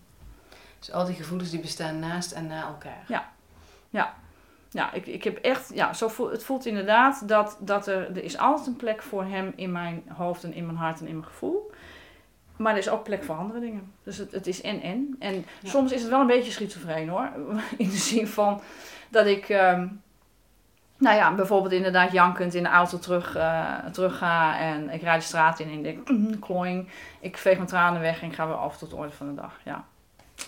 Dus 0.79 0.91
al 0.91 1.05
die 1.05 1.15
gevoelens 1.15 1.49
die 1.49 1.59
bestaan 1.59 1.99
naast 1.99 2.31
en 2.31 2.47
na 2.47 2.67
elkaar. 2.67 3.03
Ja, 3.07 3.29
ja 3.89 4.13
ja, 4.69 4.93
ik, 4.93 5.05
ik 5.05 5.23
heb 5.23 5.37
echt, 5.37 5.71
ja, 5.73 5.93
zo 5.93 6.07
voel, 6.07 6.31
het 6.31 6.43
voelt 6.43 6.65
inderdaad 6.65 7.27
dat, 7.27 7.57
dat 7.59 7.87
er, 7.87 8.09
er 8.17 8.23
is 8.23 8.37
altijd 8.37 8.67
een 8.67 8.75
plek 8.75 9.01
voor 9.01 9.23
hem 9.23 9.53
in 9.55 9.71
mijn 9.71 10.03
hoofd 10.07 10.43
en 10.43 10.53
in 10.53 10.65
mijn 10.65 10.77
hart 10.77 10.99
en 10.99 11.07
in 11.07 11.13
mijn 11.13 11.27
gevoel. 11.27 11.71
Maar 12.55 12.71
er 12.71 12.77
is 12.77 12.89
ook 12.89 13.03
plek 13.03 13.23
voor 13.23 13.35
andere 13.35 13.59
dingen. 13.59 13.93
Dus 14.03 14.17
het, 14.17 14.31
het 14.31 14.47
is 14.47 14.61
en 14.61 14.81
en. 14.81 15.15
En 15.19 15.45
soms 15.63 15.91
is 15.91 16.01
het 16.01 16.09
wel 16.09 16.19
een 16.19 16.27
beetje 16.27 16.51
schizofreen 16.51 17.09
hoor. 17.09 17.29
In 17.77 17.89
de 17.89 17.97
zin 17.97 18.27
van 18.27 18.61
dat 19.09 19.25
ik, 19.25 19.49
um, 19.49 20.01
nou 20.97 21.15
ja, 21.15 21.35
bijvoorbeeld 21.35 21.73
inderdaad 21.73 22.11
jankend 22.11 22.53
in 22.53 22.63
de 22.63 22.69
auto 22.69 22.99
terug, 22.99 23.35
uh, 23.35 23.85
terug 23.85 24.17
ga. 24.17 24.59
En 24.59 24.89
ik 24.89 25.01
rijd 25.01 25.21
de 25.21 25.27
straat 25.27 25.59
in 25.59 25.67
en 25.67 25.73
ik 25.73 25.83
denk, 25.83 26.09
mm, 26.09 26.39
kloing. 26.47 26.89
Ik 27.19 27.37
veeg 27.37 27.55
mijn 27.55 27.67
tranen 27.67 28.01
weg 28.01 28.21
en 28.21 28.27
ik 28.27 28.35
ga 28.35 28.47
weer 28.47 28.55
af 28.55 28.77
tot 28.77 28.89
de 28.89 28.95
orde 28.95 29.13
van 29.13 29.27
de 29.27 29.41
dag. 29.41 29.59
Ja. 29.63 29.85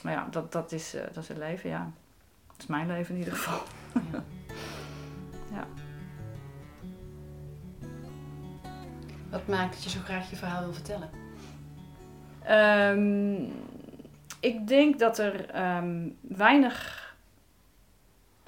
Maar 0.03 0.13
ja, 0.13 0.27
dat, 0.31 0.51
dat, 0.51 0.71
is, 0.71 0.95
uh, 0.95 1.01
dat 1.01 1.23
is 1.23 1.27
het 1.27 1.37
leven, 1.37 1.69
ja. 1.69 1.91
Dat 2.47 2.57
is 2.57 2.67
mijn 2.67 2.87
leven 2.87 3.13
in 3.13 3.19
ieder 3.19 3.35
geval. 3.35 3.61
Ja. 3.93 4.23
ja. 5.57 5.65
Wat 9.29 9.47
maakt 9.47 9.73
dat 9.73 9.83
je 9.83 9.89
zo 9.89 9.99
graag 10.03 10.29
je 10.29 10.35
verhaal 10.35 10.63
wil 10.63 10.73
vertellen? 10.73 11.09
Um, 12.49 13.51
ik 14.39 14.67
denk 14.67 14.99
dat 14.99 15.17
er 15.17 15.65
um, 15.77 16.17
weinig 16.21 17.08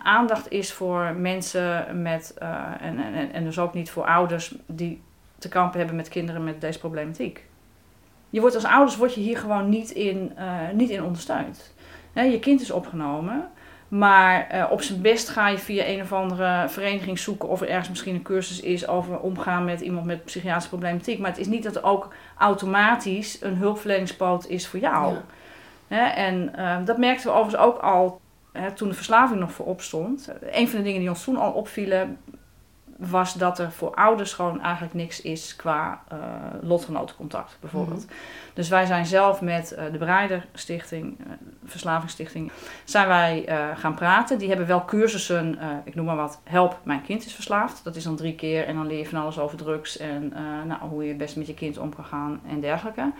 aandacht 0.04 0.52
is 0.52 0.74
voor 0.74 1.16
mensen 1.16 2.02
met, 2.02 2.36
uh, 2.42 2.66
en, 2.80 3.00
en, 3.00 3.34
en 3.34 3.44
dus 3.44 3.60
ook 3.60 3.74
niet 3.74 3.92
voor 3.92 4.06
ouders 4.06 4.56
die 4.66 5.02
te 5.38 5.50
kampen 5.50 5.78
hebben 5.80 5.96
met 5.96 6.10
kinderen 6.10 6.44
met 6.44 6.62
deze 6.62 6.80
problematiek. 6.80 7.46
Je 8.30 8.40
wordt 8.40 8.56
als 8.56 8.66
ouders 8.66 8.98
word 8.98 9.14
je 9.14 9.22
hier 9.22 9.38
gewoon 9.38 9.70
niet 9.70 9.90
in, 9.90 10.32
uh, 10.38 10.60
niet 10.74 10.90
in 10.90 11.04
ondersteund. 11.04 11.74
je 12.14 12.40
kind 12.40 12.62
is 12.62 12.72
opgenomen. 12.72 13.50
Maar 13.92 14.48
uh, 14.54 14.65
op 14.71 14.82
zijn 14.82 15.02
best 15.02 15.30
ga 15.30 15.48
je 15.48 15.58
via 15.58 15.88
een 15.88 16.02
of 16.02 16.13
andere 16.13 16.65
vereniging 16.69 17.19
zoeken 17.19 17.50
of 17.50 17.62
er 17.62 17.69
ergens 17.69 17.90
misschien 17.90 18.15
een 18.15 18.21
cursus 18.21 18.60
is 18.60 18.88
over 18.88 19.19
omgaan 19.19 19.65
met 19.65 19.82
iemand 19.82 20.06
met 20.06 20.25
psychiatrische 20.25 20.69
problematiek. 20.69 21.19
Maar 21.19 21.30
het 21.30 21.40
is 21.40 21.48
niet 21.48 21.63
dat 21.63 21.75
er 21.75 21.84
ook 21.84 22.13
automatisch 22.38 23.42
een 23.42 23.56
hulpverleningspoot 23.56 24.48
is 24.48 24.67
voor 24.67 24.80
jou. 24.80 25.15
Ja. 25.88 26.15
en 26.15 26.54
uh, 26.56 26.78
dat 26.86 26.98
merkten 26.98 27.28
we 27.28 27.38
overigens 27.38 27.63
ook 27.63 27.78
al 27.78 28.21
hè, 28.52 28.71
toen 28.71 28.87
de 28.87 28.93
verslaving 28.93 29.39
nog 29.39 29.52
voorop 29.52 29.81
stond. 29.81 30.29
Een 30.41 30.67
van 30.67 30.77
de 30.77 30.85
dingen 30.85 30.99
die 30.99 31.10
ons 31.10 31.23
toen 31.23 31.37
al 31.37 31.52
opvielen, 31.52 32.17
was 33.10 33.33
dat 33.33 33.60
er 33.60 33.71
voor 33.71 33.95
ouders 33.95 34.33
gewoon 34.33 34.62
eigenlijk 34.62 34.93
niks 34.93 35.21
is 35.21 35.56
qua 35.56 36.04
uh, 36.13 36.19
lotgenotencontact 36.62 37.58
bijvoorbeeld. 37.60 38.06
Mhm. 38.06 38.13
Dus 38.54 38.69
wij 38.69 38.85
zijn 38.85 39.06
zelf 39.06 39.41
met 39.41 39.75
uh, 39.77 39.83
de 39.91 39.97
Breider 39.97 40.45
Stichting, 40.54 41.19
uh, 41.19 41.25
Verslavingsstichting, 41.65 42.52
zijn 42.83 43.08
wij 43.08 43.45
gaan 43.75 43.95
praten. 43.95 44.37
Die 44.37 44.47
hebben 44.47 44.67
wel 44.67 44.85
cursussen, 44.85 45.60
ik 45.83 45.95
noem 45.95 46.06
maar 46.06 46.15
wat, 46.15 46.39
help, 46.43 46.79
mijn 46.83 47.02
kind 47.02 47.25
is 47.25 47.33
verslaafd. 47.33 47.83
Dat 47.83 47.95
is 47.95 48.04
dan 48.04 48.15
drie 48.15 48.35
keer 48.35 48.65
en 48.65 48.75
dan 48.75 48.87
leer 48.87 48.97
je 48.97 49.08
van 49.08 49.21
alles 49.21 49.39
over 49.39 49.58
drugs 49.58 49.97
en 49.97 50.33
nou, 50.67 50.81
hoe 50.89 51.08
je 51.08 51.13
best 51.13 51.35
met 51.35 51.47
je 51.47 51.54
kind 51.54 51.77
om 51.77 51.95
kan 51.95 52.06
gaan 52.06 52.41
en 52.47 52.60
dergelijke. 52.60 53.12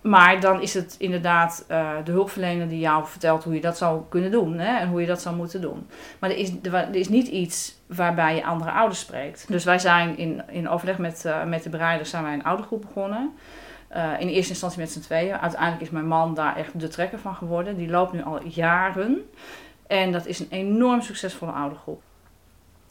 Maar 0.00 0.40
dan 0.40 0.60
is 0.62 0.74
het 0.74 0.94
inderdaad 0.98 1.64
uh, 1.70 1.90
de 2.04 2.10
hulpverlener 2.10 2.68
die 2.68 2.78
jou 2.78 3.06
vertelt 3.06 3.44
hoe 3.44 3.54
je 3.54 3.60
dat 3.60 3.78
zou 3.78 4.02
kunnen 4.08 4.30
doen 4.30 4.58
hè, 4.58 4.78
en 4.78 4.88
hoe 4.88 5.00
je 5.00 5.06
dat 5.06 5.20
zou 5.20 5.36
moeten 5.36 5.60
doen. 5.60 5.86
Maar 6.18 6.30
er 6.30 6.36
is, 6.36 6.52
er 6.62 6.94
is 6.94 7.08
niet 7.08 7.26
iets 7.26 7.78
waarbij 7.86 8.34
je 8.34 8.44
andere 8.44 8.70
ouders 8.70 9.00
spreekt. 9.00 9.44
Dus 9.48 9.64
wij 9.64 9.78
zijn 9.78 10.18
in, 10.18 10.42
in 10.48 10.68
overleg 10.68 10.98
met, 10.98 11.22
uh, 11.26 11.44
met 11.44 11.62
de 11.62 11.68
bereiders 11.68 12.10
zijn 12.10 12.22
wij 12.22 12.32
een 12.32 12.44
oudergroep 12.44 12.80
begonnen. 12.80 13.32
Uh, 13.96 14.20
in 14.20 14.28
eerste 14.28 14.50
instantie 14.50 14.78
met 14.78 14.90
z'n 14.90 15.00
tweeën. 15.00 15.38
Uiteindelijk 15.38 15.82
is 15.82 15.90
mijn 15.90 16.06
man 16.06 16.34
daar 16.34 16.56
echt 16.56 16.80
de 16.80 16.88
trekker 16.88 17.18
van 17.18 17.34
geworden. 17.34 17.76
Die 17.76 17.90
loopt 17.90 18.12
nu 18.12 18.22
al 18.22 18.44
jaren. 18.44 19.30
En 19.86 20.12
dat 20.12 20.26
is 20.26 20.38
een 20.38 20.50
enorm 20.50 21.00
succesvolle 21.00 21.52
oudergroep. 21.52 22.02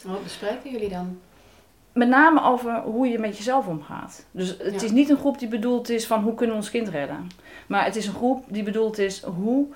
Wat 0.04 0.24
bespreken 0.24 0.72
jullie 0.72 0.90
dan? 0.90 1.20
Met 1.94 2.08
name 2.08 2.44
over 2.44 2.82
hoe 2.82 3.08
je 3.08 3.20
met 3.20 3.38
jezelf 3.38 3.68
omgaat. 3.68 4.26
Dus 4.32 4.58
het 4.60 4.84
is 4.84 4.92
niet 4.92 5.10
een 5.10 5.18
groep 5.18 5.40
die 5.40 5.48
bedoeld 5.48 5.90
is 5.90 6.08
van 6.08 6.22
hoe 6.22 6.34
kunnen 6.34 6.56
we 6.56 6.62
ons 6.62 6.72
kind 6.72 6.88
redden. 6.88 7.28
Maar 7.68 7.86
het 7.86 7.96
is 7.96 8.08
een 8.08 8.14
groep 8.14 8.46
die 8.48 8.64
bedoeld 8.64 8.98
is 8.98 9.24
hoe 9.24 9.68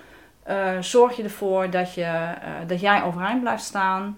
uh, 0.49 0.80
zorg 0.80 1.16
je 1.16 1.24
ervoor 1.24 1.70
dat, 1.70 1.93
je, 1.93 2.01
uh, 2.01 2.68
dat 2.68 2.80
jij 2.80 3.03
overeind 3.03 3.41
blijft 3.41 3.64
staan. 3.64 4.18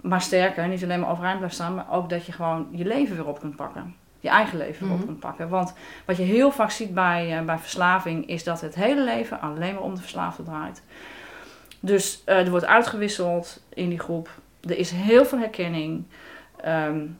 Maar 0.00 0.20
sterker, 0.20 0.68
niet 0.68 0.82
alleen 0.82 1.00
maar 1.00 1.10
overeind 1.10 1.38
blijft 1.38 1.54
staan, 1.54 1.74
maar 1.74 1.90
ook 1.90 2.10
dat 2.10 2.26
je 2.26 2.32
gewoon 2.32 2.68
je 2.70 2.84
leven 2.84 3.16
weer 3.16 3.26
op 3.26 3.40
kunt 3.40 3.56
pakken. 3.56 3.94
Je 4.20 4.28
eigen 4.28 4.58
leven 4.58 4.84
weer 4.84 4.92
op 4.92 4.98
mhm. 4.98 5.06
kunt 5.06 5.20
pakken. 5.20 5.48
Want 5.48 5.74
wat 6.04 6.16
je 6.16 6.22
heel 6.22 6.50
vaak 6.50 6.70
ziet 6.70 6.94
bij, 6.94 7.38
uh, 7.38 7.44
bij 7.44 7.58
verslaving 7.58 8.26
is 8.26 8.44
dat 8.44 8.60
het 8.60 8.74
hele 8.74 9.04
leven 9.04 9.40
alleen 9.40 9.74
maar 9.74 9.82
om 9.82 9.94
de 9.94 10.00
verslaafde 10.00 10.42
draait. 10.42 10.82
Dus 11.80 12.22
er 12.24 12.50
wordt 12.50 12.66
uitgewisseld 12.66 13.62
in 13.68 13.88
die 13.88 13.98
groep. 13.98 14.28
Er 14.60 14.78
is 14.78 14.90
heel 14.90 15.24
veel 15.24 15.38
herkenning. 15.38 16.04
Um, 16.66 17.18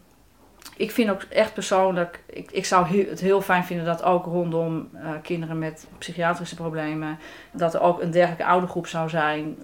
ik 0.77 0.91
vind 0.91 1.11
ook 1.11 1.23
echt 1.23 1.55
persoonlijk, 1.55 2.23
ik, 2.27 2.51
ik 2.51 2.65
zou 2.65 2.99
het 2.99 3.21
heel 3.21 3.41
fijn 3.41 3.65
vinden 3.65 3.87
dat 3.87 4.03
ook 4.03 4.25
rondom 4.25 4.89
uh, 4.95 5.11
kinderen 5.23 5.59
met 5.59 5.87
psychiatrische 5.99 6.55
problemen, 6.55 7.19
dat 7.53 7.75
er 7.75 7.81
ook 7.81 8.03
een 8.03 8.11
dergelijke 8.11 8.45
oudergroep 8.45 8.87
zou 8.87 9.09
zijn. 9.09 9.57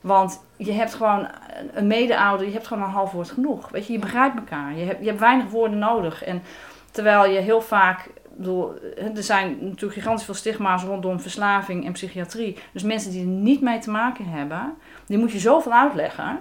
Want 0.00 0.44
je 0.56 0.72
hebt 0.72 0.94
gewoon 0.94 1.28
een 1.72 1.86
mede-ouder, 1.86 2.46
je 2.46 2.52
hebt 2.52 2.66
gewoon 2.66 2.82
een 2.82 2.90
half 2.90 3.12
woord 3.12 3.30
genoeg. 3.30 3.70
Weet 3.70 3.86
je, 3.86 3.92
je 3.92 3.98
begrijpt 3.98 4.36
elkaar. 4.36 4.76
Je 4.76 4.84
hebt, 4.84 5.00
je 5.00 5.06
hebt 5.06 5.20
weinig 5.20 5.50
woorden 5.50 5.78
nodig. 5.78 6.24
En 6.24 6.42
terwijl 6.90 7.30
je 7.30 7.38
heel 7.38 7.60
vaak, 7.60 8.08
bedoel, 8.36 8.74
er 9.14 9.22
zijn 9.22 9.56
natuurlijk 9.60 9.92
gigantisch 9.92 10.24
veel 10.24 10.34
stigma's 10.34 10.82
rondom 10.82 11.20
verslaving 11.20 11.86
en 11.86 11.92
psychiatrie. 11.92 12.58
Dus 12.72 12.82
mensen 12.82 13.10
die 13.10 13.20
er 13.20 13.26
niet 13.26 13.60
mee 13.60 13.78
te 13.78 13.90
maken 13.90 14.24
hebben, 14.24 14.74
die 15.06 15.18
moet 15.18 15.32
je 15.32 15.38
zoveel 15.38 15.72
uitleggen. 15.72 16.40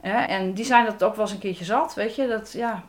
En 0.00 0.52
die 0.52 0.64
zijn 0.64 0.84
dat 0.84 1.04
ook 1.04 1.14
wel 1.14 1.24
eens 1.24 1.34
een 1.34 1.40
keertje 1.40 1.64
zat, 1.64 1.94
weet 1.94 2.16
je. 2.16 2.26
Dat, 2.26 2.52
ja, 2.52 2.82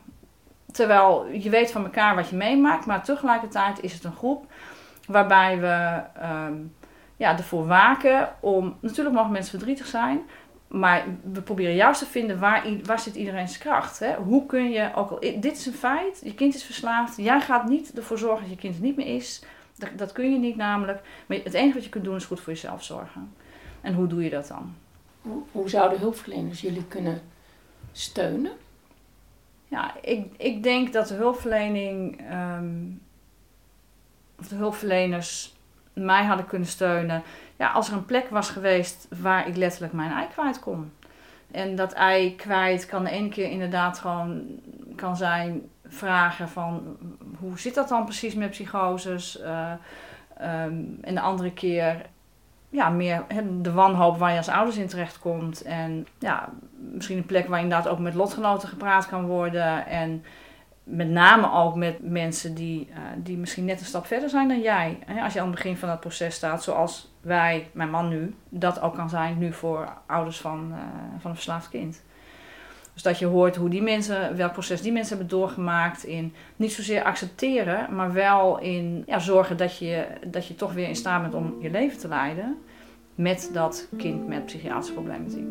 Terwijl 0.72 1.26
je 1.26 1.50
weet 1.50 1.70
van 1.70 1.84
elkaar 1.84 2.14
wat 2.14 2.28
je 2.28 2.36
meemaakt, 2.36 2.86
maar 2.86 3.04
tegelijkertijd 3.04 3.82
is 3.82 3.92
het 3.92 4.04
een 4.04 4.16
groep 4.16 4.46
waarbij 5.06 5.60
we 5.60 6.02
um, 6.26 6.74
ja, 7.16 7.36
ervoor 7.36 7.66
waken 7.66 8.28
om. 8.40 8.76
Natuurlijk 8.80 9.16
mogen 9.16 9.32
mensen 9.32 9.50
verdrietig 9.50 9.86
zijn, 9.86 10.20
maar 10.68 11.04
we 11.32 11.42
proberen 11.42 11.74
juist 11.74 11.98
te 11.98 12.06
vinden 12.06 12.38
waar, 12.38 12.64
waar 12.84 12.98
zit 12.98 13.14
iedereen's 13.14 13.58
kracht. 13.58 13.98
Hè? 13.98 14.14
Hoe 14.14 14.46
kun 14.46 14.70
je, 14.70 14.90
ook 14.94 15.10
al, 15.10 15.20
dit 15.20 15.56
is 15.56 15.66
een 15.66 15.72
feit, 15.72 16.20
je 16.24 16.34
kind 16.34 16.54
is 16.54 16.64
verslaafd, 16.64 17.16
jij 17.16 17.40
gaat 17.40 17.68
niet 17.68 17.92
ervoor 17.96 18.18
zorgen 18.18 18.40
dat 18.40 18.50
je 18.50 18.56
kind 18.56 18.80
niet 18.80 18.96
meer 18.96 19.14
is. 19.14 19.42
Dat, 19.74 19.90
dat 19.96 20.12
kun 20.12 20.32
je 20.32 20.38
niet 20.38 20.56
namelijk. 20.56 21.00
Maar 21.26 21.38
het 21.44 21.54
enige 21.54 21.74
wat 21.74 21.84
je 21.84 21.90
kunt 21.90 22.04
doen 22.04 22.16
is 22.16 22.24
goed 22.24 22.40
voor 22.40 22.52
jezelf 22.52 22.84
zorgen. 22.84 23.34
En 23.80 23.94
hoe 23.94 24.06
doe 24.06 24.24
je 24.24 24.30
dat 24.30 24.48
dan? 24.48 24.74
Hoe 25.52 25.68
zouden 25.68 25.98
hulpverleners 25.98 26.60
jullie 26.60 26.84
kunnen 26.84 27.20
steunen? 27.92 28.52
Ja, 29.68 29.94
ik, 30.00 30.34
ik 30.36 30.62
denk 30.62 30.92
dat 30.92 31.08
de 31.08 31.14
hulpverlening, 31.14 32.20
um, 32.32 33.02
of 34.38 34.48
de 34.48 34.56
hulpverleners 34.56 35.56
mij 35.92 36.24
hadden 36.24 36.46
kunnen 36.46 36.68
steunen. 36.68 37.22
Ja, 37.56 37.70
als 37.70 37.88
er 37.88 37.94
een 37.94 38.04
plek 38.04 38.28
was 38.28 38.50
geweest 38.50 39.08
waar 39.20 39.48
ik 39.48 39.56
letterlijk 39.56 39.92
mijn 39.92 40.10
ei 40.10 40.28
kwijt 40.28 40.60
kon. 40.60 40.92
En 41.50 41.76
dat 41.76 41.92
ei 41.92 42.36
kwijt 42.36 42.86
kan 42.86 43.04
de 43.04 43.10
ene 43.10 43.28
keer 43.28 43.50
inderdaad 43.50 43.98
gewoon 43.98 44.46
kan 44.96 45.16
zijn 45.16 45.62
vragen 45.86 46.48
van 46.48 46.96
hoe 47.38 47.58
zit 47.58 47.74
dat 47.74 47.88
dan 47.88 48.04
precies 48.04 48.34
met 48.34 48.50
psychoses? 48.50 49.40
Uh, 49.40 49.72
um, 50.40 50.98
en 51.00 51.14
de 51.14 51.20
andere 51.20 51.52
keer 51.52 52.06
ja, 52.68 52.88
meer 52.88 53.24
de 53.60 53.72
wanhoop 53.72 54.18
waar 54.18 54.30
je 54.30 54.36
als 54.36 54.48
ouders 54.48 54.76
in 54.76 54.88
terecht 54.88 55.18
komt. 55.18 55.62
En 55.62 56.06
ja, 56.18 56.48
misschien 56.92 57.16
een 57.16 57.26
plek 57.26 57.48
waar 57.48 57.60
inderdaad 57.60 57.88
ook 57.88 57.98
met 57.98 58.14
lotgenoten 58.14 58.68
gepraat 58.68 59.08
kan 59.08 59.26
worden. 59.26 59.86
En 59.86 60.24
met 60.84 61.08
name 61.08 61.52
ook 61.52 61.74
met 61.74 62.10
mensen 62.10 62.54
die, 62.54 62.88
uh, 62.90 62.96
die 63.16 63.36
misschien 63.36 63.64
net 63.64 63.80
een 63.80 63.86
stap 63.86 64.06
verder 64.06 64.28
zijn 64.28 64.48
dan 64.48 64.60
jij. 64.60 64.98
Als 65.22 65.32
je 65.32 65.40
aan 65.40 65.46
het 65.46 65.54
begin 65.54 65.76
van 65.76 65.88
dat 65.88 66.00
proces 66.00 66.34
staat, 66.34 66.62
zoals 66.62 67.12
wij, 67.20 67.70
mijn 67.72 67.90
man 67.90 68.08
nu, 68.08 68.34
dat 68.48 68.80
ook 68.80 68.94
kan 68.94 69.08
zijn 69.08 69.38
nu 69.38 69.52
voor 69.52 69.92
ouders 70.06 70.40
van, 70.40 70.68
uh, 70.70 70.78
van 71.18 71.30
een 71.30 71.36
verslaafd 71.36 71.68
kind. 71.68 72.02
Dus 72.98 73.06
dat 73.06 73.18
je 73.18 73.26
hoort 73.26 73.56
hoe 73.56 73.68
die 73.68 73.82
mensen, 73.82 74.36
welk 74.36 74.52
proces 74.52 74.82
die 74.82 74.92
mensen 74.92 75.16
hebben 75.16 75.38
doorgemaakt 75.38 76.04
in 76.04 76.32
niet 76.56 76.72
zozeer 76.72 77.02
accepteren, 77.02 77.94
maar 77.94 78.12
wel 78.12 78.58
in 78.58 79.02
ja, 79.06 79.18
zorgen 79.18 79.56
dat 79.56 79.78
je, 79.78 80.06
dat 80.26 80.46
je 80.46 80.54
toch 80.54 80.72
weer 80.72 80.88
in 80.88 80.96
staat 80.96 81.22
bent 81.22 81.34
om 81.34 81.56
je 81.60 81.70
leven 81.70 81.98
te 81.98 82.08
leiden 82.08 82.56
met 83.14 83.50
dat 83.52 83.88
kind 83.96 84.28
met 84.28 84.46
psychiatrische 84.46 84.92
problematiek. 84.92 85.50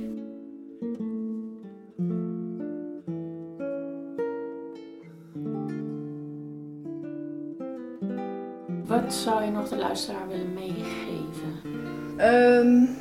Wat 8.85 9.13
zou 9.13 9.43
je 9.43 9.51
nog 9.51 9.69
de 9.69 9.77
luisteraar 9.77 10.27
willen 10.27 10.53
meegeven? 10.53 11.61
Um, 12.19 12.97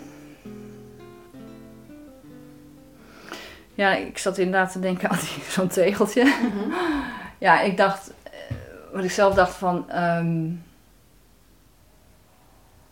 Ja, 3.77 3.95
ik 3.95 4.18
zat 4.18 4.39
inderdaad 4.39 4.72
te 4.72 4.81
denken 4.81 5.11
aan 5.11 5.18
zo'n 5.49 5.68
tegeltje. 5.68 6.24
Mhm. 6.24 6.70
Ja, 7.39 7.61
ik 7.61 7.77
dacht, 7.77 8.14
eh, 8.22 8.57
wat 8.93 9.05
ik 9.05 9.11
zelf 9.11 9.35
dacht 9.35 9.55
van. 9.55 9.91
Ehm, 9.91 10.51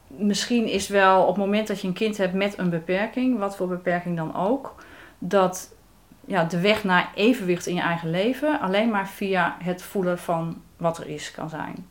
misschien 0.07 0.67
is 0.67 0.89
wel 0.89 1.23
op 1.23 1.29
het 1.29 1.45
moment 1.45 1.67
dat 1.67 1.81
je 1.81 1.87
een 1.87 1.95
kind 1.95 2.17
hebt 2.17 2.35
met 2.35 2.59
een 2.59 2.71
beperking, 2.71 3.39
wat 3.39 3.57
voor 3.57 3.69
beperking 3.69 4.17
dan 4.17 4.37
ook, 4.37 4.75
dat 5.19 5.75
ja, 6.27 6.45
de 6.45 6.61
weg 6.61 6.85
naar 6.85 7.11
evenwicht 7.15 7.67
in 7.67 7.75
je 7.75 7.81
eigen 7.81 8.11
leven 8.11 8.61
alleen 8.61 8.91
maar 8.91 9.09
via 9.09 9.57
het 9.63 9.83
voelen 9.83 10.19
van 10.19 10.63
wat 10.77 10.99
er 10.99 11.09
is 11.09 11.31
kan 11.31 11.49
zijn. 11.49 11.89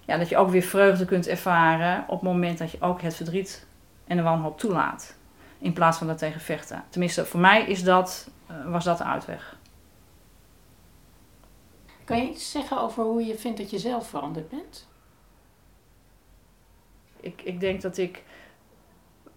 Ja, 0.00 0.16
dat 0.16 0.28
je 0.28 0.36
ook 0.36 0.50
weer 0.50 0.62
vreugde 0.62 1.04
kunt 1.04 1.28
ervaren 1.28 2.04
op 2.06 2.20
het 2.20 2.30
moment 2.30 2.58
dat 2.58 2.70
je 2.70 2.80
ook 2.80 3.02
het 3.02 3.16
verdriet 3.16 3.66
en 4.06 4.16
de 4.16 4.22
wanhoop 4.22 4.58
toelaat. 4.58 5.18
In 5.60 5.72
plaats 5.72 5.98
van 5.98 6.06
dat 6.06 6.18
tegen 6.18 6.40
vechten. 6.40 6.84
Tenminste, 6.88 7.24
voor 7.24 7.40
mij 7.40 7.66
is 7.66 7.82
dat, 7.82 8.30
uh, 8.50 8.70
was 8.70 8.84
dat 8.84 8.98
de 8.98 9.04
uitweg. 9.04 9.56
Kan 12.04 12.18
je 12.18 12.30
iets 12.30 12.50
zeggen 12.50 12.80
over 12.80 13.04
hoe 13.04 13.24
je 13.24 13.38
vindt 13.38 13.58
dat 13.58 13.70
je 13.70 13.78
zelf 13.78 14.08
veranderd 14.08 14.48
bent? 14.48 14.88
Ik, 17.20 17.42
ik 17.42 17.60
denk 17.60 17.80
dat 17.80 17.96
ik 17.96 18.22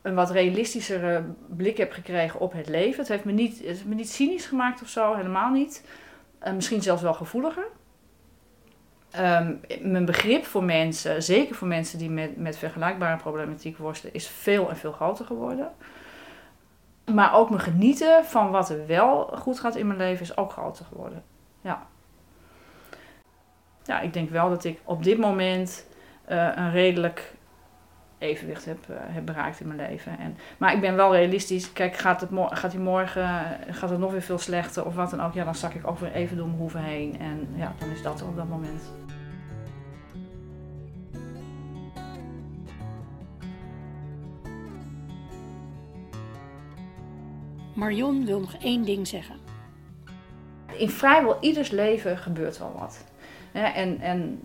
een 0.01 0.15
wat 0.15 0.31
realistischere 0.31 1.23
blik 1.47 1.77
heb 1.77 1.91
gekregen 1.91 2.39
op 2.39 2.53
het 2.53 2.67
leven. 2.67 2.99
Het 2.99 3.07
heeft 3.07 3.23
me 3.23 3.31
niet, 3.31 3.57
het 3.57 3.67
heeft 3.67 3.85
me 3.85 3.95
niet 3.95 4.09
cynisch 4.09 4.45
gemaakt 4.45 4.81
of 4.81 4.87
zo, 4.87 5.13
helemaal 5.13 5.51
niet. 5.51 5.85
Uh, 6.43 6.53
misschien 6.53 6.81
zelfs 6.81 7.01
wel 7.01 7.13
gevoeliger. 7.13 7.65
Um, 9.19 9.61
mijn 9.81 10.05
begrip 10.05 10.45
voor 10.45 10.63
mensen, 10.63 11.23
zeker 11.23 11.55
voor 11.55 11.67
mensen 11.67 11.97
die 11.97 12.09
met, 12.09 12.37
met 12.37 12.57
vergelijkbare 12.57 13.17
problematiek 13.17 13.77
worstelen, 13.77 14.13
is 14.13 14.27
veel 14.27 14.69
en 14.69 14.77
veel 14.77 14.91
groter 14.91 15.25
geworden. 15.25 15.71
Maar 17.11 17.33
ook 17.33 17.49
me 17.49 17.59
genieten 17.59 18.25
van 18.25 18.51
wat 18.51 18.69
er 18.69 18.87
wel 18.87 19.25
goed 19.25 19.59
gaat 19.59 19.75
in 19.75 19.87
mijn 19.87 19.99
leven 19.99 20.21
is 20.21 20.37
ook 20.37 20.51
groter 20.51 20.85
geworden. 20.85 21.23
Ja. 21.61 21.87
Ja, 23.83 23.99
ik 23.99 24.13
denk 24.13 24.29
wel 24.29 24.49
dat 24.49 24.63
ik 24.63 24.79
op 24.83 25.03
dit 25.03 25.17
moment 25.17 25.87
uh, 26.29 26.49
een 26.55 26.71
redelijk 26.71 27.33
evenwicht 28.17 28.65
heb, 28.65 28.77
uh, 28.89 28.97
heb 28.99 29.25
bereikt 29.25 29.59
in 29.59 29.67
mijn 29.67 29.89
leven. 29.89 30.19
En, 30.19 30.37
maar 30.57 30.73
ik 30.73 30.81
ben 30.81 30.95
wel 30.95 31.15
realistisch. 31.15 31.73
Kijk, 31.73 31.95
gaat 31.95 32.21
het, 32.21 32.29
gaat 32.33 32.73
morgen 32.73 33.43
gaat 33.69 33.89
het 33.89 33.99
nog 33.99 34.11
weer 34.11 34.21
veel 34.21 34.37
slechter 34.37 34.85
of 34.85 34.95
wat 34.95 35.09
dan 35.09 35.21
ook? 35.21 35.33
Ja, 35.33 35.43
dan 35.43 35.55
zak 35.55 35.73
ik 35.73 35.87
ook 35.87 35.99
weer 35.99 36.11
even 36.11 36.37
door 36.37 36.47
mijn 36.47 36.59
hoeven 36.59 36.83
heen. 36.83 37.19
En 37.19 37.47
ja, 37.55 37.73
dan 37.79 37.89
is 37.89 38.01
dat 38.01 38.21
op 38.21 38.35
dat 38.35 38.47
moment. 38.47 38.81
Marion 47.73 48.25
wil 48.25 48.39
nog 48.39 48.53
één 48.53 48.83
ding 48.83 49.07
zeggen. 49.07 49.35
In 50.77 50.89
vrijwel 50.89 51.37
ieders 51.39 51.69
leven 51.69 52.17
gebeurt 52.17 52.57
wel 52.57 52.75
wat. 52.79 53.03
en, 53.51 53.99
en 53.99 54.41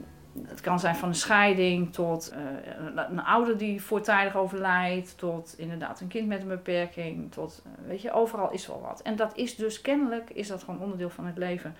het 0.47 0.61
kan 0.61 0.81
zijn 0.81 0.97
van 0.97 1.09
een 1.09 1.15
scheiding 1.15 1.93
tot 1.93 2.35
uh, 2.35 3.05
een 3.09 3.25
ouder 3.25 3.59
die 3.59 3.83
voortijdig 3.83 4.37
overlijdt, 4.37 5.19
tot 5.19 5.55
inderdaad 5.59 6.01
een 6.01 6.09
kind 6.09 6.29
met 6.29 6.43
een 6.43 6.49
beperking, 6.49 7.33
tot, 7.33 7.63
uh, 7.67 7.89
weet 7.89 8.03
je, 8.03 8.13
overal 8.13 8.51
is 8.51 8.67
wel 8.67 8.81
wat. 8.81 9.03
En 9.03 9.17
dat 9.17 9.37
is 9.37 9.57
dus 9.57 9.81
kennelijk, 9.81 10.31
is 10.31 10.49
dat 10.49 10.63
gewoon 10.63 10.81
onderdeel 10.81 11.11
van 11.11 11.27
het 11.27 11.39
leven. 11.39 11.77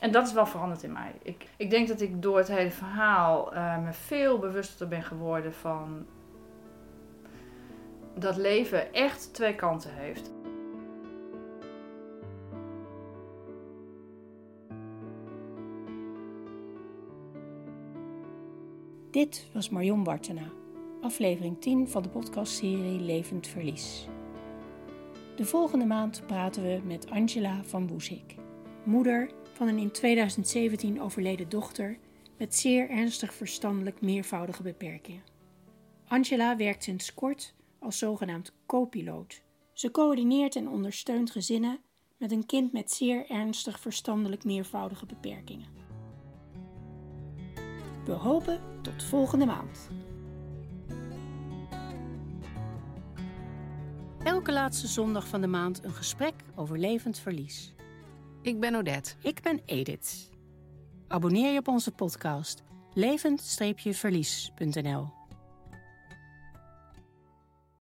En 0.00 0.10
dat 0.10 0.26
is 0.26 0.32
wel 0.32 0.46
veranderd 0.46 0.82
in 0.82 0.92
mij. 0.92 1.12
Ik, 1.22 1.46
ik 1.56 1.70
denk 1.70 1.88
dat 1.88 2.00
ik 2.00 2.22
door 2.22 2.36
het 2.36 2.48
hele 2.48 2.70
verhaal 2.70 3.54
uh, 3.54 3.78
me 3.84 3.92
veel 3.92 4.38
bewuster 4.38 4.88
ben 4.88 5.02
geworden 5.02 5.54
van 5.54 6.06
dat 8.14 8.36
leven 8.36 8.94
echt 8.94 9.34
twee 9.34 9.54
kanten 9.54 9.90
heeft. 9.94 10.30
Dit 19.12 19.46
was 19.52 19.68
Marion 19.68 20.02
Bartena, 20.02 20.52
aflevering 21.00 21.60
10 21.60 21.88
van 21.88 22.02
de 22.02 22.08
podcastserie 22.08 23.00
Levend 23.00 23.46
Verlies. 23.46 24.06
De 25.36 25.44
volgende 25.44 25.84
maand 25.84 26.22
praten 26.26 26.62
we 26.62 26.80
met 26.84 27.10
Angela 27.10 27.64
van 27.64 27.86
Boesik, 27.86 28.34
moeder 28.84 29.30
van 29.52 29.68
een 29.68 29.78
in 29.78 29.90
2017 29.90 31.00
overleden 31.00 31.48
dochter 31.48 31.98
met 32.38 32.54
zeer 32.54 32.90
ernstig 32.90 33.34
verstandelijk 33.34 34.00
meervoudige 34.00 34.62
beperkingen. 34.62 35.22
Angela 36.06 36.56
werkt 36.56 36.82
sinds 36.82 37.14
kort 37.14 37.54
als 37.78 37.98
zogenaamd 37.98 38.52
co-piloot. 38.66 39.42
Ze 39.72 39.90
coördineert 39.90 40.56
en 40.56 40.68
ondersteunt 40.68 41.30
gezinnen 41.30 41.80
met 42.16 42.32
een 42.32 42.46
kind 42.46 42.72
met 42.72 42.92
zeer 42.92 43.30
ernstig 43.30 43.80
verstandelijk 43.80 44.44
meervoudige 44.44 45.06
beperkingen. 45.06 45.81
We 48.04 48.12
hopen 48.12 48.60
tot 48.82 49.04
volgende 49.04 49.46
maand. 49.46 49.88
Elke 54.22 54.52
laatste 54.52 54.86
zondag 54.86 55.26
van 55.26 55.40
de 55.40 55.46
maand 55.46 55.84
een 55.84 55.92
gesprek 55.92 56.34
over 56.54 56.78
levend 56.78 57.18
verlies. 57.18 57.74
Ik 58.42 58.60
ben 58.60 58.74
Odette. 58.74 59.14
Ik 59.20 59.42
ben 59.42 59.60
Edith. 59.64 60.30
Abonneer 61.08 61.52
je 61.52 61.58
op 61.58 61.68
onze 61.68 61.90
podcast 61.90 62.62
levend-verlies.nl 62.94 65.21